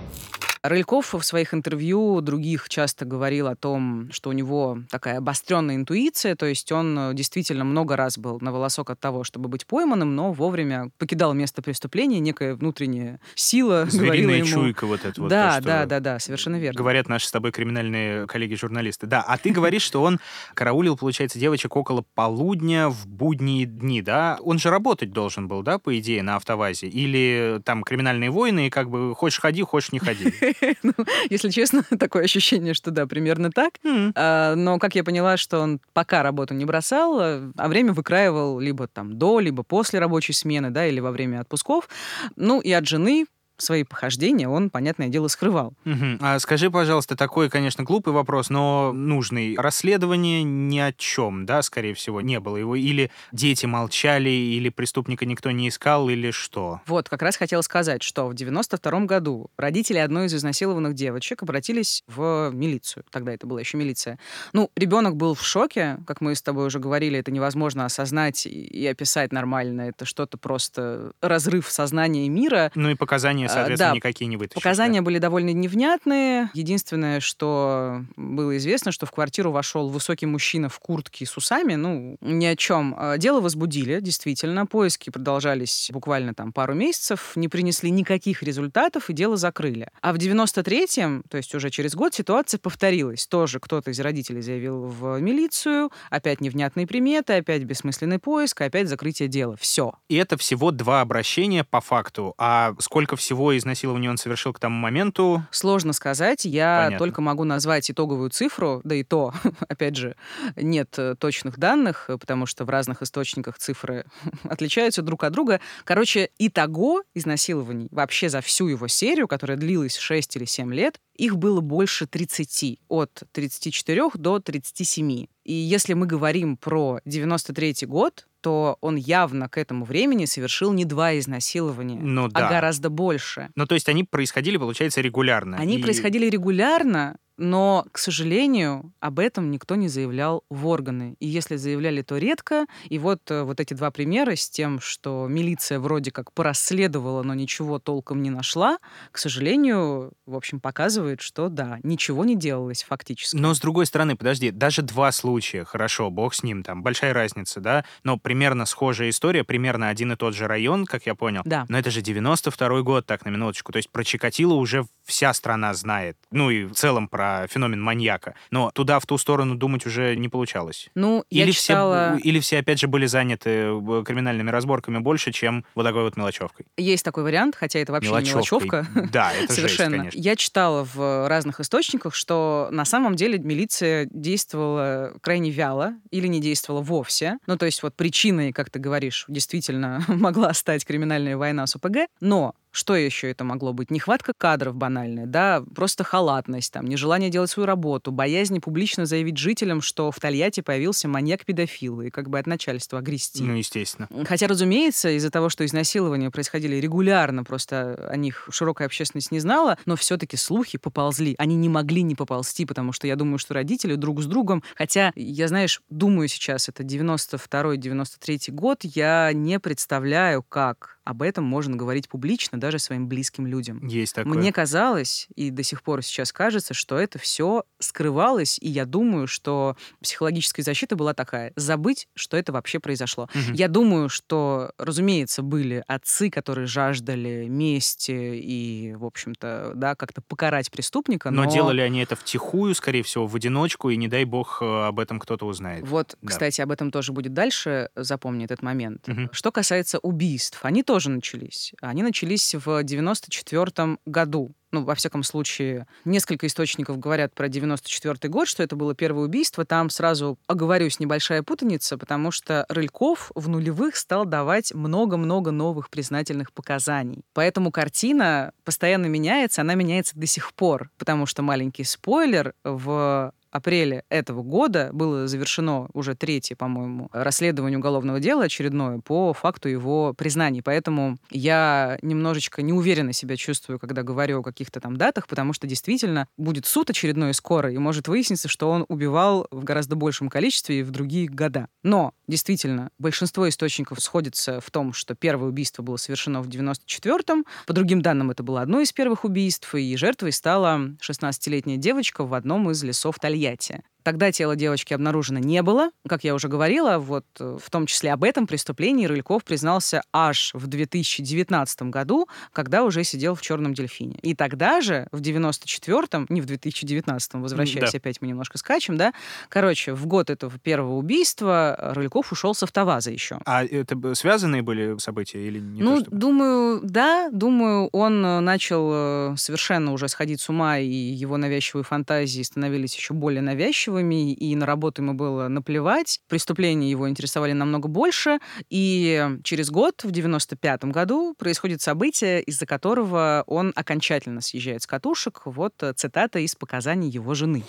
Рыльков 0.63 1.15
в 1.15 1.23
своих 1.23 1.55
интервью 1.55 2.21
других 2.21 2.69
часто 2.69 3.07
говорил 3.07 3.47
о 3.47 3.57
том, 3.57 4.11
что 4.13 4.29
у 4.29 4.33
него 4.33 4.81
такая 4.91 5.19
обостренная 5.19 5.77
интуиция, 5.77 6.37
то 6.37 6.45
есть 6.45 6.71
он 6.71 6.99
э, 6.99 7.15
действительно 7.15 7.65
много 7.65 7.97
раз 7.97 8.19
был 8.19 8.39
на 8.43 8.53
волосок 8.53 8.91
от 8.91 9.01
того, 9.01 9.25
чтобы 9.25 9.49
быть 9.49 9.67
пойманным, 9.67 10.15
но 10.15 10.33
вовремя 10.33 10.91
покидал 10.99 11.33
место 11.33 11.63
преступления, 11.63 12.21
некая 12.21 12.55
внутренняя 12.55 13.21
сила 13.35 13.87
Звериная 13.89 14.37
ему... 14.39 14.47
чуйка 14.47 14.87
вот 14.87 15.03
это 15.03 15.19
вот. 15.19 15.29
Да, 15.31 15.61
то, 15.61 15.65
да, 15.65 15.87
да, 15.87 16.01
да, 16.01 16.19
совершенно 16.19 16.57
верно. 16.57 16.77
Говорят 16.77 17.09
наши 17.09 17.27
с 17.27 17.31
тобой 17.31 17.53
криминальные 17.53 18.27
коллеги-журналисты. 18.27 19.07
Да, 19.07 19.23
а 19.23 19.39
ты 19.39 19.51
говоришь, 19.51 19.83
что 19.83 20.03
он 20.03 20.21
караулил, 20.53 20.95
получается, 20.95 21.39
девочек 21.39 21.75
около 21.75 22.05
полудня 22.15 22.91
в 22.91 23.07
будние 23.07 23.65
дни, 23.65 24.03
да? 24.03 24.39
Он 24.43 24.59
же 24.59 24.69
работать 24.69 25.11
должен 25.13 25.49
был, 25.49 25.63
да, 25.63 25.79
по 25.79 25.99
идее, 25.99 26.23
на 26.23 26.37
автовазе? 26.37 26.87
Или 26.87 27.63
там 27.65 27.83
криминальные 27.83 28.31
войны, 28.31 28.67
и 28.67 28.71
как 28.71 28.91
бы 28.91 29.15
хочешь 29.15 29.41
ходи, 29.41 29.63
хочешь 29.63 29.93
не 29.93 30.01
ходи? 30.01 30.35
ну, 30.83 30.93
если 31.29 31.51
честно, 31.51 31.83
такое 31.99 32.25
ощущение, 32.25 32.75
что 32.75 32.91
да, 32.91 33.07
примерно 33.07 33.51
так. 33.51 33.75
Mm. 33.85 34.13
А, 34.15 34.55
но 34.55 34.79
как 34.79 34.95
я 34.95 35.05
поняла, 35.05 35.37
что 35.37 35.61
он 35.61 35.81
пока 35.93 36.23
работу 36.23 36.55
не 36.55 36.65
бросал, 36.65 37.19
а, 37.21 37.53
а 37.57 37.69
время 37.69 37.93
выкраивал 37.93 38.59
либо 38.59 38.87
там 38.87 39.19
до, 39.19 39.41
либо 39.41 39.63
после 39.63 39.99
рабочей 39.99 40.33
смены, 40.33 40.71
да, 40.71 40.87
или 40.87 41.01
во 41.01 41.11
время 41.11 41.41
отпусков. 41.41 41.89
Ну 42.37 42.61
и 42.61 42.73
от 42.73 42.87
жены 42.87 43.27
свои 43.61 43.85
похождения 43.85 44.49
он, 44.49 44.71
понятное 44.71 45.09
дело, 45.09 45.29
скрывал. 45.29 45.75
Угу. 45.85 46.19
А 46.21 46.39
скажи, 46.39 46.71
пожалуйста, 46.71 47.17
такой, 47.17 47.51
конечно, 47.51 47.85
глупый 47.85 48.13
вопрос, 48.13 48.51
но 48.51 48.93
нужный. 48.93 49.57
Расследование 49.57 50.43
ни 50.43 50.79
о 50.79 50.93
чем, 50.93 51.47
да, 51.47 51.63
скорее 51.63 51.95
всего, 51.95 52.21
не 52.21 52.41
было 52.41 52.57
его. 52.57 52.77
Или 52.77 53.11
дети 53.33 53.67
молчали, 53.67 54.31
или 54.31 54.69
преступника 54.69 55.27
никто 55.27 55.51
не 55.51 55.69
искал, 55.69 56.09
или 56.09 56.31
что? 56.31 56.81
Вот, 56.87 57.09
как 57.09 57.23
раз 57.23 57.37
хотела 57.37 57.63
сказать, 57.63 58.03
что 58.03 58.27
в 58.29 58.35
92 58.35 59.01
году 59.01 59.51
родители 59.57 59.99
одной 59.99 60.27
из 60.27 60.35
изнасилованных 60.35 60.95
девочек 60.95 61.43
обратились 61.43 62.03
в 62.07 62.51
милицию. 62.53 63.05
Тогда 63.11 63.33
это 63.33 63.47
была 63.47 63.61
еще 63.61 63.77
милиция. 63.77 64.19
Ну, 64.53 64.71
ребенок 64.77 65.17
был 65.17 65.35
в 65.35 65.43
шоке, 65.43 65.99
как 66.07 66.21
мы 66.21 66.35
с 66.35 66.43
тобой 66.43 66.67
уже 66.67 66.79
говорили, 66.79 67.19
это 67.19 67.31
невозможно 67.31 67.85
осознать 67.85 68.47
и 68.47 68.87
описать 68.87 69.33
нормально. 69.33 69.83
Это 69.83 70.05
что-то 70.05 70.39
просто 70.39 71.13
разрыв 71.21 71.71
сознания 71.71 72.29
мира. 72.29 72.71
Ну 72.75 72.91
и 72.91 72.95
показания 72.95 73.50
соответственно, 73.53 73.91
да, 73.91 73.97
никакие 73.97 74.27
не 74.29 74.37
вытащишь. 74.37 74.63
Показания 74.63 75.01
да? 75.01 75.05
были 75.05 75.19
довольно 75.19 75.51
невнятные. 75.51 76.51
Единственное, 76.55 77.21
что 77.21 78.05
было 78.17 78.57
известно, 78.57 78.93
что 78.93 79.07
в 79.07 79.13
квартиру 79.13 79.51
вошел 79.53 79.89
высокий 79.89 80.27
мужчина 80.27 80.69
в 80.69 80.79
куртке 80.79 81.27
с 81.27 81.37
усами, 81.37 81.75
ну, 81.75 82.17
ни 82.21 82.47
о 82.47 82.57
чем. 82.57 82.95
Э, 82.99 83.19
дело 83.19 83.41
возбудили, 83.41 84.01
действительно. 84.01 84.67
Поиски 84.67 85.11
продолжались 85.11 85.91
буквально 85.93 86.35
там 86.35 86.53
пару 86.53 86.75
месяцев, 86.75 87.33
не 87.37 87.49
принесли 87.49 87.91
никаких 87.91 88.43
результатов, 88.43 89.11
и 89.11 89.13
дело 89.13 89.37
закрыли. 89.37 89.89
А 90.01 90.13
в 90.13 90.17
93-м, 90.17 91.25
то 91.29 91.37
есть 91.37 91.55
уже 91.55 91.71
через 91.71 91.95
год, 91.95 92.15
ситуация 92.15 92.59
повторилась. 92.59 93.27
Тоже 93.27 93.61
кто-то 93.61 93.91
из 93.91 94.01
родителей 94.01 94.43
заявил 94.43 94.87
в 94.87 95.21
милицию, 95.21 95.91
опять 96.11 96.41
невнятные 96.41 96.87
приметы, 96.87 97.35
опять 97.35 97.63
бессмысленный 97.65 98.19
поиск, 98.19 98.61
опять 98.61 98.89
закрытие 98.89 99.29
дела. 99.29 99.57
Все. 99.59 99.95
И 100.09 100.17
это 100.17 100.37
всего 100.37 100.71
два 100.71 101.01
обращения 101.01 101.65
по 101.65 101.81
факту. 101.81 102.35
А 102.39 102.75
сколько 102.79 103.17
всего 103.17 103.40
всего 103.41 103.57
изнасилования 103.57 104.11
он 104.11 104.19
совершил 104.19 104.53
к 104.53 104.59
тому 104.59 104.77
моменту? 104.77 105.43
Сложно 105.51 105.95
сказать. 105.95 106.45
Я 106.45 106.83
Понятно. 106.85 106.99
только 106.99 107.23
могу 107.23 107.45
назвать 107.45 107.91
итоговую 107.91 108.29
цифру, 108.29 108.83
да 108.85 108.95
и 108.95 109.03
то, 109.03 109.33
опять 109.69 109.97
же, 109.97 110.15
нет 110.57 110.95
э, 110.99 111.15
точных 111.19 111.59
данных, 111.59 112.11
потому 112.21 112.45
что 112.45 112.67
в 112.67 112.69
разных 112.69 113.01
источниках 113.01 113.57
цифры 113.57 114.05
отличаются 114.45 115.01
друг 115.01 115.25
от 115.25 115.33
друга. 115.33 115.61
Короче, 115.85 116.29
итого 116.39 117.03
изнасилований 117.15 117.89
вообще 117.91 118.29
за 118.29 118.43
всю 118.43 118.69
его 118.69 118.89
серию, 118.89 119.27
которая 119.27 119.57
длилась 119.57 119.97
6 119.97 120.37
или 120.37 120.45
7 120.45 120.75
лет, 120.75 121.01
их 121.17 121.39
было 121.39 121.63
больше 121.63 122.07
30, 122.07 122.81
от 122.89 123.23
34 123.33 124.11
до 124.17 124.41
37. 124.41 125.27
И 125.45 125.53
если 125.53 125.95
мы 125.95 126.07
говорим 126.07 126.59
про 126.59 127.01
93 127.07 127.87
год, 127.87 128.27
то 128.41 128.77
он 128.81 128.97
явно 128.97 129.49
к 129.49 129.59
этому 129.59 129.85
времени 129.85 130.25
совершил 130.25 130.73
не 130.73 130.85
два 130.85 131.19
изнасилования, 131.19 132.01
ну, 132.01 132.27
а 132.27 132.41
да. 132.41 132.49
гораздо 132.49 132.91
больше. 132.91 133.51
Ну, 133.55 133.67
то 133.67 133.75
есть 133.75 133.89
они 133.89 134.05
происходили, 134.05 134.57
получается, 134.57 135.01
регулярно. 135.01 135.57
Они 135.57 135.79
и... 135.79 135.83
происходили 135.83 136.27
регулярно, 136.27 137.17
Но, 137.41 137.87
к 137.91 137.97
сожалению, 137.97 138.93
об 139.01 139.19
этом 139.19 139.51
никто 139.51 139.75
не 139.75 139.89
заявлял 139.89 140.45
в 140.51 140.67
органы. 140.67 141.17
И 141.21 141.27
если 141.27 141.57
заявляли, 141.57 142.03
то 142.03 142.19
редко. 142.19 142.67
И 142.91 142.99
вот, 142.99 143.31
э, 143.31 143.45
вот 143.45 143.61
эти 143.61 143.73
два 143.73 143.91
примера 143.91 144.37
с 144.37 144.51
тем, 144.51 144.79
что 144.79 145.27
милиция 145.27 145.81
вроде 145.81 146.11
как 146.11 146.35
порасследовала, 146.35 147.23
но 147.23 147.33
ничего 147.33 147.79
толком 147.79 148.21
не 148.21 148.29
нашла, 148.29 148.77
к 149.11 149.17
сожалению, 149.17 150.13
в 150.27 150.37
общем, 150.37 150.61
показывает, 150.61 151.23
что 151.23 151.49
да, 151.49 151.79
ничего 151.83 152.27
не 152.27 152.37
делалось 152.37 152.83
фактически. 152.83 153.37
Но 153.37 153.55
с 153.55 153.61
другой 153.61 153.87
стороны, 153.87 154.17
подожди, 154.17 154.51
даже 154.51 154.83
два 154.83 155.11
случая, 155.11 155.65
хорошо, 155.65 156.11
бог 156.11 156.35
с 156.35 156.43
ним, 156.43 156.63
там 156.63 156.83
большая 156.83 157.15
разница, 157.15 157.61
да, 157.61 157.87
но 158.05 158.19
примерно 158.19 158.67
схожая 158.67 159.09
история, 159.09 159.45
примерно 159.45 159.89
один 159.89 160.13
и 160.13 160.17
тот 160.17 160.35
же 160.35 160.47
район, 160.47 160.85
как 160.85 161.07
я 161.07 161.15
понял. 161.15 161.41
Да. 161.47 161.65
Но 161.71 161.79
это 161.79 161.91
же 161.91 162.03
92-й 162.03 162.83
год, 162.83 163.07
так, 163.07 163.25
на 163.25 163.31
минуточку. 163.31 163.73
То 163.73 163.79
есть 163.79 163.89
про 163.89 164.05
Чикатило 164.05 164.53
уже 164.53 164.85
вся 165.05 165.33
страна 165.33 165.73
знает. 165.73 166.19
Ну 166.31 166.51
и 166.51 166.65
в 166.65 166.75
целом 166.75 167.09
про 167.09 167.30
феномен 167.49 167.81
маньяка. 167.83 168.35
Но 168.51 168.71
туда, 168.73 168.99
в 169.01 169.07
ту 169.07 169.19
сторону 169.19 169.55
думать 169.55 169.87
уже 169.87 170.17
не 170.17 170.29
получалось. 170.29 170.89
Ну, 170.95 171.25
я 171.31 171.45
Или, 171.45 171.53
читала... 171.53 172.17
все, 172.19 172.29
или 172.29 172.41
все, 172.41 172.59
опять 172.59 172.79
же, 172.81 172.87
были 172.89 173.07
заняты 173.07 173.51
э, 173.51 174.03
криминальными 174.07 174.51
разборками 174.51 174.99
больше, 174.99 175.33
чем 175.33 175.65
вот 175.75 175.85
такой 175.85 176.03
вот 176.05 176.17
мелочевкой. 176.17 176.67
Есть 176.77 177.05
такой 177.05 177.23
вариант, 177.25 177.57
хотя 177.57 177.79
это 177.79 177.93
вообще 177.93 178.11
не 178.11 178.31
Мелочевкой. 178.31 178.83
мелочевка. 178.83 179.09
Да, 179.13 179.33
это 179.33 179.41
жесть, 179.55 179.55
Совершенно. 179.55 179.97
конечно. 179.99 180.19
Я 180.19 180.37
читала 180.37 180.87
в 180.93 181.29
разных 181.29 181.61
источниках, 181.61 182.15
что 182.15 182.69
на 182.71 182.85
самом 182.85 183.17
деле 183.17 183.39
милиция 183.39 184.09
действовала 184.11 185.13
крайне 185.21 185.51
вяло 185.51 185.95
или 186.11 186.27
не 186.27 186.41
действовала 186.41 186.81
вовсе. 186.83 187.39
Ну, 187.47 187.57
то 187.57 187.67
есть 187.67 187.83
вот 187.83 187.95
причиной, 187.95 188.53
как 188.53 188.71
ты 188.71 188.79
говоришь, 188.79 189.25
действительно 189.29 190.03
могла 190.09 190.53
стать 190.55 190.85
криминальная 190.85 191.37
война 191.37 191.67
с 191.67 191.77
ОПГ. 191.77 192.09
Но 192.21 192.55
что 192.71 192.97
еще 192.97 193.31
это 193.31 193.45
могло 193.45 193.73
быть? 193.73 193.91
Нехватка 193.91 194.33
кадров 194.37 194.77
банальная, 194.77 195.27
да, 195.27 195.63
просто 195.75 196.05
халатность, 196.05 196.73
там, 196.73 196.87
нежелание 196.87 197.31
делать 197.31 197.51
свою 197.51 197.67
работу, 197.67 198.13
боязнь 198.13 198.61
публично 198.61 199.07
заявить 199.07 199.37
жителям, 199.37 199.81
что 199.81 200.11
в 200.11 200.21
Тольятти 200.21 200.61
появился 200.61 201.09
маньяк-педофил, 201.09 202.01
и 202.03 202.11
как 202.11 202.29
бы 202.29 202.39
от 202.39 202.47
начальства 202.47 202.99
огрести. 203.01 203.43
Ну, 203.43 203.55
естественно. 203.55 204.09
Хотя, 204.25 204.47
разумеется, 204.47 205.11
из-за 205.17 205.31
того, 205.31 205.49
что 205.49 205.65
изнасилования 205.65 206.31
происходили 206.31 206.77
регулярно, 206.77 207.45
просто 207.45 207.95
о 208.09 208.17
них 208.17 208.49
широкая 208.51 208.87
общественность 208.87 209.33
не 209.33 209.41
знала, 209.41 209.79
но 209.87 209.97
все-таки 209.97 210.37
слухи 210.37 210.79
поползли. 210.79 211.35
Они 211.39 211.57
не 211.57 211.69
могли 211.69 212.03
не 212.03 212.15
поползти, 212.15 212.65
потому 212.67 212.93
что 212.93 213.07
я 213.07 213.17
думаю, 213.17 213.39
что 213.39 213.55
родители 213.55 213.95
друг 213.97 214.23
с 214.23 214.27
другом, 214.27 214.63
хотя 214.75 215.13
я, 215.17 215.49
знаешь, 215.49 215.83
думаю 215.91 216.29
сейчас, 216.29 216.69
это 216.69 216.83
92-93 216.83 218.51
год, 218.53 218.81
я 218.83 219.33
не 219.33 219.59
представляю, 219.59 220.43
как 220.43 221.00
об 221.11 221.23
этом 221.23 221.45
можно 221.45 221.77
говорить 221.77 222.09
публично 222.09 222.59
даже 222.61 222.79
своим 222.79 223.09
близким 223.09 223.47
людям. 223.47 223.85
Есть 223.87 224.15
такое. 224.15 224.33
Мне 224.33 224.53
казалось, 224.53 225.27
и 225.35 225.51
до 225.51 225.63
сих 225.65 225.83
пор 225.83 226.03
сейчас 226.03 226.33
кажется, 226.33 226.73
что 226.73 226.97
это 226.97 227.19
все 227.19 227.65
скрывалось, 227.81 228.59
и 228.61 228.69
я 228.69 228.85
думаю, 228.85 229.27
что 229.27 229.77
психологическая 230.01 230.63
защита 230.65 230.95
была 230.95 231.13
такая— 231.15 231.53
забыть, 231.57 232.09
что 232.15 232.37
это 232.37 232.53
вообще 232.53 232.79
произошло. 232.79 233.29
Мгм. 233.35 233.55
Я 233.55 233.69
думаю, 233.69 234.09
что, 234.09 234.73
разумеется, 234.79 235.43
были 235.43 235.83
отцы, 235.89 236.31
которые 236.31 236.67
жаждали 236.67 237.47
мести 237.49 238.13
и, 238.13 238.95
в 238.95 239.05
общем-то, 239.05 239.73
да, 239.75 239.95
как-то 239.97 240.21
покарать 240.21 240.71
преступника, 240.71 241.31
но... 241.31 241.45
Но 241.45 241.51
делали 241.51 241.81
они 241.81 242.01
это 242.03 242.15
втихую, 242.15 242.75
скорее 242.75 243.03
всего, 243.03 243.27
в 243.27 243.35
одиночку, 243.35 243.91
и 243.91 243.97
не 243.97 244.07
дай 244.09 244.25
бог 244.25 244.63
э, 244.63 244.65
об 244.87 245.01
этом 245.01 245.19
кто-то 245.19 245.47
узнает. 245.47 245.89
Вот, 245.89 246.17
Да. 246.21 246.29
кстати, 246.29 246.61
об 246.61 246.71
этом 246.71 246.91
тоже 246.91 247.13
будет 247.13 247.33
дальше, 247.35 247.89
запомни 247.97 248.45
этот 248.45 248.63
момент. 248.63 249.09
Мгм. 249.09 249.31
Что 249.33 249.51
касается 249.51 249.99
убийств, 249.99 250.61
они 250.63 250.83
тоже 250.83 251.00
начались. 251.09 251.73
Они 251.81 252.03
начались 252.03 252.55
в 252.55 252.83
94 252.83 253.97
году. 254.05 254.53
Ну, 254.73 254.85
во 254.85 254.95
всяком 254.95 255.25
случае, 255.25 255.87
несколько 256.05 256.47
источников 256.47 256.99
говорят 256.99 257.35
про 257.35 257.49
94 257.49 258.31
год, 258.31 258.47
что 258.47 258.63
это 258.63 258.77
было 258.77 258.95
первое 258.95 259.25
убийство. 259.25 259.65
Там 259.65 259.91
сразу, 259.91 260.39
оговорюсь, 260.47 261.01
небольшая 261.01 261.43
путаница, 261.43 261.99
потому 261.99 262.31
что 262.31 262.67
Рыльков 262.69 263.33
в 263.35 263.49
нулевых 263.49 263.97
стал 263.97 264.27
давать 264.27 264.73
много-много 264.73 265.51
новых 265.51 265.91
признательных 265.91 266.53
показаний. 266.53 267.25
Поэтому 267.33 267.73
картина 267.73 268.53
постоянно 268.65 269.07
меняется, 269.07 269.63
она 269.63 269.75
меняется 269.75 270.17
до 270.17 270.27
сих 270.27 270.53
пор, 270.55 270.91
потому 270.99 271.27
что 271.27 271.43
маленький 271.43 271.85
спойлер 271.85 272.55
в 272.63 273.33
апреле 273.51 274.05
этого 274.09 274.43
года 274.43 274.91
было 274.93 275.27
завершено 275.27 275.89
уже 275.93 276.15
третье, 276.15 276.57
по-моему, 276.57 277.09
расследование 277.13 277.79
уголовного 277.79 278.21
дела 278.21 278.45
очередное 278.45 279.01
по 279.01 279.33
факту 279.33 279.69
его 279.69 280.15
признаний. 280.15 280.63
Поэтому 280.63 281.19
я 281.31 281.99
немножечко 282.03 282.63
неуверенно 282.63 283.13
себя 283.13 283.37
чувствую, 283.37 283.79
когда 283.79 284.03
говорю 284.03 284.41
о 284.41 284.43
каких-то 284.43 284.81
там 284.81 284.97
датах, 284.97 285.27
потому 285.27 285.53
что 285.53 285.67
действительно 285.67 286.29
будет 286.37 286.67
суд 286.67 286.91
очередной 286.91 287.35
скоро, 287.35 287.73
и 287.73 287.79
может 287.79 288.09
выясниться, 288.09 288.49
что 288.49 288.71
он 288.71 288.85
убивал 288.89 289.47
в 289.51 289.65
гораздо 289.65 289.97
большем 289.97 290.29
количестве 290.29 290.81
и 290.81 290.83
в 290.83 290.91
другие 290.91 291.29
года. 291.29 291.67
Но 291.83 292.13
действительно, 292.29 292.91
большинство 292.99 293.49
источников 293.49 294.01
сходится 294.01 294.61
в 294.61 294.71
том, 294.71 294.93
что 294.93 295.15
первое 295.15 295.49
убийство 295.49 295.83
было 295.83 295.97
совершено 295.97 296.43
в 296.43 296.49
94-м. 296.49 297.45
По 297.67 297.73
другим 297.73 298.03
данным, 298.03 298.31
это 298.31 298.43
было 298.43 298.63
одно 298.63 298.81
из 298.81 298.93
первых 298.93 299.25
убийств, 299.25 299.75
и 299.75 299.97
жертвой 299.97 300.33
стала 300.33 300.81
16-летняя 301.01 301.77
девочка 301.77 302.25
в 302.25 302.35
одном 302.35 302.71
из 302.71 302.83
лесов 302.85 303.19
Тольятти. 303.19 303.40
jecie. 303.41 303.81
Тогда 304.03 304.33
тело 304.33 304.57
девочки 304.57 304.95
обнаружено 304.95 305.39
не 305.39 305.63
было. 305.63 305.91
Как 306.09 306.25
я 306.25 306.35
уже 306.35 306.49
говорила, 306.49 306.99
вот 306.99 307.27
э, 307.39 307.59
в 307.63 307.71
том 307.71 307.87
числе 307.87 308.13
об 308.13 308.25
этом 308.25 308.47
преступлении 308.47 309.07
Рыльков 309.07 309.45
признался 309.45 310.03
аж 310.13 310.53
в 310.55 310.67
2019 310.67 311.83
году, 311.83 312.29
когда 312.53 312.85
уже 312.85 313.05
сидел 313.05 313.35
в 313.35 313.43
«Черном 313.43 313.75
дельфине». 313.75 314.19
И 314.23 314.35
тогда 314.35 314.81
же, 314.81 315.07
в 315.13 315.21
94-м, 315.21 316.27
не 316.29 316.41
в 316.41 316.47
2019-м, 316.47 317.43
возвращаясь 317.43 317.93
Да. 317.93 317.99
опять, 317.99 318.21
мы 318.21 318.29
немножко 318.29 318.59
скачем, 318.59 318.97
да, 318.97 319.13
короче, 319.49 319.93
в 319.95 320.07
год 320.07 320.31
этого 320.31 320.59
первого 320.59 320.97
убийства 320.97 321.77
Рыльков 321.95 322.33
ушел 322.33 322.55
с 322.55 322.63
автоваза 322.63 323.11
еще. 323.11 323.39
А 323.45 323.65
это 323.65 324.15
связанные 324.15 324.63
были 324.63 324.99
события 324.99 325.47
или 325.47 325.59
не 325.59 325.83
ну, 325.83 325.97
то, 325.97 326.05
чтобы? 326.05 326.17
думаю, 326.17 326.81
да, 326.83 327.29
думаю, 327.31 327.89
он 327.93 328.25
э, 328.25 328.41
начал 328.41 328.91
э, 328.93 329.35
совершенно 329.37 329.93
уже 329.93 330.09
сходить 330.09 330.41
с 330.41 330.49
ума, 330.49 330.79
и 330.79 330.87
его 330.87 331.37
навязчивые 331.37 331.85
фантазии 331.85 332.43
становились 332.43 332.97
еще 332.97 333.15
более 333.15 333.43
навязчивыми, 333.43 333.90
и 333.99 334.55
на 334.57 334.67
работу 334.67 335.03
ему 335.03 335.15
было 335.15 335.49
наплевать. 335.49 336.21
Преступления 336.29 336.91
его 336.91 337.09
интересовали 337.09 337.53
намного 337.53 337.89
больше, 337.89 338.39
и 338.69 339.29
через 339.45 339.71
год, 339.71 340.05
в 340.05 340.11
95 340.11 340.85
году, 340.85 341.35
происходит 341.39 341.81
событие, 341.81 342.43
из-за 342.43 342.67
которого 342.67 343.45
он 343.47 343.73
окончательно 343.75 344.41
съезжает 344.41 344.83
с 344.83 344.87
катушек. 344.87 345.43
Вот 345.45 345.75
э, 345.83 345.93
цитата 345.95 346.39
из 346.39 346.55
показаний 346.55 347.09
его 347.09 347.35
жены. 347.35 347.65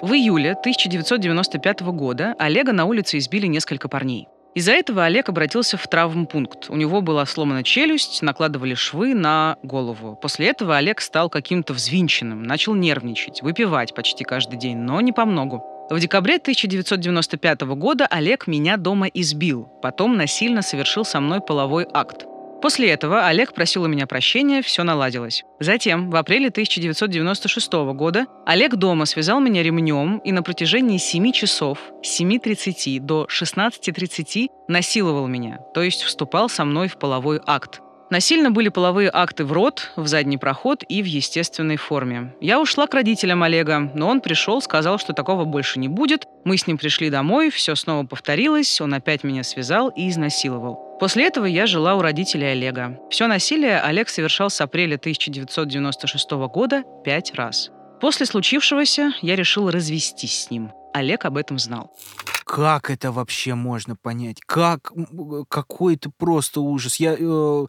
В 0.00 0.12
июле 0.12 0.52
1995 0.52 1.82
года 1.82 2.34
Олега 2.38 2.72
на 2.72 2.84
улице 2.84 3.18
избили 3.18 3.46
несколько 3.46 3.88
парней. 3.88 4.28
Из-за 4.54 4.70
этого 4.70 5.04
Олег 5.04 5.28
обратился 5.28 5.76
в 5.76 5.86
травмпункт. 5.88 6.70
У 6.70 6.76
него 6.76 7.00
была 7.00 7.26
сломана 7.26 7.64
челюсть, 7.64 8.22
накладывали 8.22 8.74
швы 8.74 9.12
на 9.12 9.56
голову. 9.64 10.16
После 10.20 10.46
этого 10.46 10.76
Олег 10.76 11.00
стал 11.00 11.28
каким-то 11.28 11.72
взвинченным, 11.72 12.44
начал 12.44 12.74
нервничать, 12.74 13.42
выпивать 13.42 13.94
почти 13.94 14.22
каждый 14.22 14.56
день, 14.56 14.78
но 14.78 15.00
не 15.00 15.10
по 15.10 15.24
многу. 15.24 15.64
В 15.90 15.98
декабре 15.98 16.36
1995 16.36 17.62
года 17.62 18.06
Олег 18.06 18.46
меня 18.46 18.76
дома 18.76 19.08
избил, 19.08 19.68
потом 19.82 20.16
насильно 20.16 20.62
совершил 20.62 21.04
со 21.04 21.20
мной 21.20 21.40
половой 21.40 21.86
акт. 21.92 22.24
После 22.64 22.88
этого 22.88 23.26
Олег 23.26 23.52
просил 23.52 23.82
у 23.82 23.88
меня 23.88 24.06
прощения, 24.06 24.62
все 24.62 24.84
наладилось. 24.84 25.44
Затем, 25.60 26.08
в 26.08 26.16
апреле 26.16 26.48
1996 26.48 27.70
года, 27.92 28.24
Олег 28.46 28.76
дома 28.76 29.04
связал 29.04 29.38
меня 29.38 29.62
ремнем 29.62 30.16
и 30.24 30.32
на 30.32 30.42
протяжении 30.42 30.96
7 30.96 31.30
часов 31.32 31.78
с 32.02 32.18
7.30 32.18 33.00
до 33.00 33.28
16.30 33.30 34.48
насиловал 34.68 35.26
меня, 35.26 35.58
то 35.74 35.82
есть 35.82 36.04
вступал 36.04 36.48
со 36.48 36.64
мной 36.64 36.88
в 36.88 36.96
половой 36.96 37.38
акт. 37.44 37.82
Насильно 38.08 38.50
были 38.50 38.70
половые 38.70 39.10
акты 39.12 39.44
в 39.44 39.52
рот, 39.52 39.92
в 39.96 40.06
задний 40.06 40.38
проход 40.38 40.84
и 40.88 41.02
в 41.02 41.04
естественной 41.04 41.76
форме. 41.76 42.34
Я 42.40 42.62
ушла 42.62 42.86
к 42.86 42.94
родителям 42.94 43.42
Олега, 43.42 43.90
но 43.94 44.08
он 44.08 44.22
пришел, 44.22 44.62
сказал, 44.62 44.98
что 44.98 45.12
такого 45.12 45.44
больше 45.44 45.78
не 45.78 45.88
будет. 45.88 46.24
Мы 46.44 46.56
с 46.56 46.66
ним 46.66 46.78
пришли 46.78 47.10
домой, 47.10 47.50
все 47.50 47.74
снова 47.74 48.06
повторилось, 48.06 48.80
он 48.80 48.94
опять 48.94 49.22
меня 49.22 49.42
связал 49.42 49.90
и 49.90 50.08
изнасиловал. 50.08 50.83
После 51.00 51.26
этого 51.26 51.46
я 51.46 51.66
жила 51.66 51.96
у 51.96 52.02
родителей 52.02 52.52
Олега. 52.52 52.98
Все 53.10 53.26
насилие 53.26 53.80
Олег 53.80 54.08
совершал 54.08 54.50
с 54.50 54.60
апреля 54.60 54.96
1996 54.96 56.30
года 56.48 56.84
пять 57.04 57.34
раз. 57.34 57.70
После 58.00 58.26
случившегося 58.26 59.12
я 59.22 59.36
решила 59.36 59.72
развестись 59.72 60.44
с 60.44 60.50
ним. 60.50 60.72
Олег 60.92 61.24
об 61.24 61.36
этом 61.36 61.58
знал. 61.58 61.90
Как 62.44 62.90
это 62.90 63.10
вообще 63.10 63.54
можно 63.54 63.96
понять? 63.96 64.40
Как? 64.44 64.92
Какой 65.48 65.94
это 65.94 66.10
просто 66.10 66.60
ужас. 66.60 66.96
Я 66.96 67.14
э, 67.18 67.66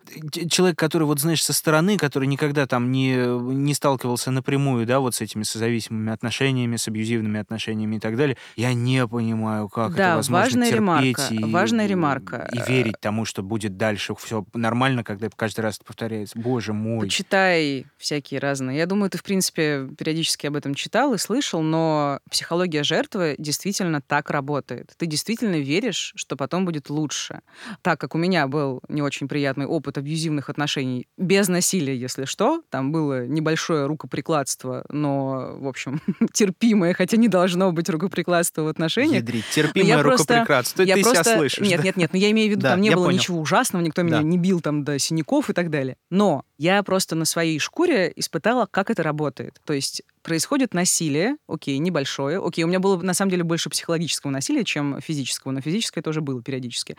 человек, 0.49 0.77
который, 0.77 1.03
вот 1.03 1.19
знаешь, 1.19 1.43
со 1.43 1.53
стороны, 1.53 1.97
который 1.97 2.27
никогда 2.27 2.67
там 2.67 2.91
не, 2.91 3.15
не 3.15 3.73
сталкивался 3.73 4.31
напрямую, 4.31 4.85
да, 4.85 4.99
вот 4.99 5.15
с 5.15 5.21
этими 5.21 5.43
созависимыми 5.43 6.11
отношениями, 6.11 6.75
с 6.75 6.87
абьюзивными 6.87 7.39
отношениями 7.39 7.95
и 7.95 7.99
так 7.99 8.17
далее, 8.17 8.37
я 8.55 8.73
не 8.73 9.07
понимаю, 9.07 9.69
как 9.69 9.95
да, 9.95 10.09
это 10.09 10.15
возможно 10.17 10.43
важная 10.43 10.67
терпеть 10.69 10.75
ремарка, 10.75 11.33
и, 11.33 11.51
важная 11.51 11.87
ремарка. 11.87 12.49
и 12.51 12.71
верить 12.71 12.99
тому, 12.99 13.25
что 13.25 13.43
будет 13.43 13.77
дальше 13.77 14.13
все 14.15 14.45
нормально, 14.53 15.03
когда 15.03 15.29
каждый 15.35 15.61
раз 15.61 15.77
это 15.77 15.85
повторяется. 15.85 16.37
Боже 16.37 16.73
мой. 16.73 17.05
Почитай 17.05 17.85
всякие 17.97 18.39
разные. 18.39 18.77
Я 18.77 18.85
думаю, 18.85 19.09
ты, 19.09 19.17
в 19.17 19.23
принципе, 19.23 19.87
периодически 19.97 20.47
об 20.47 20.55
этом 20.55 20.75
читал 20.75 21.13
и 21.13 21.17
слышал, 21.17 21.61
но 21.61 22.19
психология 22.29 22.83
жертвы 22.83 23.35
действительно 23.37 24.01
так 24.01 24.29
работает. 24.29 24.64
Ты 24.65 25.05
действительно 25.05 25.55
веришь, 25.55 26.13
что 26.15 26.35
потом 26.35 26.65
будет 26.65 26.89
лучше. 26.89 27.41
Так 27.81 27.99
как 27.99 28.15
у 28.15 28.17
меня 28.17 28.47
был 28.47 28.81
не 28.89 29.01
очень 29.01 29.27
приятный 29.27 29.65
опыт 29.65 29.97
абьюзивных 29.97 30.49
отношений 30.49 31.07
без 31.17 31.47
насилия, 31.47 31.95
если 31.95 32.25
что, 32.25 32.63
там 32.69 32.91
было 32.91 33.25
небольшое 33.27 33.85
рукоприкладство, 33.85 34.85
но, 34.89 35.57
в 35.59 35.67
общем, 35.67 36.01
терпимое, 36.33 36.93
хотя 36.93 37.17
не 37.17 37.27
должно 37.27 37.71
быть 37.71 37.89
рукоприкладство 37.89 38.63
в 38.63 38.67
отношениях. 38.67 39.15
Ядрить, 39.21 39.45
терпимое 39.53 40.01
рукоприкладство. 40.01 40.81
Я 40.83 40.95
ты 40.95 41.03
просто... 41.03 41.23
себя 41.23 41.37
слышишь. 41.37 41.67
Нет, 41.67 41.77
да? 41.77 41.83
нет, 41.83 41.97
нет, 41.97 42.13
но 42.13 42.19
я 42.19 42.31
имею 42.31 42.49
в 42.49 42.51
виду, 42.51 42.61
Да, 42.61 42.71
там 42.71 42.81
не 42.81 42.91
было 42.91 43.05
понял. 43.05 43.17
ничего 43.17 43.39
ужасного, 43.39 43.83
никто 43.83 44.01
меня 44.01 44.17
Да. 44.17 44.23
не 44.23 44.37
бил 44.37 44.61
там 44.61 44.83
до 44.83 44.97
синяков 44.99 45.49
и 45.49 45.53
так 45.53 45.69
далее. 45.69 45.97
Но 46.09 46.45
я 46.57 46.81
просто 46.83 47.15
на 47.15 47.25
своей 47.25 47.59
шкуре 47.59 48.11
испытала, 48.15 48.67
как 48.69 48.89
это 48.89 49.03
работает. 49.03 49.59
То 49.65 49.73
есть 49.73 50.03
происходит 50.21 50.73
насилие, 50.73 51.37
окей, 51.47 51.77
небольшое, 51.77 52.39
окей, 52.39 52.63
у 52.63 52.67
меня 52.67 52.79
было 52.79 52.97
на 53.01 53.13
самом 53.13 53.31
деле 53.31 53.43
больше 53.43 53.69
психологического 53.69 54.31
насилия, 54.31 54.63
чем 54.63 54.99
физического, 55.01 55.51
но 55.51 55.61
физическое 55.61 56.01
тоже 56.01 56.21
было 56.21 56.41
периодически. 56.41 56.97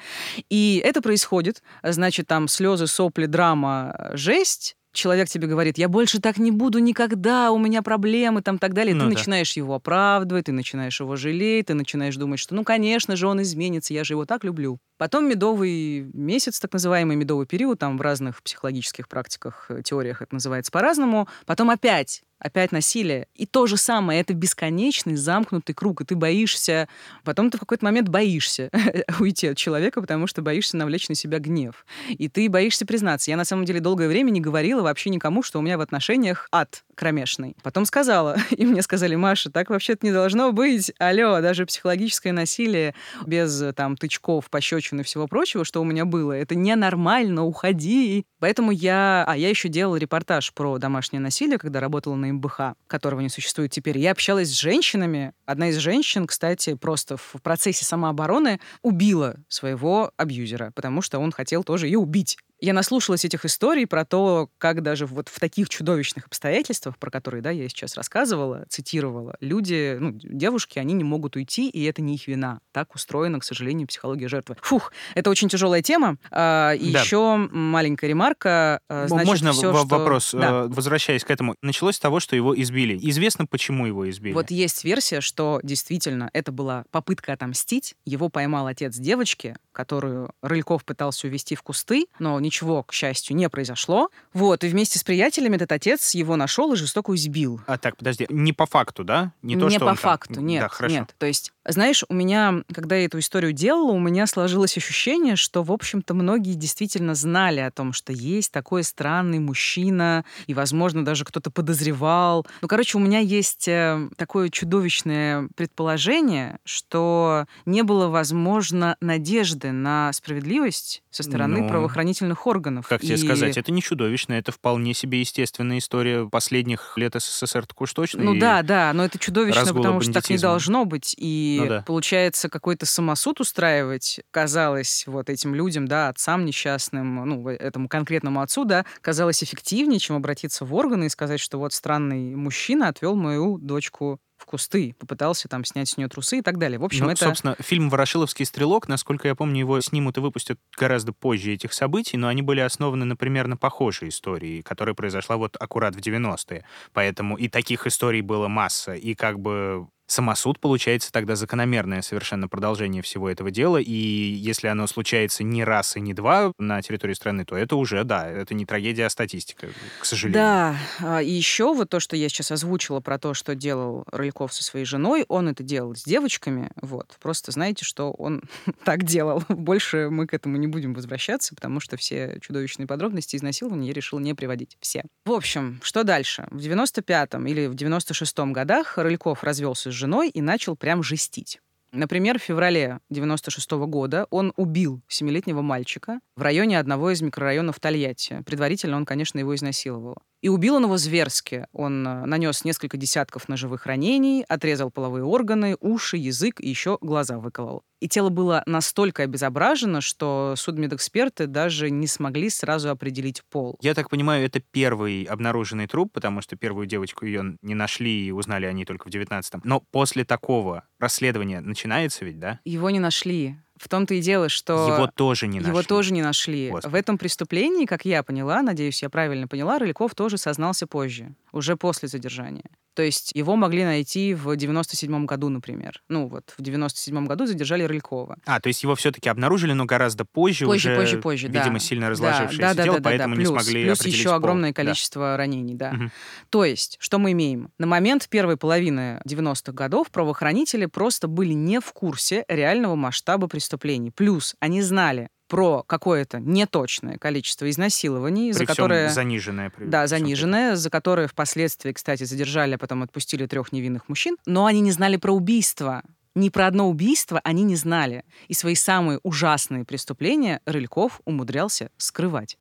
И 0.49 0.81
это 0.85 1.03
происходит, 1.03 1.63
значит, 1.83 2.27
там 2.27 2.49
слезы, 2.49 2.87
сопли, 2.87 3.27
драма, 3.27 4.11
жесть, 4.13 4.77
человек 4.97 5.29
тебе 5.29 5.47
говорит, 5.47 5.79
я 5.79 5.89
больше 5.89 6.21
так 6.21 6.39
не 6.39 6.51
буду 6.51 6.79
никогда, 6.81 7.53
у 7.53 7.59
меня 7.59 7.83
проблемы, 7.83 8.43
там 8.43 8.59
так 8.59 8.75
далее. 8.75 8.95
Ну 8.95 9.05
ты 9.05 9.11
да. 9.11 9.19
начинаешь 9.19 9.53
его 9.53 9.75
оправдывать, 9.75 10.47
ты 10.47 10.53
начинаешь 10.53 10.99
его 11.01 11.15
жалеть, 11.15 11.67
ты 11.67 11.75
начинаешь 11.75 12.17
думать, 12.17 12.41
что, 12.41 12.55
ну, 12.55 12.65
конечно 12.65 13.15
же, 13.15 13.29
он 13.29 13.41
изменится, 13.43 13.95
я 13.95 14.03
же 14.03 14.15
его 14.15 14.25
так 14.25 14.43
люблю. 14.43 14.79
Потом 14.99 15.29
медовый 15.29 16.11
месяц, 16.15 16.59
так 16.59 16.73
называемый 16.73 17.17
медовый 17.17 17.47
период, 17.47 17.79
там 17.79 17.99
в 17.99 18.01
разных 18.01 18.43
психологических 18.43 19.09
практиках, 19.09 19.67
э, 19.69 19.83
теориях 19.83 20.23
это 20.23 20.35
называется 20.35 20.73
по-разному. 20.73 21.29
Потом 21.45 21.71
опять 21.71 22.23
опять 22.39 22.73
насилие. 22.73 23.29
И 23.35 23.47
то 23.47 23.67
же 23.67 23.77
самое, 23.77 24.21
это 24.21 24.35
бесконечный 24.35 25.17
замкнутый 25.17 25.75
круг, 25.75 26.03
и 26.03 26.05
ты 26.05 26.17
боишься, 26.17 26.89
потом 27.25 27.51
ты 27.51 27.57
в 27.57 27.61
какой-то 27.61 27.85
момент 27.85 28.09
боишься 28.09 28.71
уйти 29.21 29.49
от 29.49 29.57
человека, 29.57 30.01
потому 30.01 30.27
что 30.27 30.43
боишься 30.43 30.77
навлечь 30.77 31.09
на 31.09 31.15
себя 31.15 31.39
гнев. 31.39 31.87
И 32.09 32.29
ты 32.29 32.49
боишься 32.49 32.87
признаться. 32.87 33.31
Я 33.31 33.37
на 33.37 33.45
самом 33.45 33.65
деле 33.65 33.81
долгое 33.81 34.09
время 34.09 34.31
не 34.31 34.41
говорила 34.41 34.83
вообще 34.83 35.11
никому, 35.11 35.43
что 35.43 35.59
у 35.59 35.63
меня 35.63 35.79
в 35.79 35.81
отношениях 35.81 36.49
ад 36.53 36.85
кромешный. 36.95 37.57
Потом 37.63 37.85
сказала, 37.85 38.37
и 38.51 38.65
мне 38.67 38.83
сказали, 38.83 39.15
Маша, 39.15 39.51
так 39.51 39.71
вообще-то 39.71 40.05
не 40.05 40.13
должно 40.13 40.53
быть. 40.53 40.93
Алло, 40.99 41.41
даже 41.41 41.67
психологическое 41.67 42.33
насилие 42.33 42.95
без 43.27 43.63
там 43.75 43.97
тычков, 43.97 44.51
пощечин 44.51 45.01
и 45.01 45.03
всего 45.03 45.27
прочего, 45.27 45.65
что 45.65 45.81
у 45.81 45.85
меня 45.85 46.05
было, 46.05 46.33
это 46.33 46.55
ненормально, 46.55 47.45
уходи. 47.45 48.25
Поэтому 48.41 48.71
я... 48.71 49.25
А, 49.27 49.37
я 49.37 49.49
еще 49.49 49.69
делала 49.69 49.97
репортаж 49.97 50.53
про 50.53 50.79
домашнее 50.79 51.21
насилие, 51.21 51.59
когда 51.59 51.81
работала 51.81 52.15
на 52.15 52.26
МБХ, 52.33 52.75
которого 52.87 53.21
не 53.21 53.29
существует 53.29 53.71
теперь. 53.71 53.99
Я 53.99 54.13
общалась 54.13 54.49
с 54.49 54.61
женщинами. 54.61 55.33
Одна 55.45 55.69
из 55.69 55.77
женщин, 55.77 56.27
кстати, 56.27 56.75
просто 56.75 57.17
в 57.17 57.37
процессе 57.43 57.85
самообороны 57.85 58.61
убила 58.83 59.37
своего 59.49 60.13
абьюзера, 60.17 60.73
потому 60.75 61.03
что 61.03 61.19
он 61.19 61.33
хотел 61.33 61.65
тоже 61.65 61.87
ее 61.87 61.99
убить. 61.99 62.39
Я 62.59 62.73
наслушалась 62.73 63.25
этих 63.25 63.45
историй 63.45 63.87
про 63.87 64.05
то, 64.07 64.49
как 64.59 64.83
даже 64.83 65.05
вот 65.07 65.29
в 65.29 65.39
таких 65.39 65.69
чудовищных 65.69 66.27
обстоятельствах, 66.27 66.97
про 66.99 67.11
которые, 67.11 67.43
да, 67.43 67.51
я 67.51 67.69
сейчас 67.69 67.97
рассказывала, 67.97 68.65
цитировала, 68.71 69.37
люди, 69.41 69.97
ну, 70.01 70.13
девушки, 70.15 70.79
они 70.79 70.95
не 70.95 71.05
могут 71.05 71.37
уйти, 71.37 71.69
и 71.69 71.85
это 71.85 72.01
не 72.01 72.15
их 72.15 72.27
вина. 72.29 72.61
Так 72.73 72.95
устроена, 72.95 73.41
к 73.41 73.45
сожалению, 73.45 73.87
психология 73.89 74.29
жертвы. 74.29 74.57
Фух, 74.63 74.91
это 75.15 75.29
очень 75.29 75.49
тяжелая 75.51 75.83
тема. 75.83 76.17
А, 76.31 76.73
и 76.73 76.93
Да. 76.93 77.03
еще 77.03 77.37
маленькая 77.37 78.09
ремарка. 78.09 78.81
а, 78.89 79.07
значит, 79.09 79.27
Можно 79.27 79.53
всё, 79.53 79.73
в- 79.73 79.77
что- 79.79 79.99
вопрос, 79.99 80.31
Да. 80.33 80.65
э, 80.65 80.69
возвращаясь 80.69 81.25
к 81.25 81.31
этому. 81.31 81.57
Началось 81.63 81.97
с 81.97 82.01
того, 82.01 82.21
что 82.21 82.37
его 82.37 82.59
избили. 82.59 82.99
Известно, 83.11 83.47
почему 83.47 83.87
его 83.87 84.09
избили? 84.09 84.33
Вот 84.33 84.51
есть 84.51 84.83
версия, 84.85 85.21
что 85.21 85.61
действительно 85.63 86.31
это 86.33 86.53
была 86.53 86.85
попытка 86.91 87.33
отомстить. 87.35 87.95
Его 88.05 88.29
поймал 88.29 88.67
отец 88.67 88.97
девочки, 88.97 89.57
которую 89.77 90.31
Рыльков 90.41 90.87
пытался 90.87 91.27
увести 91.27 91.55
в 91.55 91.63
кусты, 91.63 92.07
но 92.19 92.41
ничего, 92.41 92.83
к 92.83 92.95
счастью, 92.95 93.37
не 93.37 93.51
произошло. 93.51 94.09
Вот, 94.33 94.65
и 94.65 94.69
вместе 94.69 94.99
с 94.99 95.05
приятелями 95.05 95.57
этот 95.57 95.71
отец 95.71 96.15
его 96.15 96.37
нашел 96.37 96.73
и 96.73 96.77
жестоко 96.77 97.15
избил. 97.15 97.61
А 97.67 97.77
так, 97.77 97.99
подожди, 97.99 98.27
не 98.31 98.55
по 98.55 98.65
факту, 98.65 99.05
да? 99.05 99.33
Не, 99.43 99.57
то, 99.57 99.69
не 99.69 99.77
что 99.77 99.81
по 99.81 99.85
он 99.91 99.97
там- 99.97 99.97
факту, 99.99 100.41
нет, 100.41 100.63
Да, 100.63 100.69
хорошо. 100.69 100.95
нет. 100.95 101.15
То 101.19 101.27
есть, 101.27 101.53
знаешь, 101.67 102.05
у 102.09 102.15
меня, 102.15 102.63
когда 102.73 102.97
я 102.97 103.05
эту 103.05 103.19
историю 103.19 103.53
делала, 103.53 103.93
у 103.93 103.99
меня 103.99 104.27
сложилось 104.27 104.77
ощущение, 104.79 105.37
что, 105.37 105.63
в 105.63 105.71
общем-то, 105.71 106.15
многие 106.15 106.55
действительно 106.55 107.15
знали 107.15 107.61
о 107.61 107.71
том, 107.71 107.93
что 107.93 108.15
есть 108.15 108.51
такой 108.53 108.83
странный 108.83 109.41
мужчина, 109.41 110.25
и, 110.47 110.55
возможно, 110.55 111.05
даже 111.05 111.27
кто-то 111.27 111.51
подозревал. 111.51 112.47
Ну, 112.63 112.69
короче, 112.69 112.97
у 112.97 113.01
меня 113.01 113.19
есть 113.19 113.69
э, 113.69 114.09
такое 114.17 114.49
чудовищное 114.49 115.49
предположение, 115.55 116.59
что 116.65 117.45
не 117.67 117.83
было, 117.83 118.09
возможно, 118.09 118.97
надежды 119.01 119.66
на 119.73 120.13
справедливость 120.13 121.03
со 121.11 121.23
стороны 121.23 121.63
Ну, 121.63 121.69
правоохранительных 121.69 122.47
органов. 122.47 122.87
Как 122.89 123.01
тебе 123.01 123.15
И- 123.15 123.19
сказать, 123.19 123.57
это 123.57 123.73
не 123.73 123.83
чудовищно, 123.83 124.35
это 124.35 124.53
вполне 124.53 124.95
себе 124.95 125.21
естественная 125.21 125.79
история 125.79 126.29
последних 126.29 126.95
лет 126.97 127.15
СССР, 127.17 127.67
так 127.67 127.81
уж 127.81 127.93
точно. 127.93 128.23
Ну 128.23 128.39
да, 128.39 128.63
да, 128.63 128.93
но 128.93 129.05
это 129.05 129.19
чудовищно, 129.19 129.73
потому 129.73 130.01
что 130.01 130.13
так 130.13 130.29
не 130.31 130.39
должно 130.39 130.85
быть. 130.85 131.15
И 131.19 131.59
Ну 131.61 131.69
да. 131.69 131.83
получается, 131.87 132.49
какой-то 132.49 132.87
самосуд 132.87 133.41
устраивать 133.41 134.21
казалось 134.31 135.05
вот 135.07 135.31
этим 135.31 135.55
людям, 135.55 135.89
да, 135.89 136.09
отцам 136.09 136.45
несчастным, 136.45 137.17
ну, 137.27 137.49
этому 137.49 137.89
конкретному 137.89 138.41
отцу, 138.43 138.65
да, 138.65 138.85
казалось 139.01 139.43
эффективнее, 139.43 139.99
чем 139.99 140.17
обратиться 140.17 140.65
в 140.65 140.75
органы 140.75 141.07
и 141.07 141.09
сказать, 141.09 141.41
что 141.41 141.59
вот 141.59 141.73
странный 141.73 142.35
мужчина 142.35 142.89
отвел 142.89 143.17
мою 143.17 143.59
дочку 143.59 144.21
в 144.37 144.45
кусты, 144.45 144.95
попытался 144.99 145.49
там 145.49 145.65
снять 145.65 145.89
с 145.89 145.97
нее 145.97 146.09
трусы 146.09 146.39
и 146.39 146.43
так 146.43 146.59
далее. 146.59 146.79
В 146.79 146.85
общем, 146.85 147.07
Ну, 147.07 147.11
это... 147.11 147.25
собственно, 147.25 147.57
фильм 147.59 147.89
«Ворошиловский 147.89 148.45
стрелок», 148.45 148.89
насколько 148.89 149.29
я 149.29 149.35
помню, 149.35 149.61
его 149.61 149.81
снимут 149.81 150.19
и 150.19 150.21
выпустят 150.21 150.59
гораздо 150.77 151.13
позже 151.13 151.53
этих 151.53 151.73
событий, 151.73 152.17
но 152.17 152.29
они 152.29 152.43
были 152.43 152.61
основаны 152.61 153.05
на 153.05 153.17
примерно 153.17 153.57
похожей 153.57 154.09
истории, 154.09 154.63
которая 154.63 154.95
произошла 154.95 155.37
вот 155.37 155.57
аккурат 155.59 155.95
в 155.97 156.01
90-е. 156.01 156.65
Поэтому 156.93 157.37
и 157.37 157.49
таких 157.49 157.87
историй 157.87 158.21
было 158.21 158.49
масса. 158.49 158.95
И 158.95 159.15
как 159.15 159.41
бы 159.41 159.89
самосуд, 160.07 160.61
получается, 160.61 161.13
тогда 161.13 161.37
закономерное 161.37 162.03
совершенно 162.03 162.49
продолжение 162.49 163.03
всего 163.03 163.29
этого 163.29 163.51
дела. 163.51 163.79
И 163.79 163.93
если 163.93 164.69
оно 164.69 164.87
случается 164.87 165.45
не 165.45 165.65
раз 165.65 165.97
и 165.97 166.01
не 166.01 166.15
два 166.15 166.53
на 166.59 166.81
территории 166.83 167.15
страны, 167.15 167.45
то 167.45 167.57
это 167.57 167.77
уже, 167.77 168.05
да, 168.05 168.29
это 168.29 168.55
не 168.55 168.65
трагедия, 168.65 169.07
а 169.07 169.11
статистика, 169.11 169.69
к 170.01 170.05
сожалению. 170.05 170.41
Да, 170.41 170.77
а, 171.01 171.23
и 171.23 171.31
еще 171.31 171.75
вот 171.75 171.91
то, 171.91 172.01
что 172.01 172.17
я 172.17 172.29
сейчас 172.29 172.51
озвучила 172.53 173.01
про 173.01 173.19
то, 173.19 173.35
что 173.35 173.55
делал 173.55 174.05
Рыльков 174.13 174.53
со 174.53 174.63
своей 174.63 174.87
женой, 174.87 175.25
он 175.29 175.49
это 175.49 175.63
делал 175.63 175.95
с 175.95 176.05
девочками, 176.05 176.71
вот. 176.81 177.17
Просто 177.21 177.53
знаете, 177.53 177.85
что 177.85 178.13
он 178.13 178.43
так 178.85 179.05
делал. 179.05 179.43
Больше 179.49 180.09
мы 180.11 180.27
к 180.27 180.35
этому 180.35 180.57
не 180.57 180.67
будем 180.67 180.95
возвращаться, 180.95 181.55
потому 181.55 181.81
что 181.81 181.97
все 181.97 182.39
чудовищные 182.41 182.87
подробности 182.87 183.37
изнасилования 183.37 183.89
я 183.89 183.93
решила 183.93 184.21
не 184.21 184.35
приводить. 184.35 184.77
Все. 184.81 185.05
В 185.25 185.33
общем, 185.33 185.81
что 185.83 186.05
дальше? 186.05 186.47
В 186.51 186.59
95-м 186.59 187.47
или 187.47 187.67
в 187.67 187.75
96-м 187.75 188.53
годах 188.53 188.99
Рыльков 188.99 189.43
развелся 189.43 189.91
с 189.91 189.95
женой 189.97 190.29
и 190.29 190.41
начал 190.41 190.77
прям 190.77 191.03
жестить. 191.03 191.61
Например, 191.93 192.39
в 192.39 192.43
феврале 192.43 193.01
96 193.11 193.71
года 193.73 194.27
он 194.31 194.53
убил 194.57 195.01
семилетнего 195.09 195.63
мальчика 195.63 196.21
в 196.37 196.43
районе 196.43 196.79
одного 196.79 197.11
из 197.11 197.23
микрорайонов 197.23 197.81
Тольятти. 197.81 198.43
Предварительно 198.45 198.97
он, 198.97 199.07
конечно, 199.07 199.39
его 199.39 199.55
изнасиловал. 199.55 200.19
И 200.47 200.49
убил 200.49 200.77
он 200.77 200.85
его 200.85 200.97
зверски. 200.97 201.67
Он 201.73 202.07
э, 202.07 202.25
нанес 202.25 202.63
несколько 202.63 202.97
десятков 202.97 203.49
ножевых 203.49 203.85
ранений, 203.85 204.45
отрезал 204.49 204.93
половые 204.93 205.25
органы, 205.25 205.77
уши, 205.81 206.19
язык 206.19 206.61
и 206.61 206.69
еще 206.69 206.99
глаза 207.01 207.41
выколол. 207.41 207.83
И 207.99 208.09
тело 208.09 208.29
было 208.29 208.63
настолько 208.65 209.25
обезображено, 209.25 210.01
что 210.01 210.55
судмедэксперты 210.57 211.49
даже 211.49 211.91
не 211.91 212.07
смогли 212.07 212.49
сразу 212.49 212.91
определить 212.91 213.43
пол. 213.51 213.77
Я 213.81 213.93
так 213.95 214.09
понимаю, 214.09 214.47
это 214.47 214.61
первый 214.61 215.25
обнаруженный 215.25 215.89
труп, 215.89 216.13
потому 216.13 216.43
что 216.43 216.55
первую 216.55 216.87
девочку 216.87 217.27
ее 217.27 217.57
не 217.63 217.75
нашли 217.75 218.29
и 218.29 218.31
узнали 218.31 218.67
они 218.67 218.85
только 218.85 219.09
в 219.09 219.13
19-м. 219.13 219.63
Но 219.65 219.83
после 219.91 220.25
такого 220.25 220.85
расследования 221.01 221.61
начинается 221.61 222.25
ведь, 222.25 222.39
да? 222.39 222.61
Его 222.65 222.91
не 222.91 223.01
нашли. 223.01 223.57
В 223.77 223.89
том-то 223.89 224.15
и 224.15 224.21
дело, 224.21 224.49
что... 224.49 224.89
Его 224.89 225.07
тоже 225.07 225.47
не 225.47 225.61
нашли. 225.61 225.71
Его 225.71 225.83
тоже 225.83 226.13
не 226.13 226.23
нашли. 226.23 226.71
Господи. 226.71 226.93
В 226.93 226.95
этом 226.95 227.19
преступлении, 227.19 227.85
как 227.85 228.05
я 228.05 228.23
поняла, 228.23 228.63
надеюсь, 228.63 229.03
я 229.03 229.11
правильно 229.11 229.49
поняла, 229.49 229.79
Рыльков 229.79 230.15
тоже 230.15 230.39
сознался 230.39 230.87
позже, 230.87 231.35
уже 231.53 231.77
после 231.77 232.09
задержания. 232.09 232.71
То 232.97 233.03
есть 233.03 233.31
его 233.35 233.57
могли 233.57 233.85
найти 233.85 234.33
в 234.33 234.57
97 234.57 235.27
году, 235.27 235.51
например. 235.51 236.03
Ну 236.09 236.29
вот, 236.29 236.55
в 236.57 236.63
97 236.63 237.27
году 237.27 237.45
задержали 237.45 237.83
Рылькова. 237.85 238.39
А, 238.47 238.59
то 238.59 238.69
есть 238.69 238.83
его 238.83 238.95
все-таки 238.95 239.29
обнаружили, 239.29 239.75
но 239.75 239.85
гораздо 239.85 240.25
позже, 240.25 240.65
Позже, 240.65 240.93
уже, 240.93 240.99
позже, 240.99 241.19
позже, 241.19 241.49
да. 241.49 241.61
видимо, 241.61 241.79
сильно 241.79 242.09
разложившееся 242.09 242.59
да, 242.59 242.75
да, 242.75 242.85
тело, 242.85 242.97
да, 242.97 243.03
да, 243.03 243.11
поэтому 243.11 243.35
да. 243.35 243.41
не 243.41 243.47
Плюс, 243.47 243.63
смогли 243.63 243.85
плюс 243.85 244.01
определить 244.01 244.19
еще 244.19 244.29
пол. 244.31 244.37
огромное 244.39 244.71
Да. 244.71 244.75
количество 244.83 245.37
ранений, 245.37 245.75
да. 245.75 245.93
Мгм. 245.93 246.11
То 246.49 246.65
есть, 246.65 246.97
что 246.99 247.19
мы 247.19 247.33
имеем? 247.33 247.71
На 247.79 247.87
момент 247.87 248.29
первой 248.31 248.57
половины 248.57 249.21
90-х 249.29 249.73
годов 249.73 250.11
правоохранители 250.11 250.87
просто 250.87 251.29
были 251.29 251.53
не 251.53 251.81
в 251.81 251.93
курсе 251.93 252.47
реального 252.49 252.95
масштаба 252.97 253.47
преступлений. 253.47 254.11
Плюс 254.11 254.57
они 254.59 254.81
знали 254.81 255.29
про 255.49 255.83
какое-то 255.83 256.41
неточное 256.41 257.19
количество 257.19 257.69
изнасилований, 257.71 258.53
При 258.53 258.59
за 258.59 258.67
которое... 258.67 259.09
заниженное. 259.11 259.71
при 259.71 259.85
Да, 259.85 260.07
заниженное, 260.07 260.77
за 260.77 260.91
которое 260.91 261.29
впоследствии, 261.29 261.93
кстати, 261.93 262.25
задержали, 262.25 262.75
а 262.75 262.79
потом 262.79 263.03
отпустили 263.03 263.47
трех 263.47 263.73
невинных 263.73 264.09
мужчин. 264.09 264.37
Но 264.47 264.67
они 264.67 264.81
не 264.81 264.93
знали 264.93 265.17
про 265.17 265.33
убийство. 265.33 266.03
Ни 266.35 266.51
про 266.51 266.67
одно 266.67 266.89
убийство 266.89 267.41
они 267.45 267.63
не 267.63 267.77
знали. 267.77 268.25
И 268.49 268.55
свои 268.55 268.75
самые 268.75 269.21
ужасные 269.23 269.85
преступления 269.85 270.61
Рыльков 270.67 271.21
умудрялся 271.25 271.91
скрывать. 271.97 272.59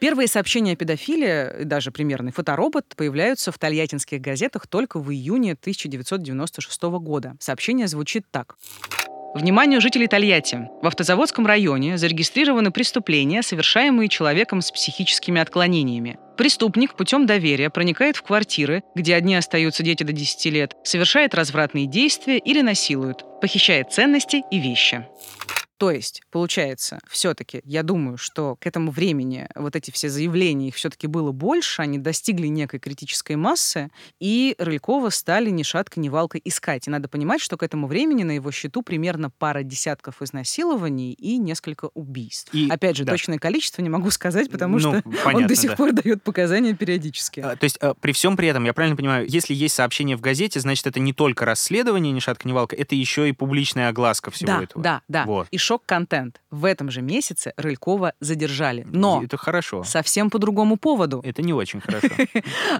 Первые 0.00 0.28
сообщения 0.28 0.72
о 0.72 0.76
педофилии, 0.76 1.62
и 1.62 1.64
даже 1.64 1.90
примерный 1.90 2.32
фоторобот, 2.32 2.86
появляются 2.96 3.52
в 3.52 3.58
тольяттинских 3.58 4.20
газетах 4.20 4.66
только 4.66 4.98
в 4.98 5.12
июне 5.12 5.52
1996 5.52 6.82
года. 6.82 7.36
Сообщение 7.38 7.86
звучит 7.86 8.24
так. 8.30 8.56
Вниманию 9.34 9.80
жителей 9.80 10.08
Тольятти. 10.08 10.68
В 10.82 10.86
автозаводском 10.86 11.46
районе 11.46 11.98
зарегистрированы 11.98 12.72
преступления, 12.72 13.42
совершаемые 13.42 14.08
человеком 14.08 14.60
с 14.60 14.72
психическими 14.72 15.40
отклонениями. 15.40 16.18
Преступник 16.36 16.94
путем 16.94 17.26
доверия 17.26 17.70
проникает 17.70 18.16
в 18.16 18.22
квартиры, 18.22 18.82
где 18.96 19.14
одни 19.14 19.36
остаются 19.36 19.84
дети 19.84 20.02
до 20.02 20.12
10 20.12 20.46
лет, 20.46 20.76
совершает 20.82 21.34
развратные 21.34 21.86
действия 21.86 22.38
или 22.38 22.60
насилует, 22.62 23.24
похищает 23.40 23.92
ценности 23.92 24.42
и 24.50 24.58
вещи. 24.58 25.06
То 25.80 25.90
есть, 25.90 26.20
получается, 26.30 26.98
все-таки, 27.08 27.62
я 27.64 27.82
думаю, 27.82 28.18
что 28.18 28.54
к 28.56 28.66
этому 28.66 28.90
времени 28.90 29.48
вот 29.54 29.76
эти 29.76 29.90
все 29.90 30.10
заявления, 30.10 30.68
их 30.68 30.74
все-таки 30.74 31.06
было 31.06 31.32
больше, 31.32 31.80
они 31.80 31.96
достигли 31.96 32.48
некой 32.48 32.80
критической 32.80 33.36
массы, 33.36 33.88
и 34.18 34.54
Рылькова 34.58 35.08
стали 35.08 35.48
ни 35.48 35.62
шатка, 35.62 35.98
ни 35.98 36.10
валка 36.10 36.36
искать. 36.36 36.86
И 36.86 36.90
надо 36.90 37.08
понимать, 37.08 37.40
что 37.40 37.56
к 37.56 37.62
этому 37.62 37.86
времени 37.86 38.24
на 38.24 38.32
его 38.32 38.50
счету 38.50 38.82
примерно 38.82 39.30
пара 39.30 39.62
десятков 39.62 40.20
изнасилований 40.20 41.14
и 41.14 41.38
несколько 41.38 41.88
убийств. 41.94 42.52
И- 42.52 42.68
Опять 42.68 42.98
же, 42.98 43.04
да. 43.04 43.12
точное 43.12 43.38
количество 43.38 43.80
не 43.80 43.88
могу 43.88 44.10
сказать, 44.10 44.50
потому 44.50 44.74
Ну, 44.74 44.80
что 44.80 45.02
понятно, 45.02 45.32
он 45.38 45.46
до 45.46 45.54
сих 45.56 45.70
да. 45.70 45.76
пор 45.76 45.92
дает 45.92 46.22
показания 46.22 46.74
периодически. 46.74 47.40
А, 47.40 47.56
То 47.56 47.64
есть 47.64 47.78
а, 47.80 47.94
при 47.94 48.12
всем 48.12 48.36
при 48.36 48.48
этом, 48.48 48.64
я 48.64 48.74
правильно 48.74 48.98
понимаю, 48.98 49.26
если 49.26 49.54
есть 49.54 49.76
сообщение 49.76 50.18
в 50.18 50.20
газете, 50.20 50.60
значит, 50.60 50.86
это 50.86 51.00
не 51.00 51.14
только 51.14 51.46
расследование 51.46 52.12
ни 52.12 52.20
шатка, 52.20 52.46
ни 52.46 52.52
валка, 52.52 52.76
это 52.76 52.94
еще 52.94 53.30
и 53.30 53.32
публичная 53.32 53.88
огласка 53.88 54.30
всего 54.30 54.48
да, 54.48 54.62
этого. 54.64 54.84
да, 54.84 55.02
да. 55.08 55.24
Вот. 55.24 55.48
И 55.50 55.56
шок-контент. 55.70 56.40
В 56.50 56.64
этом 56.64 56.90
же 56.90 57.00
месяце 57.00 57.52
Рылькова 57.56 58.14
задержали. 58.18 58.84
Но 58.90 59.22
Это 59.22 59.36
хорошо. 59.36 59.84
совсем 59.84 60.28
по 60.28 60.40
другому 60.40 60.76
поводу. 60.76 61.20
Это 61.22 61.42
не 61.42 61.52
очень 61.52 61.80
хорошо. 61.80 62.08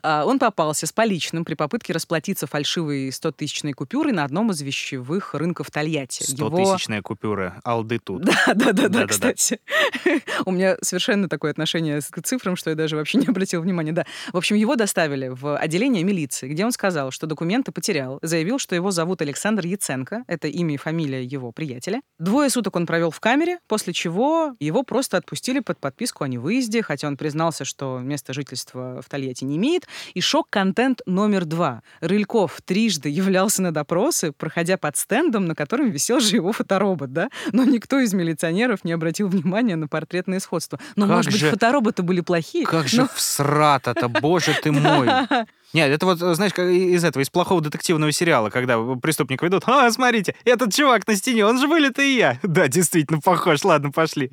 А, 0.02 0.24
Он 0.24 0.38
попался 0.38 0.86
с 0.86 0.92
поличным 0.92 1.44
при 1.44 1.54
попытке 1.54 1.92
расплатиться 1.92 2.46
фальшивой 2.46 3.10
100-тысячной 3.10 3.72
купюрой 3.72 4.12
на 4.12 4.24
одном 4.24 4.50
из 4.50 4.60
вещевых 4.62 5.34
рынков 5.34 5.70
Тольятти. 5.70 6.22
100-тысячная 6.22 7.00
купюра, 7.02 7.60
алды 7.64 7.98
тут. 7.98 8.24
Да, 8.30 8.54
да, 8.54 8.72
да, 8.72 8.88
да, 8.88 9.06
кстати. 9.06 9.60
У 10.46 10.50
меня 10.50 10.76
совершенно 10.82 11.28
такое 11.28 11.50
отношение 11.52 12.00
к 12.00 12.22
цифрам, 12.22 12.56
что 12.56 12.70
я 12.70 12.76
даже 12.76 12.96
вообще 12.96 13.18
не 13.18 13.26
обратила 13.26 13.60
внимания. 13.60 13.92
Да. 13.92 14.04
В 14.32 14.36
общем, 14.36 14.56
его 14.56 14.74
доставили 14.74 15.28
в 15.28 15.56
отделение 15.56 16.02
милиции, 16.02 16.48
где 16.48 16.64
он 16.64 16.72
сказал, 16.72 17.10
что 17.10 17.26
документы 17.26 17.70
потерял. 17.72 18.18
Заявил, 18.22 18.58
что 18.58 18.74
его 18.74 18.90
зовут 18.90 19.22
Александр 19.22 19.66
Яценко. 19.66 20.24
Это 20.26 20.48
имя 20.48 20.74
и 20.74 20.76
фамилия 20.76 21.22
его 21.22 21.52
приятеля. 21.52 22.00
Двое 22.18 22.50
суток 22.50 22.76
он 22.76 22.79
провел 22.86 23.10
в 23.10 23.20
камере, 23.20 23.58
после 23.68 23.92
чего 23.92 24.54
его 24.60 24.82
просто 24.82 25.16
отпустили 25.16 25.60
под 25.60 25.78
подписку 25.78 26.24
о 26.24 26.28
невыезде, 26.28 26.82
хотя 26.82 27.08
он 27.08 27.16
признался, 27.16 27.64
что 27.64 27.98
место 27.98 28.32
жительства 28.32 29.00
в 29.02 29.08
Тольятти 29.08 29.44
не 29.44 29.56
имеет. 29.56 29.86
И 30.14 30.20
шок-контент 30.20 31.02
номер 31.06 31.44
два. 31.44 31.82
Рыльков 32.00 32.60
трижды 32.64 33.08
являлся 33.08 33.62
на 33.62 33.72
допросы, 33.72 34.32
проходя 34.32 34.76
под 34.76 34.96
стендом, 34.96 35.46
на 35.46 35.54
котором 35.54 35.90
висел 35.90 36.20
же 36.20 36.36
его 36.36 36.52
фоторобот, 36.52 37.12
да? 37.12 37.28
Но 37.52 37.64
никто 37.64 37.98
из 38.00 38.12
милиционеров 38.14 38.84
не 38.84 38.92
обратил 38.92 39.28
внимания 39.28 39.76
на 39.76 39.88
портретное 39.88 40.40
сходство. 40.40 40.78
Ну, 40.96 41.06
Как 41.06 41.16
может 41.16 41.32
быть, 41.32 41.40
же- 41.40 41.50
фотороботы 41.50 42.02
были 42.02 42.20
плохие? 42.20 42.66
Как 42.66 42.88
же 42.88 43.02
но- 43.02 43.08
всрато-то, 43.14 44.08
боже 44.08 44.56
ты 44.62 44.72
мой. 44.72 45.08
Нет, 45.72 45.90
это 45.90 46.04
вот, 46.06 46.18
знаешь, 46.18 46.52
как 46.52 46.66
из 46.66 47.04
этого, 47.04 47.22
из 47.22 47.30
плохого 47.30 47.60
детективного 47.60 48.10
сериала, 48.10 48.50
когда 48.50 48.78
преступник 48.96 49.40
ведут, 49.42 49.62
а, 49.66 49.90
смотрите, 49.90 50.34
этот 50.44 50.74
чувак 50.74 51.06
на 51.06 51.14
стене, 51.14 51.46
он 51.46 51.58
же 51.58 51.68
вылитый 51.68 52.14
я. 52.14 52.38
Да, 52.50 52.66
действительно, 52.66 53.20
похож, 53.20 53.62
ладно, 53.62 53.92
пошли. 53.92 54.32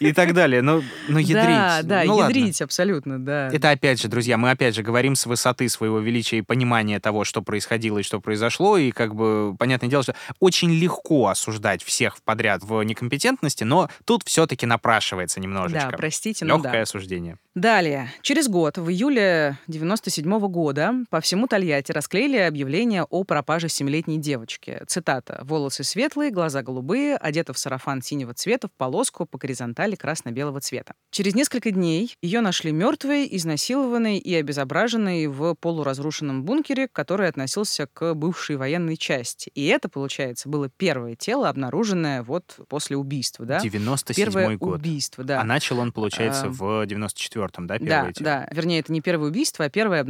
И 0.00 0.12
так 0.12 0.32
далее. 0.32 0.62
Ну, 0.62 0.82
ну 1.08 1.18
ядрить. 1.18 1.44
Да, 1.44 1.80
да, 1.82 2.02
ну, 2.04 2.16
ладно. 2.16 2.34
ядрить, 2.34 2.62
абсолютно, 2.62 3.18
да. 3.18 3.48
Это 3.52 3.70
опять 3.70 4.00
же, 4.00 4.08
друзья, 4.08 4.38
мы 4.38 4.50
опять 4.50 4.74
же 4.74 4.82
говорим 4.82 5.14
с 5.14 5.26
высоты 5.26 5.68
своего 5.68 5.98
величия 5.98 6.38
и 6.38 6.42
понимания 6.42 6.98
того, 6.98 7.24
что 7.24 7.42
происходило 7.42 7.98
и 7.98 8.02
что 8.02 8.20
произошло, 8.20 8.78
и 8.78 8.90
как 8.90 9.14
бы, 9.14 9.54
понятное 9.58 9.90
дело, 9.90 10.02
что 10.02 10.14
очень 10.40 10.72
легко 10.72 11.28
осуждать 11.28 11.84
всех 11.84 12.16
подряд 12.22 12.62
в 12.64 12.82
некомпетентности, 12.82 13.64
но 13.64 13.90
тут 14.04 14.22
все-таки 14.24 14.64
напрашивается 14.66 15.38
немножечко. 15.38 15.90
Да, 15.90 15.96
простите, 15.96 16.46
но 16.46 16.56
Легкое 16.56 16.72
да. 16.72 16.80
осуждение. 16.80 17.36
Далее. 17.54 18.10
Через 18.22 18.48
год, 18.48 18.78
в 18.78 18.88
июле 18.88 19.58
97 19.68 20.38
года, 20.48 20.61
по 21.10 21.20
всему 21.20 21.46
Тольятти 21.48 21.90
расклеили 21.92 22.36
объявление 22.36 23.02
о 23.04 23.24
пропаже 23.24 23.68
семилетней 23.68 24.18
девочки. 24.18 24.80
Цитата. 24.86 25.40
«Волосы 25.44 25.82
светлые, 25.84 26.30
глаза 26.30 26.62
голубые, 26.62 27.16
одета 27.16 27.52
в 27.52 27.58
сарафан 27.58 28.00
синего 28.02 28.32
цвета, 28.32 28.68
в 28.68 28.72
полоску 28.72 29.26
по 29.26 29.38
горизонтали 29.38 29.96
красно-белого 29.96 30.60
цвета». 30.60 30.94
Через 31.10 31.34
несколько 31.34 31.70
дней 31.72 32.14
ее 32.22 32.40
нашли 32.40 32.70
мертвой, 32.72 33.26
изнасилованной 33.30 34.18
и 34.18 34.34
обезображенной 34.34 35.26
в 35.26 35.54
полуразрушенном 35.54 36.44
бункере, 36.44 36.88
который 36.92 37.28
относился 37.28 37.88
к 37.92 38.14
бывшей 38.14 38.56
военной 38.56 38.96
части. 38.96 39.50
И 39.54 39.66
это, 39.66 39.88
получается, 39.88 40.48
было 40.48 40.68
первое 40.68 41.16
тело, 41.16 41.48
обнаруженное 41.48 42.22
вот 42.22 42.56
после 42.68 42.96
убийства, 42.96 43.44
да? 43.44 43.60
97 43.60 44.24
Первое 44.24 44.56
год. 44.56 44.78
убийство, 44.78 45.24
да. 45.24 45.40
А 45.40 45.44
начал 45.44 45.78
он, 45.80 45.92
получается, 45.92 46.46
А, 46.46 46.50
в 46.50 46.86
94-м, 46.86 47.66
да, 47.66 47.78
Да, 47.78 47.84
первое 47.84 48.12
тело? 48.12 48.24
да. 48.24 48.48
Вернее, 48.52 48.80
это 48.80 48.92
не 48.92 49.00
первое 49.00 49.28
убийство, 49.28 49.64
а 49.64 49.68
первая 49.70 50.00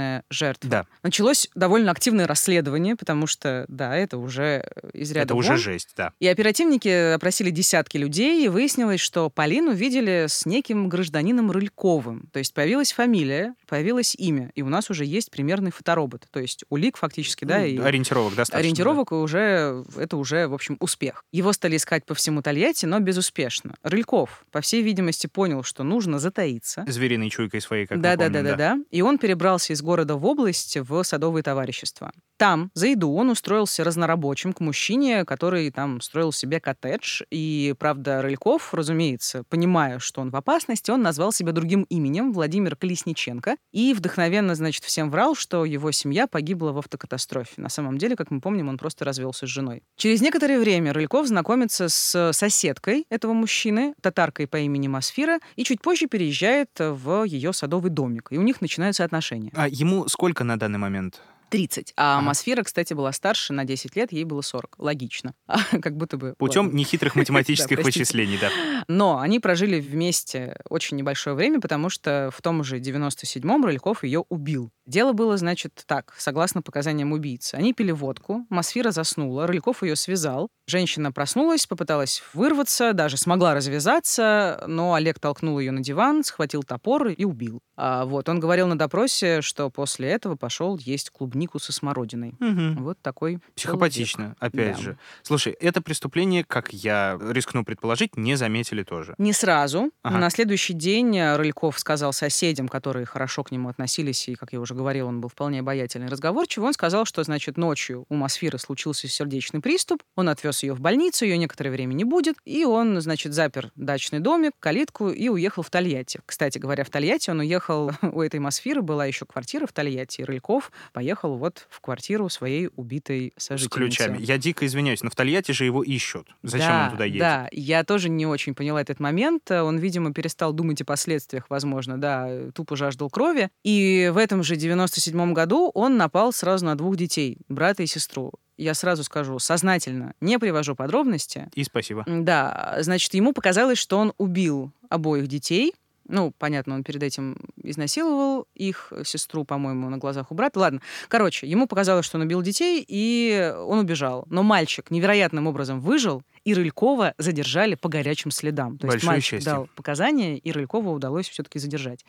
обнаруженная 0.00 0.24
жертва. 0.30 0.70
Да. 0.70 0.86
Началось 1.02 1.48
довольно 1.54 1.90
активное 1.90 2.26
расследование, 2.26 2.96
потому 2.96 3.26
что, 3.26 3.64
да, 3.68 3.96
это 3.96 4.18
уже 4.18 4.64
э, 4.82 4.90
из 4.92 5.10
ряда 5.12 5.24
Это 5.24 5.34
уже 5.34 5.50
вон. 5.50 5.58
жесть, 5.58 5.90
да. 5.96 6.12
И 6.20 6.26
оперативники 6.26 7.14
опросили 7.14 7.50
десятки 7.50 7.96
людей, 7.96 8.44
и 8.44 8.48
выяснилось, 8.48 9.00
что 9.00 9.30
Полину 9.30 9.72
видели 9.72 10.26
с 10.28 10.46
неким 10.46 10.88
гражданином 10.88 11.50
Рыльковым. 11.50 12.28
То 12.32 12.38
есть 12.38 12.54
появилась 12.54 12.92
фамилия, 12.92 13.54
появилось 13.70 14.16
имя, 14.16 14.50
и 14.56 14.62
у 14.62 14.68
нас 14.68 14.90
уже 14.90 15.04
есть 15.04 15.30
примерный 15.30 15.70
фоторобот. 15.70 16.26
То 16.32 16.40
есть 16.40 16.64
улик 16.68 16.96
фактически, 16.96 17.44
да, 17.44 17.60
Ну, 17.60 17.64
и 17.64 17.78
Ориентировок 17.78 18.34
достаточно. 18.34 18.56
да. 18.56 18.58
ориентировок 18.58 19.12
и 19.12 19.14
уже 19.14 19.84
это 19.96 20.16
уже, 20.16 20.48
в 20.48 20.54
общем, 20.54 20.76
успех. 20.80 21.24
Его 21.30 21.52
стали 21.52 21.76
искать 21.76 22.04
по 22.04 22.14
всему 22.14 22.42
Тольятти, 22.42 22.86
но 22.86 22.98
безуспешно. 22.98 23.76
Рыльков, 23.84 24.44
по 24.50 24.60
всей 24.60 24.82
видимости, 24.82 25.28
понял, 25.28 25.62
что 25.62 25.84
нужно 25.84 26.18
затаиться. 26.18 26.84
Звериной 26.88 27.30
чуйкой 27.30 27.60
своей, 27.60 27.86
как 27.86 28.00
Да, 28.00 28.16
да, 28.16 28.24
помним, 28.24 28.44
да, 28.44 28.50
да, 28.50 28.56
да. 28.56 28.78
И 28.90 29.02
он 29.02 29.18
перебрался 29.18 29.72
из 29.72 29.82
города 29.82 30.16
в 30.16 30.26
область 30.26 30.76
в 30.76 31.02
садовые 31.04 31.44
товарищества. 31.44 32.12
Там, 32.38 32.70
за 32.74 32.88
еду, 32.88 33.12
он 33.12 33.28
устроился 33.28 33.84
разнорабочим 33.84 34.52
к 34.54 34.60
мужчине, 34.60 35.26
который 35.26 35.70
там 35.70 36.00
строил 36.00 36.32
себе 36.32 36.58
коттедж. 36.58 37.22
И, 37.30 37.74
правда, 37.78 38.22
Рыльков, 38.22 38.72
разумеется, 38.72 39.44
понимая, 39.50 39.98
что 39.98 40.22
он 40.22 40.30
в 40.30 40.36
опасности, 40.36 40.90
он 40.90 41.02
назвал 41.02 41.32
себя 41.32 41.52
другим 41.52 41.82
именем 41.90 42.32
Владимир 42.32 42.76
Колесниченко 42.76 43.56
и 43.72 43.94
вдохновенно, 43.94 44.54
значит, 44.54 44.84
всем 44.84 45.10
врал, 45.10 45.34
что 45.34 45.64
его 45.64 45.92
семья 45.92 46.26
погибла 46.26 46.72
в 46.72 46.78
автокатастрофе. 46.78 47.52
На 47.56 47.68
самом 47.68 47.98
деле, 47.98 48.16
как 48.16 48.30
мы 48.30 48.40
помним, 48.40 48.68
он 48.68 48.78
просто 48.78 49.04
развелся 49.04 49.46
с 49.46 49.50
женой. 49.50 49.82
Через 49.96 50.20
некоторое 50.20 50.58
время 50.58 50.92
Рыльков 50.92 51.28
знакомится 51.28 51.88
с 51.88 52.32
соседкой 52.32 53.06
этого 53.10 53.32
мужчины, 53.32 53.94
татаркой 54.00 54.46
по 54.48 54.56
имени 54.56 54.88
Масфира, 54.88 55.38
и 55.56 55.64
чуть 55.64 55.82
позже 55.82 56.06
переезжает 56.06 56.70
в 56.78 57.24
ее 57.24 57.52
садовый 57.52 57.90
домик. 57.90 58.28
И 58.30 58.38
у 58.38 58.42
них 58.42 58.60
начинаются 58.60 59.04
отношения. 59.04 59.52
А 59.54 59.68
ему 59.68 60.08
сколько 60.08 60.42
на 60.42 60.58
данный 60.58 60.78
момент? 60.78 61.20
30. 61.50 61.92
А. 61.96 62.20
Масфира, 62.20 62.62
кстати, 62.62 62.94
была 62.94 63.12
старше 63.12 63.52
на 63.52 63.64
10 63.64 63.96
лет, 63.96 64.12
ей 64.12 64.24
было 64.24 64.40
40. 64.40 64.76
Логично. 64.78 65.34
как 65.82 65.96
будто 65.96 66.16
бы... 66.16 66.34
Путем 66.38 66.66
ладно. 66.66 66.78
нехитрых 66.78 67.14
математических 67.16 67.76
Да, 67.76 67.82
вычислений, 67.82 68.38
да. 68.40 68.50
Но 68.88 69.18
они 69.18 69.40
прожили 69.40 69.80
вместе 69.80 70.56
очень 70.68 70.96
небольшое 70.96 71.36
время, 71.36 71.60
потому 71.60 71.90
что 71.90 72.30
в 72.32 72.40
том 72.40 72.64
же 72.64 72.78
97-м 72.78 73.64
Рыльков 73.64 74.04
ее 74.04 74.24
убил. 74.28 74.70
Дело 74.86 75.12
было, 75.12 75.36
значит, 75.36 75.82
так, 75.86 76.14
согласно 76.16 76.62
показаниям 76.62 77.12
убийцы. 77.12 77.54
Они 77.56 77.72
пили 77.72 77.92
водку, 77.92 78.46
Масфира 78.48 78.90
заснула, 78.90 79.46
Рыльков 79.46 79.82
ее 79.82 79.96
связал. 79.96 80.48
Женщина 80.66 81.12
проснулась, 81.12 81.66
попыталась 81.66 82.22
вырваться, 82.32 82.92
даже 82.92 83.16
смогла 83.16 83.54
развязаться, 83.54 84.64
но 84.66 84.94
Олег 84.94 85.18
толкнул 85.18 85.58
ее 85.58 85.72
на 85.72 85.80
диван, 85.80 86.22
схватил 86.24 86.62
топор 86.62 87.08
и 87.08 87.24
убил. 87.24 87.60
А 87.76 88.04
вот 88.04 88.28
он 88.28 88.40
говорил 88.40 88.66
на 88.66 88.78
допросе, 88.78 89.40
что 89.42 89.70
после 89.70 90.10
этого 90.10 90.36
пошел 90.36 90.76
есть 90.78 91.10
клубнику 91.10 91.39
со 91.58 91.72
смородиной. 91.72 92.34
Мгм. 92.38 92.82
Вот 92.82 92.98
такой 93.00 93.38
Психопатично, 93.56 94.36
опять 94.38 94.76
Да. 94.76 94.82
же. 94.82 94.98
Слушай, 95.22 95.52
это 95.52 95.80
преступление, 95.82 96.44
как 96.44 96.72
я 96.72 97.18
рискну 97.30 97.64
предположить, 97.64 98.16
не 98.16 98.36
заметили 98.36 98.82
тоже. 98.82 99.14
Не 99.18 99.32
сразу. 99.32 99.90
Ага. 100.02 100.18
На 100.18 100.30
следующий 100.30 100.74
день 100.74 101.16
э, 101.16 101.36
Рыльков 101.36 101.78
сказал 101.78 102.12
соседям, 102.12 102.68
которые 102.68 103.06
хорошо 103.06 103.44
к 103.44 103.50
нему 103.50 103.68
относились, 103.68 104.28
и, 104.28 104.34
как 104.34 104.52
я 104.52 104.60
уже 104.60 104.74
говорил, 104.74 105.06
он 105.08 105.20
был 105.20 105.28
вполне 105.28 105.60
обаятельный 105.60 106.08
разговорчивый, 106.08 106.66
он 106.68 106.72
сказал, 106.74 107.04
что, 107.04 107.22
значит, 107.22 107.56
ночью 107.56 108.04
у 108.08 108.14
Масфиры 108.14 108.58
случился 108.58 109.08
сердечный 109.08 109.60
приступ, 109.60 110.02
он 110.16 110.28
отвез 110.28 110.62
ее 110.62 110.74
в 110.74 110.80
больницу, 110.80 111.24
ее 111.24 111.38
некоторое 111.38 111.70
время 111.70 111.94
не 111.94 112.04
будет, 112.04 112.36
и 112.44 112.64
он, 112.64 113.00
значит, 113.00 113.32
запер 113.32 113.70
дачный 113.76 114.20
домик, 114.20 114.52
калитку 114.60 115.10
и 115.10 115.28
уехал 115.28 115.62
в 115.62 115.70
Тольятти. 115.70 116.20
Кстати 116.26 116.58
говоря, 116.58 116.84
в 116.84 116.90
Тольятти 116.90 117.30
он 117.30 117.40
уехал, 117.40 117.90
у 118.02 118.20
этой 118.22 118.40
Масфиры 118.40 118.82
была 118.82 119.06
еще 119.06 119.26
квартира 119.26 119.66
в 119.66 119.72
Тольятти, 119.72 120.20
и 120.20 120.24
Рыльков 120.24 120.72
поехал 120.92 121.29
вот 121.36 121.66
в 121.70 121.80
квартиру 121.80 122.28
своей 122.28 122.68
убитой 122.76 123.32
С 123.36 123.44
сожительницы. 123.44 123.96
ключами. 123.96 124.18
Я 124.20 124.38
дико 124.38 124.66
извиняюсь, 124.66 125.02
но 125.02 125.10
в 125.10 125.14
Тольятти 125.14 125.52
же 125.52 125.64
его 125.64 125.82
ищут. 125.82 126.28
Зачем 126.42 126.68
да, 126.68 126.84
он 126.84 126.90
туда 126.92 127.04
едет? 127.04 127.20
Да, 127.20 127.48
я 127.52 127.84
тоже 127.84 128.08
не 128.08 128.26
очень 128.26 128.54
поняла 128.54 128.80
этот 128.80 129.00
момент. 129.00 129.50
Он, 129.50 129.78
видимо, 129.78 130.12
перестал 130.12 130.52
думать 130.52 130.80
о 130.82 130.84
последствиях, 130.84 131.46
возможно, 131.48 131.98
да, 131.98 132.50
тупо 132.54 132.76
жаждал 132.76 133.10
крови. 133.10 133.48
И 133.64 134.10
в 134.12 134.16
этом 134.16 134.42
же 134.42 134.54
97-м 134.56 135.34
году 135.34 135.70
он 135.74 135.96
напал 135.96 136.32
сразу 136.32 136.66
на 136.66 136.74
двух 136.76 136.96
детей, 136.96 137.38
брата 137.48 137.82
и 137.82 137.86
сестру. 137.86 138.32
Я 138.56 138.74
сразу 138.74 139.04
скажу, 139.04 139.38
сознательно, 139.38 140.12
не 140.20 140.38
привожу 140.38 140.74
подробности. 140.74 141.48
И 141.54 141.64
спасибо. 141.64 142.04
Да, 142.06 142.76
значит, 142.80 143.14
ему 143.14 143.32
показалось, 143.32 143.78
что 143.78 143.96
он 143.96 144.12
убил 144.18 144.70
обоих 144.90 145.28
детей. 145.28 145.72
Ну, 146.10 146.32
понятно, 146.36 146.74
он 146.74 146.82
перед 146.82 147.02
этим 147.02 147.36
изнасиловал 147.62 148.46
их 148.54 148.88
э, 148.90 149.04
сестру, 149.04 149.44
по-моему, 149.44 149.88
на 149.88 149.98
глазах 149.98 150.30
у 150.30 150.34
брата. 150.34 150.58
Ладно. 150.58 150.80
Короче, 151.08 151.46
ему 151.46 151.66
показалось, 151.66 152.04
что 152.04 152.18
он 152.18 152.24
убил 152.24 152.42
детей, 152.42 152.84
и 152.86 153.52
он 153.56 153.78
убежал. 153.78 154.26
Но 154.28 154.42
мальчик 154.42 154.90
невероятным 154.90 155.46
образом 155.46 155.80
выжил, 155.80 156.22
и 156.44 156.54
Рылькова 156.54 157.14
задержали 157.18 157.76
по 157.76 157.88
горячим 157.88 158.30
следам. 158.30 158.78
То 158.78 158.86
есть 158.86 158.96
Большое 158.96 159.12
мальчик 159.12 159.30
счастье. 159.38 159.52
дал 159.52 159.68
показания, 159.76 160.36
и 160.38 160.52
Рылькова 160.52 160.90
удалось 160.90 161.28
все-таки 161.28 161.58
задержать. 161.58 162.04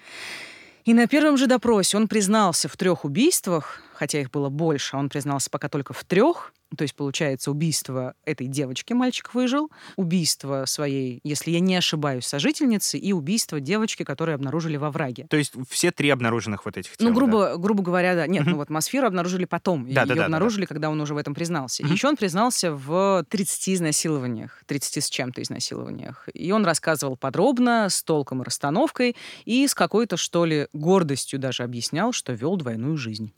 И 0.84 0.93
на 0.93 1.08
первом 1.08 1.38
же 1.38 1.45
допросе 1.47 1.97
он 1.97 2.08
признался 2.08 2.68
в 2.68 2.76
трех 2.76 3.06
убийствах, 3.06 3.82
хотя 3.93 4.20
их 4.20 4.32
было 4.32 4.49
больше, 4.49 4.95
а 4.95 4.99
он 4.99 5.10
признался 5.10 5.49
пока 5.49 5.70
только 5.70 5.93
в 5.93 6.04
трех. 6.04 6.54
То 6.78 6.84
есть, 6.84 6.96
получается, 6.96 7.52
убийство 7.52 8.14
этой 8.26 8.48
девочки 8.48 8.94
мальчик 8.94 9.34
выжил, 9.34 9.70
убийство 9.96 10.66
своей, 10.66 11.20
если 11.24 11.52
я 11.52 11.60
не 11.60 11.76
ошибаюсь, 11.76 12.26
сожительницы 12.26 12.98
и 12.98 13.14
убийство 13.14 13.60
девочки, 13.60 14.04
которую 14.04 14.36
обнаружили 14.36 14.78
во 14.78 14.92
враге. 14.92 15.28
То 15.30 15.38
есть 15.38 15.54
все 15.70 15.92
три 15.92 16.10
обнаруженных 16.10 16.66
вот 16.66 16.78
этих 16.78 16.96
тел. 16.98 17.08
Ну, 17.08 17.14
да? 17.14 17.20
грубо, 17.20 17.58
грубо 17.58 17.84
говоря, 17.84 18.16
да. 18.16 18.28
Нет, 18.28 18.46
ну 18.46 18.56
вот 18.56 18.70
Мосферу 18.70 19.08
обнаружили 19.08 19.46
потом. 19.46 19.86
Ее 19.86 19.96
Да-да-да-да-да. 19.96 20.26
обнаружили, 20.26 20.66
когда 20.66 20.90
он 20.90 21.00
уже 21.02 21.14
в 21.14 21.18
этом 21.18 21.34
признался. 21.34 21.84
Еще 21.86 22.08
он 22.08 22.16
признался 22.16 22.74
в 22.74 23.26
30 23.30 23.70
изнасилованиях, 23.70 24.64
30 24.66 25.04
с 25.04 25.10
чем-то 25.10 25.42
изнасилованиях. 25.42 26.30
И 26.34 26.52
он 26.52 26.66
рассказывал 26.66 27.18
подробно, 27.18 27.88
с 27.90 28.04
толком 28.04 28.42
и 28.42 28.46
расстановкой, 28.46 29.16
и 29.46 29.68
с 29.68 29.76
какой-то, 29.76 30.18
что 30.18 30.46
ли, 30.46 30.68
гордостью 30.74 31.40
даже 31.40 31.64
объяснял, 31.64 32.12
что 32.14 32.34
вел 32.34 32.56
двойную 32.56 32.98
жизнь. 32.98 33.34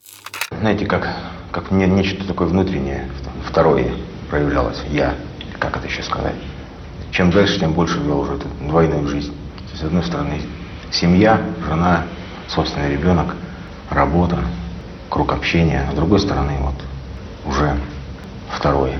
Знаете, 0.51 0.85
как, 0.85 1.07
как 1.53 1.69
мне 1.69 1.85
нечто 1.85 2.25
такое 2.25 2.47
внутреннее, 2.47 3.07
второе 3.47 3.91
проявлялось. 4.29 4.81
Я, 4.89 5.13
как 5.59 5.77
это 5.77 5.85
еще 5.85 6.01
сказать. 6.01 6.35
Чем 7.11 7.29
дальше, 7.29 7.59
тем 7.59 7.73
больше 7.73 7.99
вел 7.99 8.21
уже 8.21 8.33
эту 8.33 8.47
двойную 8.59 9.07
жизнь. 9.07 9.33
С 9.71 9.83
одной 9.83 10.03
стороны, 10.03 10.41
семья, 10.91 11.39
жена, 11.67 12.05
собственный 12.47 12.91
ребенок, 12.91 13.35
работа, 13.91 14.39
круг 15.09 15.31
общения. 15.31 15.85
А 15.87 15.91
с 15.91 15.95
другой 15.95 16.19
стороны, 16.19 16.57
вот 16.59 16.75
уже 17.45 17.77
второе. 18.49 18.97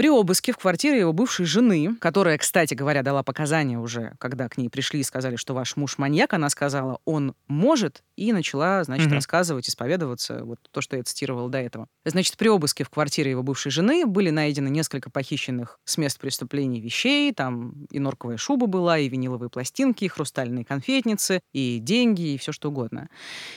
При 0.00 0.08
обыске 0.08 0.52
в 0.52 0.56
квартире 0.56 1.00
его 1.00 1.12
бывшей 1.12 1.44
жены, 1.44 1.94
которая, 2.00 2.38
кстати 2.38 2.72
говоря, 2.72 3.02
дала 3.02 3.22
показания 3.22 3.78
уже, 3.78 4.14
когда 4.18 4.48
к 4.48 4.56
ней 4.56 4.70
пришли 4.70 5.00
и 5.00 5.02
сказали, 5.02 5.36
что 5.36 5.52
ваш 5.52 5.76
муж 5.76 5.98
маньяк, 5.98 6.32
она 6.32 6.48
сказала, 6.48 7.00
он 7.04 7.34
может, 7.48 8.02
и 8.16 8.32
начала, 8.32 8.82
значит, 8.82 9.08
Мгм. 9.08 9.16
рассказывать, 9.16 9.68
исповедоваться, 9.68 10.42
вот 10.42 10.58
то, 10.70 10.80
что 10.80 10.96
я 10.96 11.02
цитировала 11.02 11.50
до 11.50 11.58
этого. 11.58 11.86
Значит, 12.06 12.38
при 12.38 12.48
обыске 12.48 12.82
в 12.82 12.88
квартире 12.88 13.32
его 13.32 13.42
бывшей 13.42 13.70
жены 13.70 14.06
были 14.06 14.30
найдены 14.30 14.68
несколько 14.68 15.10
похищенных 15.10 15.78
с 15.84 15.98
мест 15.98 16.18
преступлений 16.18 16.80
вещей, 16.80 17.34
там 17.34 17.84
и 17.90 17.98
норковая 17.98 18.38
шуба 18.38 18.66
была, 18.68 18.96
и 18.96 19.06
виниловые 19.10 19.50
пластинки, 19.50 20.06
и 20.06 20.08
хрустальные 20.08 20.64
конфетницы, 20.64 21.40
и 21.52 21.78
деньги, 21.78 22.32
и 22.32 22.38
все 22.38 22.52
что 22.52 22.70
угодно. 22.70 23.10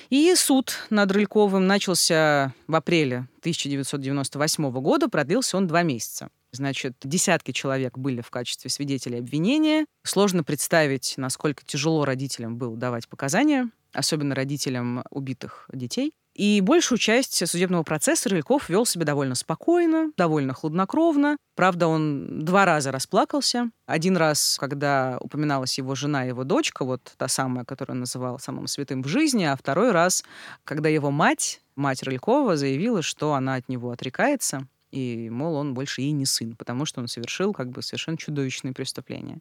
И 0.10 0.36
суд 0.36 0.74
над 0.90 1.10
Рыльковым 1.10 1.68
начался 1.68 2.54
в 2.68 2.76
апреле 2.76 3.30
1998 3.44 4.72
года, 4.72 5.10
продлился 5.10 5.58
он 5.58 5.68
два 5.68 5.84
месяца. 5.84 6.30
Значит, 6.54 6.96
десятки 7.04 7.52
человек 7.52 7.98
были 7.98 8.22
в 8.22 8.30
качестве 8.30 8.70
свидетелей 8.70 9.20
обвинения. 9.20 9.86
Сложно 10.04 10.46
представить, 10.46 11.16
насколько 11.18 11.66
тяжело 11.66 12.06
родителям 12.06 12.58
было 12.58 12.78
давать 12.78 13.10
показания, 13.10 13.70
особенно 13.92 14.34
родителям 14.34 15.04
убитых 15.10 15.70
детей. 15.74 16.14
И 16.36 16.62
большую 16.62 16.98
часть 16.98 17.48
судебного 17.48 17.84
процесса 17.84 18.30
Рыльков 18.30 18.70
вел 18.70 18.86
себя 18.86 19.06
довольно 19.06 19.36
спокойно, 19.36 20.12
довольно 20.18 20.54
хладнокровно. 20.54 21.38
Правда, 21.56 21.88
он 21.88 22.44
два 22.44 22.66
раза 22.66 22.92
расплакался. 22.92 23.70
Один 23.86 24.18
раз, 24.18 24.58
когда 24.60 25.18
упоминалась 25.20 25.78
его 25.78 25.94
жена 25.94 26.26
и 26.26 26.30
его 26.30 26.44
дочка, 26.44 26.86
вот 26.86 27.14
та 27.18 27.28
самая, 27.28 27.66
которую 27.66 27.96
он 27.96 28.00
называл 28.02 28.40
самым 28.40 28.66
святым 28.68 29.04
в 29.04 29.08
жизни, 29.08 29.44
а 29.44 29.56
второй 29.56 29.92
раз, 29.92 30.24
когда 30.64 30.90
его 30.90 31.12
мать, 31.12 31.62
мать 31.76 32.02
Рылькова, 32.02 32.58
заявила, 32.58 33.04
что 33.04 33.34
она 33.36 33.56
от 33.56 33.70
него 33.70 33.92
отрекается, 33.92 34.68
и, 34.94 35.30
мол, 35.30 35.56
он 35.56 35.74
больше 35.74 36.02
ей 36.02 36.12
не 36.12 36.26
сын, 36.26 36.56
потому 36.56 36.86
что 36.86 37.02
он 37.02 37.08
совершил 37.08 37.54
как 37.54 37.70
бы 37.70 37.82
совершенно 37.82 38.18
чудовищные 38.18 38.74
преступления. 38.74 39.40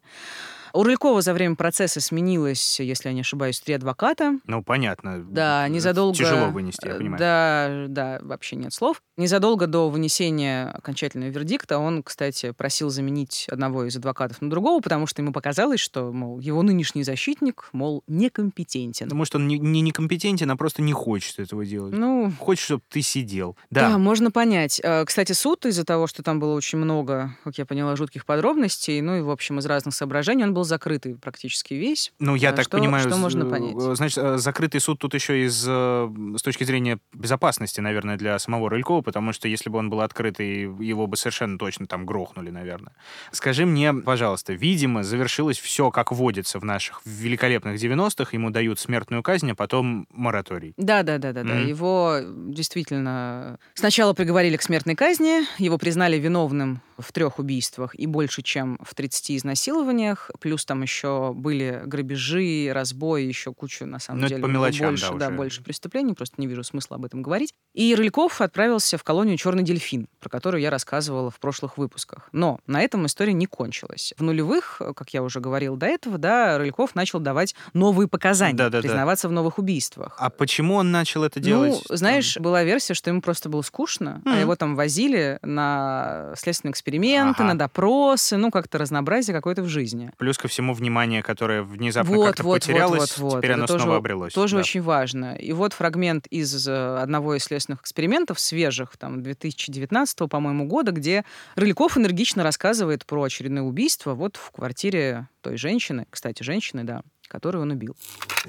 У 0.73 0.81
Рылькова 0.81 1.21
за 1.21 1.33
время 1.33 1.55
процесса 1.55 2.01
сменилось, 2.01 2.79
если 2.79 3.09
я 3.09 3.13
не 3.13 3.21
ошибаюсь, 3.21 3.59
три 3.59 3.75
адвоката. 3.75 4.39
Ну, 4.47 4.63
понятно. 4.63 5.23
Да, 5.23 5.67
незадолго... 5.67 6.17
Тяжело 6.17 6.47
вынести, 6.47 6.87
я 6.87 6.95
понимаю. 6.95 7.19
Да, 7.19 7.85
да, 7.87 8.19
вообще 8.23 8.55
нет 8.55 8.73
слов. 8.73 9.03
Незадолго 9.15 9.67
до 9.67 9.89
вынесения 9.89 10.71
окончательного 10.71 11.29
вердикта 11.29 11.77
он, 11.77 12.01
кстати, 12.01 12.51
просил 12.51 12.89
заменить 12.89 13.45
одного 13.49 13.85
из 13.85 13.95
адвокатов 13.95 14.41
на 14.41 14.49
другого, 14.49 14.81
потому 14.81 15.05
что 15.05 15.21
ему 15.21 15.31
показалось, 15.31 15.79
что, 15.79 16.11
мол, 16.11 16.39
его 16.39 16.63
нынешний 16.63 17.03
защитник, 17.03 17.69
мол, 17.71 18.03
некомпетентен. 18.07 19.05
Потому 19.05 19.25
что 19.25 19.37
он 19.37 19.47
не, 19.47 19.59
не 19.59 19.81
некомпетентен, 19.81 20.49
а 20.49 20.55
просто 20.57 20.81
не 20.81 20.93
хочет 20.93 21.39
этого 21.39 21.63
делать. 21.63 21.93
Ну, 21.93 22.31
Хочет, 22.39 22.63
чтобы 22.65 22.83
ты 22.89 23.03
сидел. 23.03 23.55
Да. 23.69 23.89
Да. 23.91 23.97
можно 23.99 24.31
понять. 24.31 24.81
Э, 24.83 25.05
Кстати, 25.05 25.33
суд 25.43 25.65
из-за 25.65 25.83
того, 25.83 26.07
что 26.07 26.23
там 26.23 26.39
было 26.39 26.53
очень 26.53 26.77
много, 26.79 27.35
как 27.43 27.57
я 27.57 27.65
поняла, 27.65 27.95
жутких 27.97 28.25
подробностей, 28.25 29.01
ну 29.01 29.17
и, 29.17 29.21
в 29.21 29.29
общем, 29.29 29.59
из 29.59 29.65
разных 29.65 29.93
соображений, 29.93 30.43
он 30.45 30.53
был 30.53 30.63
закрытый 30.63 31.15
практически 31.15 31.73
весь. 31.73 32.13
Ну, 32.19 32.35
я 32.35 32.51
А 32.51 32.53
так 32.53 32.65
что- 32.65 32.77
понимаю, 32.77 33.07
что 33.09 33.17
можно 33.17 33.45
понять? 33.45 33.75
э, 33.75 33.95
Значит, 33.95 34.17
э, 34.19 34.37
закрытый 34.37 34.79
суд 34.79 34.99
тут 34.99 35.13
еще 35.13 35.43
из 35.45 35.53
с 35.63 36.41
точки 36.41 36.63
зрения 36.63 36.97
безопасности, 37.13 37.81
наверное, 37.81 38.15
для 38.17 38.39
самого 38.39 38.69
Рылькова, 38.69 39.01
потому 39.01 39.33
что 39.33 39.47
если 39.49 39.69
бы 39.69 39.79
он 39.79 39.89
был 39.89 39.99
открытый, 40.01 40.61
его 40.61 41.07
бы 41.07 41.17
совершенно 41.17 41.57
точно 41.57 41.87
там 41.87 42.05
грохнули, 42.05 42.49
наверное. 42.49 42.93
Скажи 43.31 43.65
мне, 43.65 43.93
пожалуйста, 43.93 44.53
видимо, 44.53 45.03
завершилось 45.03 45.59
все, 45.59 45.91
как 45.91 46.11
водится 46.13 46.57
в 46.59 46.63
наших 46.65 47.01
великолепных 47.05 47.75
90-х, 47.75 48.29
ему 48.31 48.49
дают 48.49 48.79
смертную 48.79 49.21
казнь, 49.23 49.51
а 49.51 49.55
потом 49.55 50.07
мораторий. 50.11 50.73
Да, 50.77 51.03
да, 51.03 51.17
да, 51.17 51.33
да, 51.33 51.43
да. 51.43 51.53
Мгм. 51.53 51.67
Его 51.67 52.19
действительно 52.23 53.59
сначала 53.73 54.13
приговорили 54.13 54.55
к 54.57 54.61
смертной 54.61 54.95
казни, 54.95 55.32
расследование. 55.33 55.47
Его 55.57 55.77
признали 55.77 56.17
виновным 56.17 56.81
в 56.97 57.11
трех 57.11 57.39
убийствах 57.39 57.95
и 57.95 58.05
больше, 58.05 58.43
чем 58.43 58.77
в 58.83 58.93
30 58.93 59.31
изнасилованиях. 59.31 60.29
Плюс 60.39 60.63
там 60.63 60.83
еще 60.83 61.33
были 61.33 61.81
грабежи, 61.85 62.69
разбои, 62.71 63.23
еще 63.23 63.51
кучу, 63.53 63.85
на 63.85 63.99
самом 63.99 64.21
Но 64.21 64.27
деле. 64.27 64.39
это 64.39 64.47
по 64.47 64.51
мелочам, 64.51 64.89
больше, 64.89 65.09
да, 65.11 65.17
да, 65.17 65.27
уже. 65.29 65.35
больше 65.35 65.63
преступлений. 65.63 66.13
Просто 66.13 66.35
не 66.37 66.47
вижу 66.47 66.63
смысла 66.63 66.97
об 66.97 67.05
этом 67.05 67.21
говорить. 67.23 67.53
И 67.73 67.95
Рыльков 67.95 68.41
отправился 68.41 68.97
в 68.99 69.03
колонию 69.03 69.37
«Черный 69.37 69.63
дельфин», 69.63 70.07
про 70.19 70.29
которую 70.29 70.61
я 70.61 70.69
рассказывала 70.69 71.31
в 71.31 71.39
прошлых 71.39 71.77
выпусках. 71.79 72.29
Но 72.31 72.59
на 72.67 72.81
этом 72.81 73.05
история 73.07 73.33
не 73.33 73.47
кончилась. 73.47 74.13
В 74.17 74.21
нулевых, 74.23 74.79
как 74.95 75.09
я 75.15 75.23
уже 75.23 75.39
говорил 75.39 75.75
до 75.75 75.87
этого, 75.87 76.19
да, 76.19 76.59
Рыльков 76.59 76.93
начал 76.93 77.19
давать 77.19 77.55
новые 77.73 78.07
показания, 78.07 78.53
Да-да-да. 78.55 78.81
признаваться 78.81 79.27
в 79.27 79.31
новых 79.31 79.57
убийствах. 79.57 80.15
А 80.19 80.29
почему 80.29 80.75
он 80.75 80.91
начал 80.91 81.23
это 81.23 81.39
делать? 81.39 81.83
Ну, 81.89 81.95
знаешь, 81.95 82.37
была 82.37 82.63
версия, 82.63 82.93
что 82.93 83.09
ему 83.09 83.21
просто 83.21 83.49
было 83.49 83.63
скучно, 83.63 84.21
а 84.25 84.29
Мгм. 84.29 84.39
его 84.41 84.55
там 84.55 84.75
возили 84.75 85.22
на 85.41 86.33
следственные 86.37 86.71
эксперименты, 86.71 87.43
Ага. 87.43 87.53
на 87.53 87.57
допросы, 87.57 88.37
ну, 88.37 88.51
как-то 88.51 88.77
разнообразие 88.77 89.35
какое-то 89.35 89.61
в 89.63 89.67
жизни. 89.67 90.11
Плюс 90.17 90.37
ко 90.37 90.47
всему 90.47 90.73
внимание, 90.73 91.21
которое 91.23 91.63
внезапно 91.63 92.15
Вот, 92.15 92.27
как-то 92.27 92.43
вот, 92.43 92.61
потерялось, 92.61 92.99
вот, 92.99 93.17
вот, 93.17 93.31
вот. 93.33 93.37
теперь 93.39 93.51
Это 93.51 93.59
оно 93.59 93.67
тоже- 93.67 93.83
снова 93.83 93.97
обрелось. 93.97 94.33
Тоже 94.33 94.55
да. 94.55 94.59
очень 94.61 94.81
важно. 94.81 95.35
И 95.35 95.51
вот 95.53 95.73
фрагмент 95.73 96.27
из 96.27 96.67
э, 96.67 96.97
одного 96.97 97.35
из 97.35 97.43
следственных 97.43 97.81
экспериментов, 97.81 98.39
свежих, 98.39 98.97
там, 98.97 99.21
2019, 99.23 100.27
по-моему, 100.29 100.65
года, 100.67 100.91
где 100.91 101.23
Рыльков 101.55 101.97
энергично 101.97 102.43
рассказывает 102.43 103.05
про 103.05 103.23
очередное 103.23 103.63
убийство 103.63 104.13
вот 104.13 104.37
в 104.37 104.51
квартире 104.51 105.27
той 105.41 105.57
женщины, 105.57 106.05
кстати, 106.09 106.43
женщины, 106.43 106.83
да, 106.83 107.01
которую 107.27 107.63
он 107.63 107.71
убил. 107.71 107.95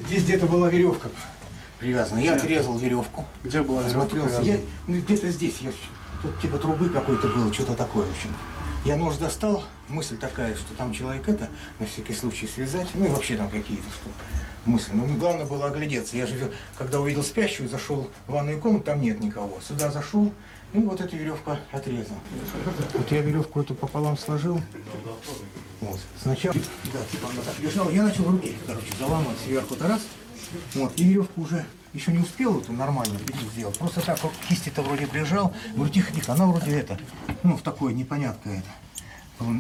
Здесь 0.09 0.25
где-то 0.25 0.47
была 0.47 0.69
веревка 0.69 1.09
привязана. 1.79 2.19
Я 2.21 2.35
отрезал 2.37 2.79
веревку. 2.79 3.25
Где 3.43 3.63
была 3.63 3.83
веревка? 3.83 4.41
Я, 4.43 4.59
ну, 4.87 4.97
где-то 5.01 5.29
здесь. 5.31 5.59
Я, 5.61 5.71
тут 6.25 6.41
типа 6.41 6.59
трубы 6.59 6.89
какой-то 6.89 7.29
было, 7.29 7.53
что-то 7.53 7.75
такое, 7.75 8.07
в 8.07 8.11
общем. 8.11 8.35
Я 8.85 8.97
нож 8.97 9.17
достал, 9.17 9.65
мысль 9.89 10.17
такая, 10.17 10.55
что 10.57 10.75
там 10.75 10.93
человек 10.93 11.29
это, 11.29 11.49
на 11.79 11.87
всякий 11.87 12.15
случай 12.15 12.47
связать, 12.47 12.89
ну 12.95 13.07
и 13.07 13.09
вообще 13.09 13.37
там 13.37 13.49
какие-то 13.49 13.85
что 13.91 14.11
мысли. 14.65 14.93
Но 14.95 15.07
главное 15.17 15.47
было 15.47 15.67
оглядеться. 15.67 16.17
Я 16.17 16.27
же, 16.27 16.53
когда 16.77 17.01
увидел 17.01 17.23
спящую, 17.23 17.69
зашел 17.69 18.11
в 18.27 18.33
ванную 18.33 18.61
комнату, 18.61 18.87
там 18.87 19.01
нет 19.01 19.21
никого. 19.21 19.59
Сюда 19.67 19.91
зашел, 19.91 20.33
и 20.73 20.79
вот 20.79 21.01
эту 21.01 21.17
веревку 21.17 21.57
отрезал. 21.73 22.17
Вот 22.95 23.13
я 23.13 23.21
веревку 23.21 23.61
эту 23.61 23.75
пополам 23.75 24.17
сложил. 24.17 24.61
Вот. 25.81 26.01
Сначала, 26.23 26.55
да, 26.55 26.99
типа 27.11 27.29
она 27.31 27.43
так 27.43 27.59
лежала, 27.61 27.91
я 27.91 28.03
начал 28.05 28.25
руки, 28.25 28.55
короче, 28.67 28.93
заламывать 28.99 29.39
сверху-то 29.45 29.89
раз. 29.89 30.03
Вот, 30.75 30.93
и 30.97 31.05
веревку 31.05 31.43
уже 31.43 31.65
еще 31.95 32.13
не 32.13 32.19
успел 32.19 32.61
эту 32.61 32.73
нормально 32.73 33.19
сделать. 33.53 33.79
Просто 33.79 34.01
так 34.01 34.23
вот 34.23 34.33
кисти-то 34.49 34.83
вроде 34.83 35.07
прижал, 35.07 35.55
говорю, 35.75 35.93
тихо-тихо, 35.93 36.33
она 36.33 36.47
вроде 36.47 36.73
это, 36.73 36.99
ну, 37.43 37.57
в 37.57 37.63
такое 37.63 37.95
непоняткое 37.95 38.59
это. 38.59 38.69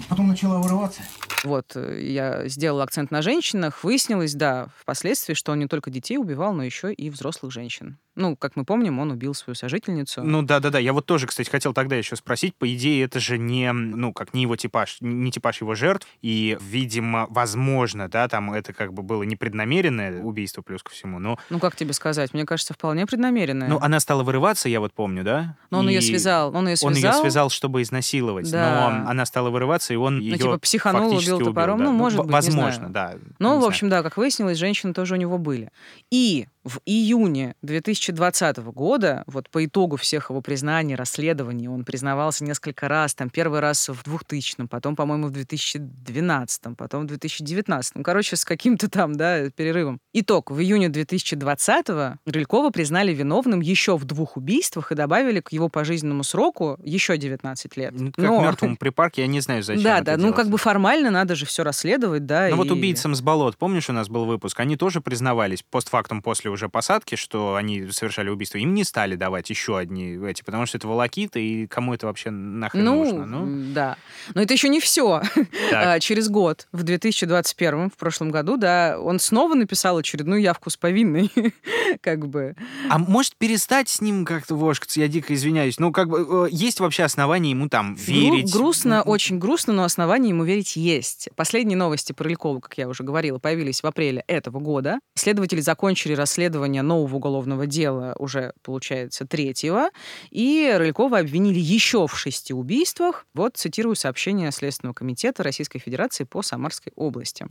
Потом 0.08 0.28
начала 0.28 0.58
вырываться. 0.60 1.02
Вот, 1.42 1.72
э, 1.74 2.00
я 2.00 2.48
сделала 2.48 2.84
акцент 2.84 3.10
на 3.10 3.20
женщинах. 3.20 3.84
Выяснилось, 3.84 4.34
да, 4.34 4.68
впоследствии, 4.80 5.34
что 5.34 5.52
он 5.52 5.58
не 5.58 5.66
только 5.66 5.90
детей 5.90 6.16
убивал, 6.16 6.54
но 6.54 6.62
еще 6.62 6.92
и 6.92 7.10
взрослых 7.10 7.52
женщин. 7.52 7.98
Ну, 8.16 8.36
как 8.36 8.54
мы 8.54 8.64
помним, 8.64 9.00
он 9.00 9.10
убил 9.10 9.34
свою 9.34 9.56
сожительницу. 9.56 10.22
Ну 10.22 10.42
да-да-да, 10.42 10.78
я 10.78 10.92
вот 10.92 11.04
тоже, 11.04 11.26
кстати, 11.26 11.50
хотел 11.50 11.74
тогда 11.74 11.96
еще 11.96 12.14
спросить. 12.14 12.54
По 12.54 12.72
идее, 12.72 13.04
это 13.04 13.18
же 13.18 13.38
не, 13.38 13.72
ну, 13.72 14.12
как 14.12 14.32
не 14.34 14.42
его 14.42 14.54
типаж, 14.56 14.98
не 15.00 15.32
типаж 15.32 15.60
его 15.60 15.74
жертв. 15.74 16.06
И, 16.22 16.56
видимо, 16.60 17.26
возможно, 17.28 18.08
да, 18.08 18.28
там 18.28 18.52
это 18.52 18.72
как 18.72 18.92
бы 18.94 19.02
было 19.02 19.24
непреднамеренное 19.24 20.22
убийство 20.22 20.62
плюс 20.62 20.82
ко 20.84 20.92
всему. 20.92 21.18
Но, 21.18 21.38
Ну, 21.50 21.58
как 21.58 21.74
тебе 21.74 21.92
сказать? 21.92 22.32
Мне 22.32 22.46
кажется, 22.46 22.72
вполне 22.72 23.04
преднамеренное. 23.04 23.68
ну, 23.68 23.78
она 23.80 23.98
стала 23.98 24.22
вырываться, 24.22 24.68
я 24.68 24.78
вот 24.78 24.92
помню, 24.94 25.24
да? 25.24 25.56
Но 25.70 25.80
он 25.80 25.88
ее 25.88 25.98
И 25.98 26.02
связал. 26.02 26.54
Он 26.54 26.68
ее 26.68 26.76
Он 26.82 26.94
связал. 26.94 27.18
ее 27.18 27.20
связал, 27.22 27.50
чтобы 27.50 27.82
изнасиловать. 27.82 28.48
Да. 28.50 28.90
Но 29.04 29.10
она 29.10 29.26
стала 29.26 29.50
вырываться, 29.50 29.63
и 29.94 29.96
он 29.96 30.20
ее 30.20 30.36
типа, 30.38 30.58
психанул, 30.58 31.16
убил 31.16 31.38
топором. 31.38 31.78
да. 31.78 31.84
Ну, 31.84 31.92
может 31.92 32.18
быть, 32.18 32.26
не 32.28 32.32
Возможно, 32.32 32.88
знаю. 32.88 32.92
да. 32.92 33.14
Ну, 33.38 33.56
Не 33.56 33.60
в 33.62 33.64
общем, 33.66 33.88
да, 33.88 34.02
как 34.02 34.16
выяснилось, 34.16 34.58
женщины 34.58 34.92
тоже 34.94 35.14
у 35.14 35.16
него 35.16 35.38
были. 35.38 35.70
И 36.10 36.46
в 36.64 36.80
июне 36.86 37.54
2020 37.62 38.56
года, 38.72 39.22
вот 39.26 39.50
по 39.50 39.64
итогу 39.64 39.96
всех 39.96 40.30
его 40.30 40.40
признаний, 40.40 40.94
расследований, 40.94 41.68
он 41.68 41.84
признавался 41.84 42.42
несколько 42.44 42.88
раз, 42.88 43.14
там 43.14 43.28
первый 43.28 43.60
раз 43.60 43.88
в 43.88 44.02
2000 44.02 44.66
потом, 44.68 44.96
по-моему, 44.96 45.26
в 45.28 45.30
2012 45.30 46.76
потом 46.76 47.02
в 47.04 47.06
2019 47.06 48.02
короче, 48.02 48.36
с 48.36 48.44
каким-то 48.44 48.88
там, 48.88 49.14
да, 49.14 49.50
перерывом. 49.50 50.00
Итог. 50.12 50.50
В 50.50 50.60
июне 50.60 50.88
2020 50.88 51.86
Рылькова 52.26 52.70
признали 52.70 53.12
виновным 53.12 53.60
еще 53.60 53.96
в 53.96 54.04
двух 54.04 54.36
убийствах 54.36 54.92
и 54.92 54.94
добавили 54.94 55.40
к 55.40 55.52
его 55.52 55.68
пожизненному 55.68 56.24
сроку 56.24 56.78
еще 56.82 57.16
19 57.18 57.76
лет. 57.76 57.92
Ну, 57.94 58.06
Как 58.12 58.24
Но- 58.24 58.40
мертвому 58.40 58.76
припарке, 58.76 59.22
я 59.22 59.28
не 59.28 59.40
знаю, 59.40 59.62
зачем 59.62 59.82
Да, 59.82 60.00
да, 60.00 60.12
ну 60.16 60.22
делать. 60.24 60.36
как 60.36 60.48
бы 60.48 60.58
формально 60.58 61.10
надо 61.10 61.34
же 61.34 61.46
все 61.46 61.62
расследовать, 61.62 62.26
да. 62.26 62.48
Ну 62.50 62.56
вот 62.56 62.68
и- 62.68 62.72
убийцам 62.72 63.14
с 63.14 63.20
болот, 63.20 63.56
помнишь, 63.58 63.90
у 63.90 63.92
нас 63.92 64.08
был 64.08 64.24
выпуск, 64.24 64.58
они 64.60 64.76
тоже 64.76 65.00
признавались 65.00 65.62
постфактум 65.70 66.22
после 66.22 66.50
уже 66.54 66.68
посадки, 66.68 67.14
что 67.16 67.54
они 67.56 67.90
совершали 67.90 68.30
убийство. 68.30 68.58
Им 68.58 68.74
не 68.74 68.84
стали 68.84 69.14
давать 69.16 69.50
еще 69.50 69.76
одни 69.78 70.16
эти, 70.26 70.42
потому 70.42 70.66
что 70.66 70.78
это 70.78 70.88
волокиты, 70.88 71.42
и 71.44 71.66
кому 71.66 71.94
это 71.94 72.06
вообще 72.06 72.30
нахрен 72.30 72.84
Ну, 72.84 72.94
нужно? 73.04 73.26
Ну, 73.26 73.72
да. 73.74 73.96
Но 74.34 74.40
это 74.42 74.54
еще 74.54 74.68
не 74.68 74.80
все. 74.80 75.22
так. 75.70 76.00
Через 76.00 76.28
год, 76.28 76.66
в 76.72 76.82
2021, 76.82 77.90
в 77.90 77.94
прошлом 77.96 78.30
году, 78.30 78.56
да, 78.56 78.96
он 79.00 79.20
снова 79.20 79.54
написал 79.54 79.98
очередную 79.98 80.40
явку 80.40 80.70
с 80.70 80.76
повинной. 80.76 81.30
Как 82.00 82.26
бы. 82.26 82.56
А 82.88 82.98
может 82.98 83.36
перестать 83.36 83.88
с 83.88 84.00
ним 84.00 84.24
как-то 84.24 84.56
вошкаться? 84.56 85.00
Я 85.00 85.08
дико 85.08 85.34
извиняюсь. 85.34 85.78
Ну, 85.78 85.92
как 85.92 86.08
бы, 86.08 86.46
э, 86.48 86.48
есть 86.50 86.80
вообще 86.80 87.04
основания 87.04 87.50
ему 87.50 87.68
там 87.68 87.94
Гру- 87.94 88.02
верить? 88.06 88.52
грустно, 88.52 89.02
очень 89.02 89.38
грустно, 89.38 89.72
но 89.72 89.84
оснований 89.84 90.30
ему 90.30 90.44
верить 90.44 90.76
есть. 90.76 91.28
Последние 91.36 91.76
новости 91.76 92.12
про 92.12 92.24
Рылькова, 92.24 92.60
как 92.60 92.76
я 92.78 92.88
уже 92.88 93.02
говорила, 93.04 93.38
появились 93.38 93.82
в 93.82 93.86
апреле 93.86 94.24
этого 94.26 94.58
года. 94.60 94.98
Следователи 95.14 95.60
закончили 95.60 96.14
расследование 96.14 96.43
нового 96.82 97.16
уголовного 97.16 97.66
дела 97.66 98.14
уже, 98.18 98.52
получается, 98.62 99.26
третьего. 99.26 99.90
И 100.30 100.72
Рылькова 100.76 101.18
обвинили 101.18 101.58
еще 101.58 102.06
в 102.06 102.16
шести 102.16 102.52
убийствах. 102.52 103.26
Вот 103.34 103.56
цитирую 103.56 103.96
сообщение 103.96 104.50
Следственного 104.52 104.94
комитета 104.94 105.42
Российской 105.42 105.78
Федерации 105.78 106.24
по 106.24 106.42
Самарской 106.42 106.92
области. 106.96 107.46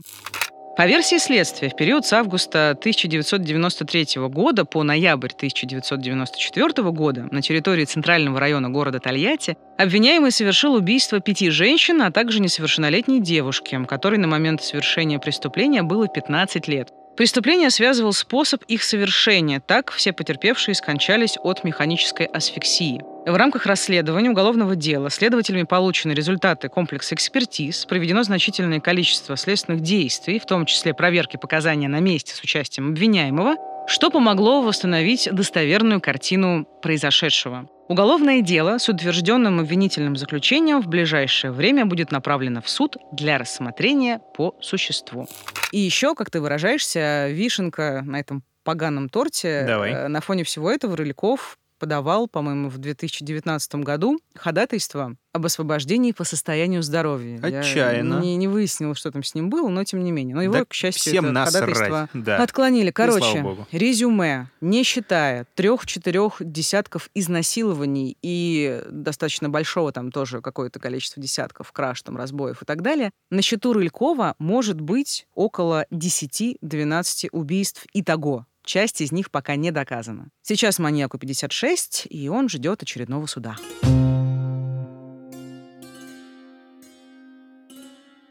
По 0.75 0.87
версии 0.87 1.19
следствия, 1.19 1.69
в 1.69 1.75
период 1.75 2.03
с 2.03 2.13
августа 2.13 2.71
1993 2.71 4.27
года 4.27 4.65
по 4.65 4.81
ноябрь 4.81 5.29
1994 5.31 6.89
года 6.89 7.27
на 7.31 7.43
территории 7.43 7.85
центрального 7.85 8.39
района 8.39 8.71
города 8.71 8.99
Тольятти 8.99 9.55
обвиняемый 9.77 10.31
совершил 10.31 10.73
убийство 10.73 11.19
пяти 11.19 11.51
женщин, 11.51 12.01
а 12.01 12.11
также 12.11 12.39
несовершеннолетней 12.39 13.19
девушки, 13.19 13.85
которой 13.85 14.15
на 14.15 14.27
момент 14.27 14.63
совершения 14.63 15.19
преступления 15.19 15.83
было 15.83 16.07
15 16.07 16.67
лет. 16.67 16.89
Преступление 17.15 17.69
связывал 17.69 18.11
способ 18.11 18.63
их 18.63 18.83
совершения. 18.83 19.59
Так 19.59 19.91
все 19.91 20.13
потерпевшие 20.13 20.73
скончались 20.73 21.37
от 21.43 21.63
механической 21.63 22.25
асфиксии. 22.25 23.01
В 23.25 23.35
рамках 23.35 23.67
расследования 23.67 24.31
уголовного 24.31 24.75
дела 24.75 25.09
следователями 25.09 25.63
получены 25.63 26.13
результаты 26.13 26.69
комплекса 26.69 27.15
экспертиз, 27.15 27.85
проведено 27.85 28.23
значительное 28.23 28.79
количество 28.79 29.37
следственных 29.37 29.81
действий, 29.81 30.39
в 30.39 30.45
том 30.45 30.65
числе 30.65 30.93
проверки 30.93 31.37
показания 31.37 31.87
на 31.87 31.99
месте 31.99 32.33
с 32.33 32.41
участием 32.41 32.89
обвиняемого, 32.89 33.55
что 33.87 34.09
помогло 34.09 34.61
восстановить 34.61 35.29
достоверную 35.31 36.01
картину 36.01 36.65
произошедшего. 36.81 37.69
Уголовное 37.89 38.41
дело 38.41 38.77
с 38.77 38.87
утвержденным 38.87 39.59
обвинительным 39.59 40.15
заключением 40.15 40.81
в 40.81 40.87
ближайшее 40.87 41.51
время 41.51 41.85
будет 41.85 42.11
направлено 42.11 42.61
в 42.61 42.69
суд 42.69 42.95
для 43.11 43.37
рассмотрения 43.37 44.19
по 44.35 44.55
существу. 44.61 45.27
И 45.71 45.79
еще, 45.79 46.15
как 46.15 46.29
ты 46.31 46.39
выражаешься, 46.39 47.27
вишенка 47.29 48.01
на 48.05 48.19
этом 48.19 48.43
поганом 48.63 49.09
торте. 49.09 49.65
Давай. 49.67 49.91
э, 49.91 50.07
На 50.07 50.21
фоне 50.21 50.45
всего 50.45 50.71
этого 50.71 50.95
Рыльков 50.95 51.57
подавал, 51.83 52.29
по-моему, 52.29 52.69
в 52.69 52.77
2019 52.77 53.75
году 53.75 54.17
ходатайство 54.35 55.17
об 55.33 55.45
освобождении 55.45 56.13
по 56.13 56.23
состоянию 56.23 56.81
здоровья. 56.81 57.37
Отчаянно. 57.41 58.13
Я 58.13 58.19
не, 58.21 58.37
не 58.37 58.47
выяснил, 58.47 58.95
что 58.95 59.11
там 59.11 59.21
с 59.21 59.35
ним 59.35 59.49
было, 59.49 59.67
но 59.67 59.83
тем 59.83 60.01
не 60.01 60.13
менее. 60.13 60.33
Но 60.33 60.43
его, 60.43 60.53
Да 60.53 60.63
к 60.63 60.73
счастью, 60.73 61.11
всем 61.11 61.25
это 61.25 61.43
ходатайство 61.43 62.09
да. 62.13 62.41
отклонили. 62.41 62.89
Короче, 62.91 63.45
резюме, 63.73 64.49
не 64.61 64.83
считая 64.83 65.45
трех-четырех 65.55 66.37
десятков 66.39 67.09
изнасилований 67.13 68.17
и 68.21 68.81
достаточно 68.89 69.49
большого 69.49 69.91
там 69.91 70.09
тоже 70.09 70.39
какое-то 70.39 70.79
количество 70.79 71.21
десятков 71.21 71.73
краж, 71.73 72.01
там, 72.01 72.15
разбоев 72.15 72.61
и 72.61 72.65
так 72.65 72.81
далее, 72.81 73.11
на 73.29 73.41
счету 73.41 73.73
Рылькова 73.73 74.35
может 74.39 74.79
быть 74.79 75.27
около 75.35 75.85
10-12 75.91 77.27
убийств 77.33 77.85
итого. 77.93 78.45
Часть 78.63 79.01
из 79.01 79.11
них 79.11 79.29
пока 79.29 79.55
не 79.55 79.71
доказана. 79.71 80.29
Сейчас 80.41 80.79
маньяку 80.79 81.17
56, 81.17 82.07
и 82.09 82.29
он 82.29 82.49
ждет 82.49 82.81
очередного 82.83 83.25
суда. 83.25 83.57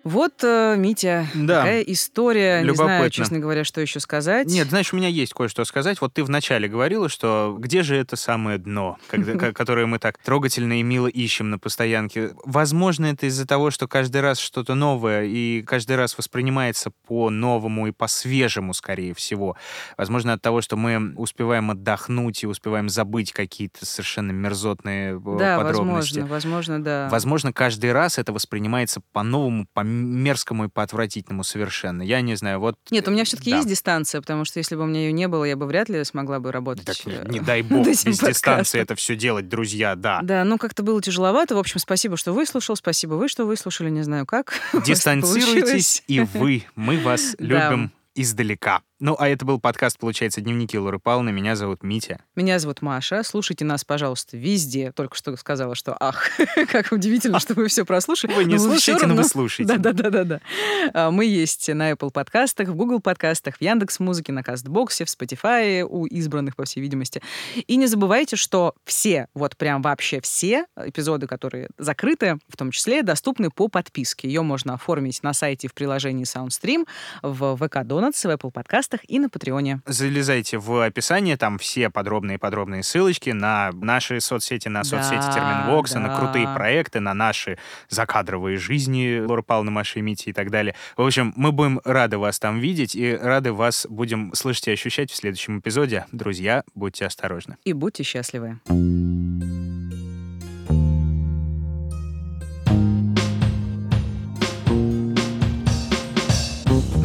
Вот, 0.04 0.42
э, 0.42 0.74
Митя, 0.76 1.26
Да. 1.34 1.58
такая 1.58 1.82
история. 1.82 2.62
Не 2.62 2.74
знаю, 2.74 2.90
Любопытно. 2.90 3.10
честно 3.10 3.38
говоря, 3.38 3.64
что 3.64 3.80
еще 3.80 4.00
сказать. 4.00 4.46
Нет, 4.48 4.68
знаешь, 4.68 4.92
у 4.92 4.96
меня 4.96 5.08
есть 5.08 5.32
кое-что 5.32 5.64
сказать. 5.64 6.00
Вот 6.00 6.12
ты 6.14 6.24
вначале 6.24 6.68
говорила, 6.68 7.08
что 7.08 7.56
где 7.58 7.82
же 7.82 7.96
это 7.96 8.16
самое 8.16 8.58
дно, 8.58 8.98
когда- 9.08 9.32
которое 9.52 9.86
мы 9.86 9.98
так 9.98 10.18
трогательно 10.18 10.80
и 10.80 10.82
мило 10.82 11.06
ищем 11.06 11.50
на 11.50 11.58
постоянке. 11.58 12.34
Возможно, 12.44 13.06
это 13.06 13.26
из-за 13.26 13.46
того, 13.46 13.70
что 13.70 13.86
каждый 13.86 14.20
раз 14.22 14.38
что-то 14.38 14.74
новое 14.74 15.24
и 15.24 15.62
каждый 15.62 15.96
раз 15.96 16.18
воспринимается 16.18 16.90
по-новому 17.06 17.86
и 17.88 17.92
по-свежему, 17.92 18.74
скорее 18.74 19.14
всего. 19.14 19.56
Возможно, 19.96 20.32
от 20.32 20.42
того, 20.42 20.62
что 20.62 20.76
мы 20.76 21.14
успеваем 21.16 21.70
отдохнуть 21.70 22.42
и 22.42 22.46
успеваем 22.46 22.88
забыть 22.88 23.32
какие-то 23.32 23.86
совершенно 23.86 24.32
мерзотные 24.32 25.14
э, 25.16 25.38
Да, 25.38 25.58
подробности. 25.58 26.18
возможно, 26.20 26.26
возможно, 26.26 26.82
да. 26.82 27.08
Возможно, 27.10 27.52
каждый 27.52 27.92
раз 27.92 28.18
это 28.18 28.32
воспринимается 28.32 29.00
по-новому, 29.12 29.66
по-мерзкому 29.92 30.64
и 30.64 30.68
по-отвратительному 30.68 31.44
совершенно. 31.44 32.02
Я 32.02 32.20
не 32.20 32.34
знаю, 32.34 32.60
вот... 32.60 32.76
Нет, 32.90 33.06
у 33.08 33.10
меня 33.10 33.24
все-таки 33.24 33.50
да. 33.50 33.56
есть 33.56 33.68
дистанция, 33.68 34.20
потому 34.20 34.44
что 34.44 34.58
если 34.58 34.76
бы 34.76 34.82
у 34.82 34.86
меня 34.86 35.00
ее 35.00 35.12
не 35.12 35.28
было, 35.28 35.44
я 35.44 35.56
бы 35.56 35.66
вряд 35.66 35.88
ли 35.88 36.04
смогла 36.04 36.40
бы 36.40 36.52
работать. 36.52 36.84
Так, 36.84 37.06
не, 37.06 37.14
э, 37.14 37.24
не 37.28 37.40
дай 37.40 37.62
бог, 37.62 37.86
без 37.86 38.04
дистанции 38.04 38.80
это 38.80 38.94
все 38.94 39.16
делать, 39.16 39.48
друзья, 39.48 39.94
да. 39.94 40.20
Да, 40.22 40.44
ну 40.44 40.58
как-то 40.58 40.82
было 40.82 41.00
тяжеловато. 41.02 41.54
В 41.54 41.58
общем, 41.58 41.78
спасибо, 41.78 42.16
что 42.16 42.32
выслушал. 42.32 42.76
Спасибо 42.76 43.14
вы, 43.14 43.28
что 43.28 43.44
выслушали. 43.44 43.90
Не 43.90 44.02
знаю 44.02 44.26
как. 44.26 44.54
Дистанцируйтесь, 44.86 46.02
и 46.06 46.20
вы. 46.20 46.64
Мы 46.74 46.98
вас 46.98 47.36
любим 47.38 47.92
издалека. 48.14 48.82
Ну, 49.04 49.16
а 49.18 49.28
это 49.28 49.44
был 49.44 49.58
подкаст, 49.58 49.98
получается, 49.98 50.40
«Дневники 50.40 50.78
Лоры 50.78 51.00
Павловны». 51.00 51.32
Меня 51.32 51.56
зовут 51.56 51.82
Митя. 51.82 52.20
Меня 52.36 52.60
зовут 52.60 52.82
Маша. 52.82 53.24
Слушайте 53.24 53.64
нас, 53.64 53.84
пожалуйста, 53.84 54.36
везде. 54.36 54.92
Только 54.92 55.16
что 55.16 55.36
сказала, 55.36 55.74
что 55.74 55.96
ах, 55.98 56.30
как 56.70 56.92
удивительно, 56.92 57.40
что 57.40 57.54
вы 57.54 57.66
все 57.66 57.84
прослушали. 57.84 58.32
Вы 58.32 58.44
не 58.44 58.54
Но 58.54 58.60
слушаете, 58.60 59.06
но 59.06 59.16
вы 59.16 59.24
слушаете. 59.24 59.76
Да-да-да-да. 59.76 60.40
да. 60.94 61.10
Мы 61.10 61.24
есть 61.24 61.68
на 61.68 61.90
Apple 61.90 62.12
подкастах, 62.12 62.68
в 62.68 62.76
Google 62.76 63.00
подкастах, 63.00 63.56
в 63.56 63.60
Яндекс 63.60 63.98
Музыке, 63.98 64.30
на 64.30 64.44
Кастбоксе, 64.44 65.04
в 65.04 65.08
Spotify 65.08 65.82
у 65.82 66.06
избранных, 66.06 66.54
по 66.54 66.64
всей 66.64 66.80
видимости. 66.80 67.20
И 67.66 67.74
не 67.74 67.88
забывайте, 67.88 68.36
что 68.36 68.76
все, 68.84 69.26
вот 69.34 69.56
прям 69.56 69.82
вообще 69.82 70.20
все 70.20 70.66
эпизоды, 70.76 71.26
которые 71.26 71.70
закрыты, 71.76 72.38
в 72.48 72.56
том 72.56 72.70
числе, 72.70 73.02
доступны 73.02 73.50
по 73.50 73.66
подписке. 73.66 74.28
Ее 74.28 74.42
можно 74.42 74.74
оформить 74.74 75.24
на 75.24 75.32
сайте 75.32 75.66
в 75.66 75.74
приложении 75.74 76.24
SoundStream, 76.24 76.86
в 77.22 77.56
ВК 77.56 77.78
Donuts, 77.78 78.22
в 78.22 78.26
Apple 78.26 78.52
подкастах 78.52 78.91
и 79.08 79.18
на 79.18 79.28
Патреоне. 79.28 79.80
Залезайте 79.86 80.58
в 80.58 80.84
описание, 80.84 81.36
там 81.36 81.58
все 81.58 81.90
подробные-подробные 81.90 82.82
ссылочки 82.82 83.30
на 83.30 83.70
наши 83.72 84.20
соцсети, 84.20 84.68
на 84.68 84.84
соцсети 84.84 85.16
Да, 85.16 85.32
Терминвокса, 85.32 85.98
на 85.98 86.08
да. 86.08 86.18
крутые 86.18 86.48
проекты, 86.54 87.00
на 87.00 87.14
наши 87.14 87.58
закадровые 87.88 88.58
жизни 88.58 89.20
Лора 89.20 89.42
Павловны, 89.42 89.70
Маши 89.70 89.98
и 90.00 90.02
Мити 90.02 90.30
и 90.30 90.32
так 90.32 90.50
далее. 90.50 90.74
В 90.96 91.02
общем, 91.02 91.32
мы 91.36 91.52
будем 91.52 91.80
рады 91.84 92.18
вас 92.18 92.38
там 92.38 92.58
видеть 92.58 92.94
и 92.94 93.14
рады 93.14 93.52
вас 93.52 93.86
будем 93.88 94.32
слышать 94.34 94.68
и 94.68 94.72
ощущать 94.72 95.10
в 95.10 95.16
следующем 95.16 95.58
эпизоде. 95.60 96.06
Друзья, 96.12 96.64
будьте 96.74 97.06
осторожны. 97.06 97.56
И 97.64 97.72
будьте 97.72 98.02
счастливы. 98.02 98.60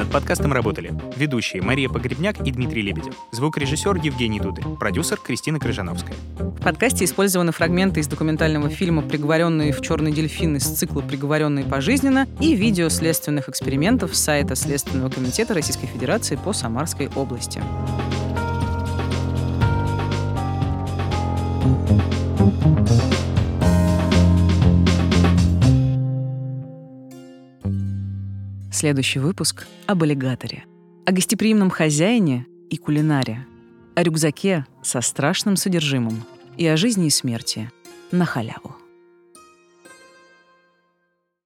Над 0.08 0.14
подкастом 0.14 0.54
работали 0.54 0.94
ведущие 1.18 1.62
Мария 1.62 1.90
Погребняк 1.90 2.40
и 2.40 2.50
Дмитрий 2.50 2.82
Лебедев, 2.82 3.14
звукорежиссер 3.32 3.98
Евгений 3.98 4.40
Дуды, 4.40 4.62
продюсер 4.80 5.18
Кристина 5.18 5.60
Крыжановская. 5.60 6.16
В 6.40 6.62
подкасте 6.62 7.04
использованы 7.04 7.52
фрагменты 7.52 8.00
из 8.00 8.08
документального 8.08 8.70
фильма 8.70 9.02
«Приговоренные 9.02 9.74
в 9.74 9.82
черный 9.82 10.14
дельфин» 10.14 10.56
из 10.56 10.64
цикла 10.64 11.02
«Приговоренные 11.02 11.66
пожизненно» 11.66 12.26
и 12.40 12.56
видео 12.56 12.88
следственных 12.88 13.50
экспериментов 13.50 14.16
с 14.16 14.22
сайта 14.22 14.56
Следственного 14.56 15.10
комитета 15.10 15.54
Российской 15.54 15.88
Федерации 15.88 16.40
по 16.42 16.54
Самарской 16.54 17.10
области. 17.14 17.62
Следующий 28.80 29.18
выпуск 29.18 29.66
об 29.88 30.04
аллигаторе, 30.04 30.66
о 31.08 31.12
гостеприимном 31.12 31.72
хозяине 31.72 32.46
и 32.70 32.78
кулинаре, 32.78 33.44
о 33.96 34.04
рюкзаке 34.04 34.68
со 34.84 35.02
страшным 35.02 35.56
содержимым 35.56 36.24
и 36.58 36.68
о 36.68 36.78
жизни 36.78 37.08
и 37.08 37.10
смерти 37.10 37.72
на 38.12 38.24
халяву. 38.24 38.76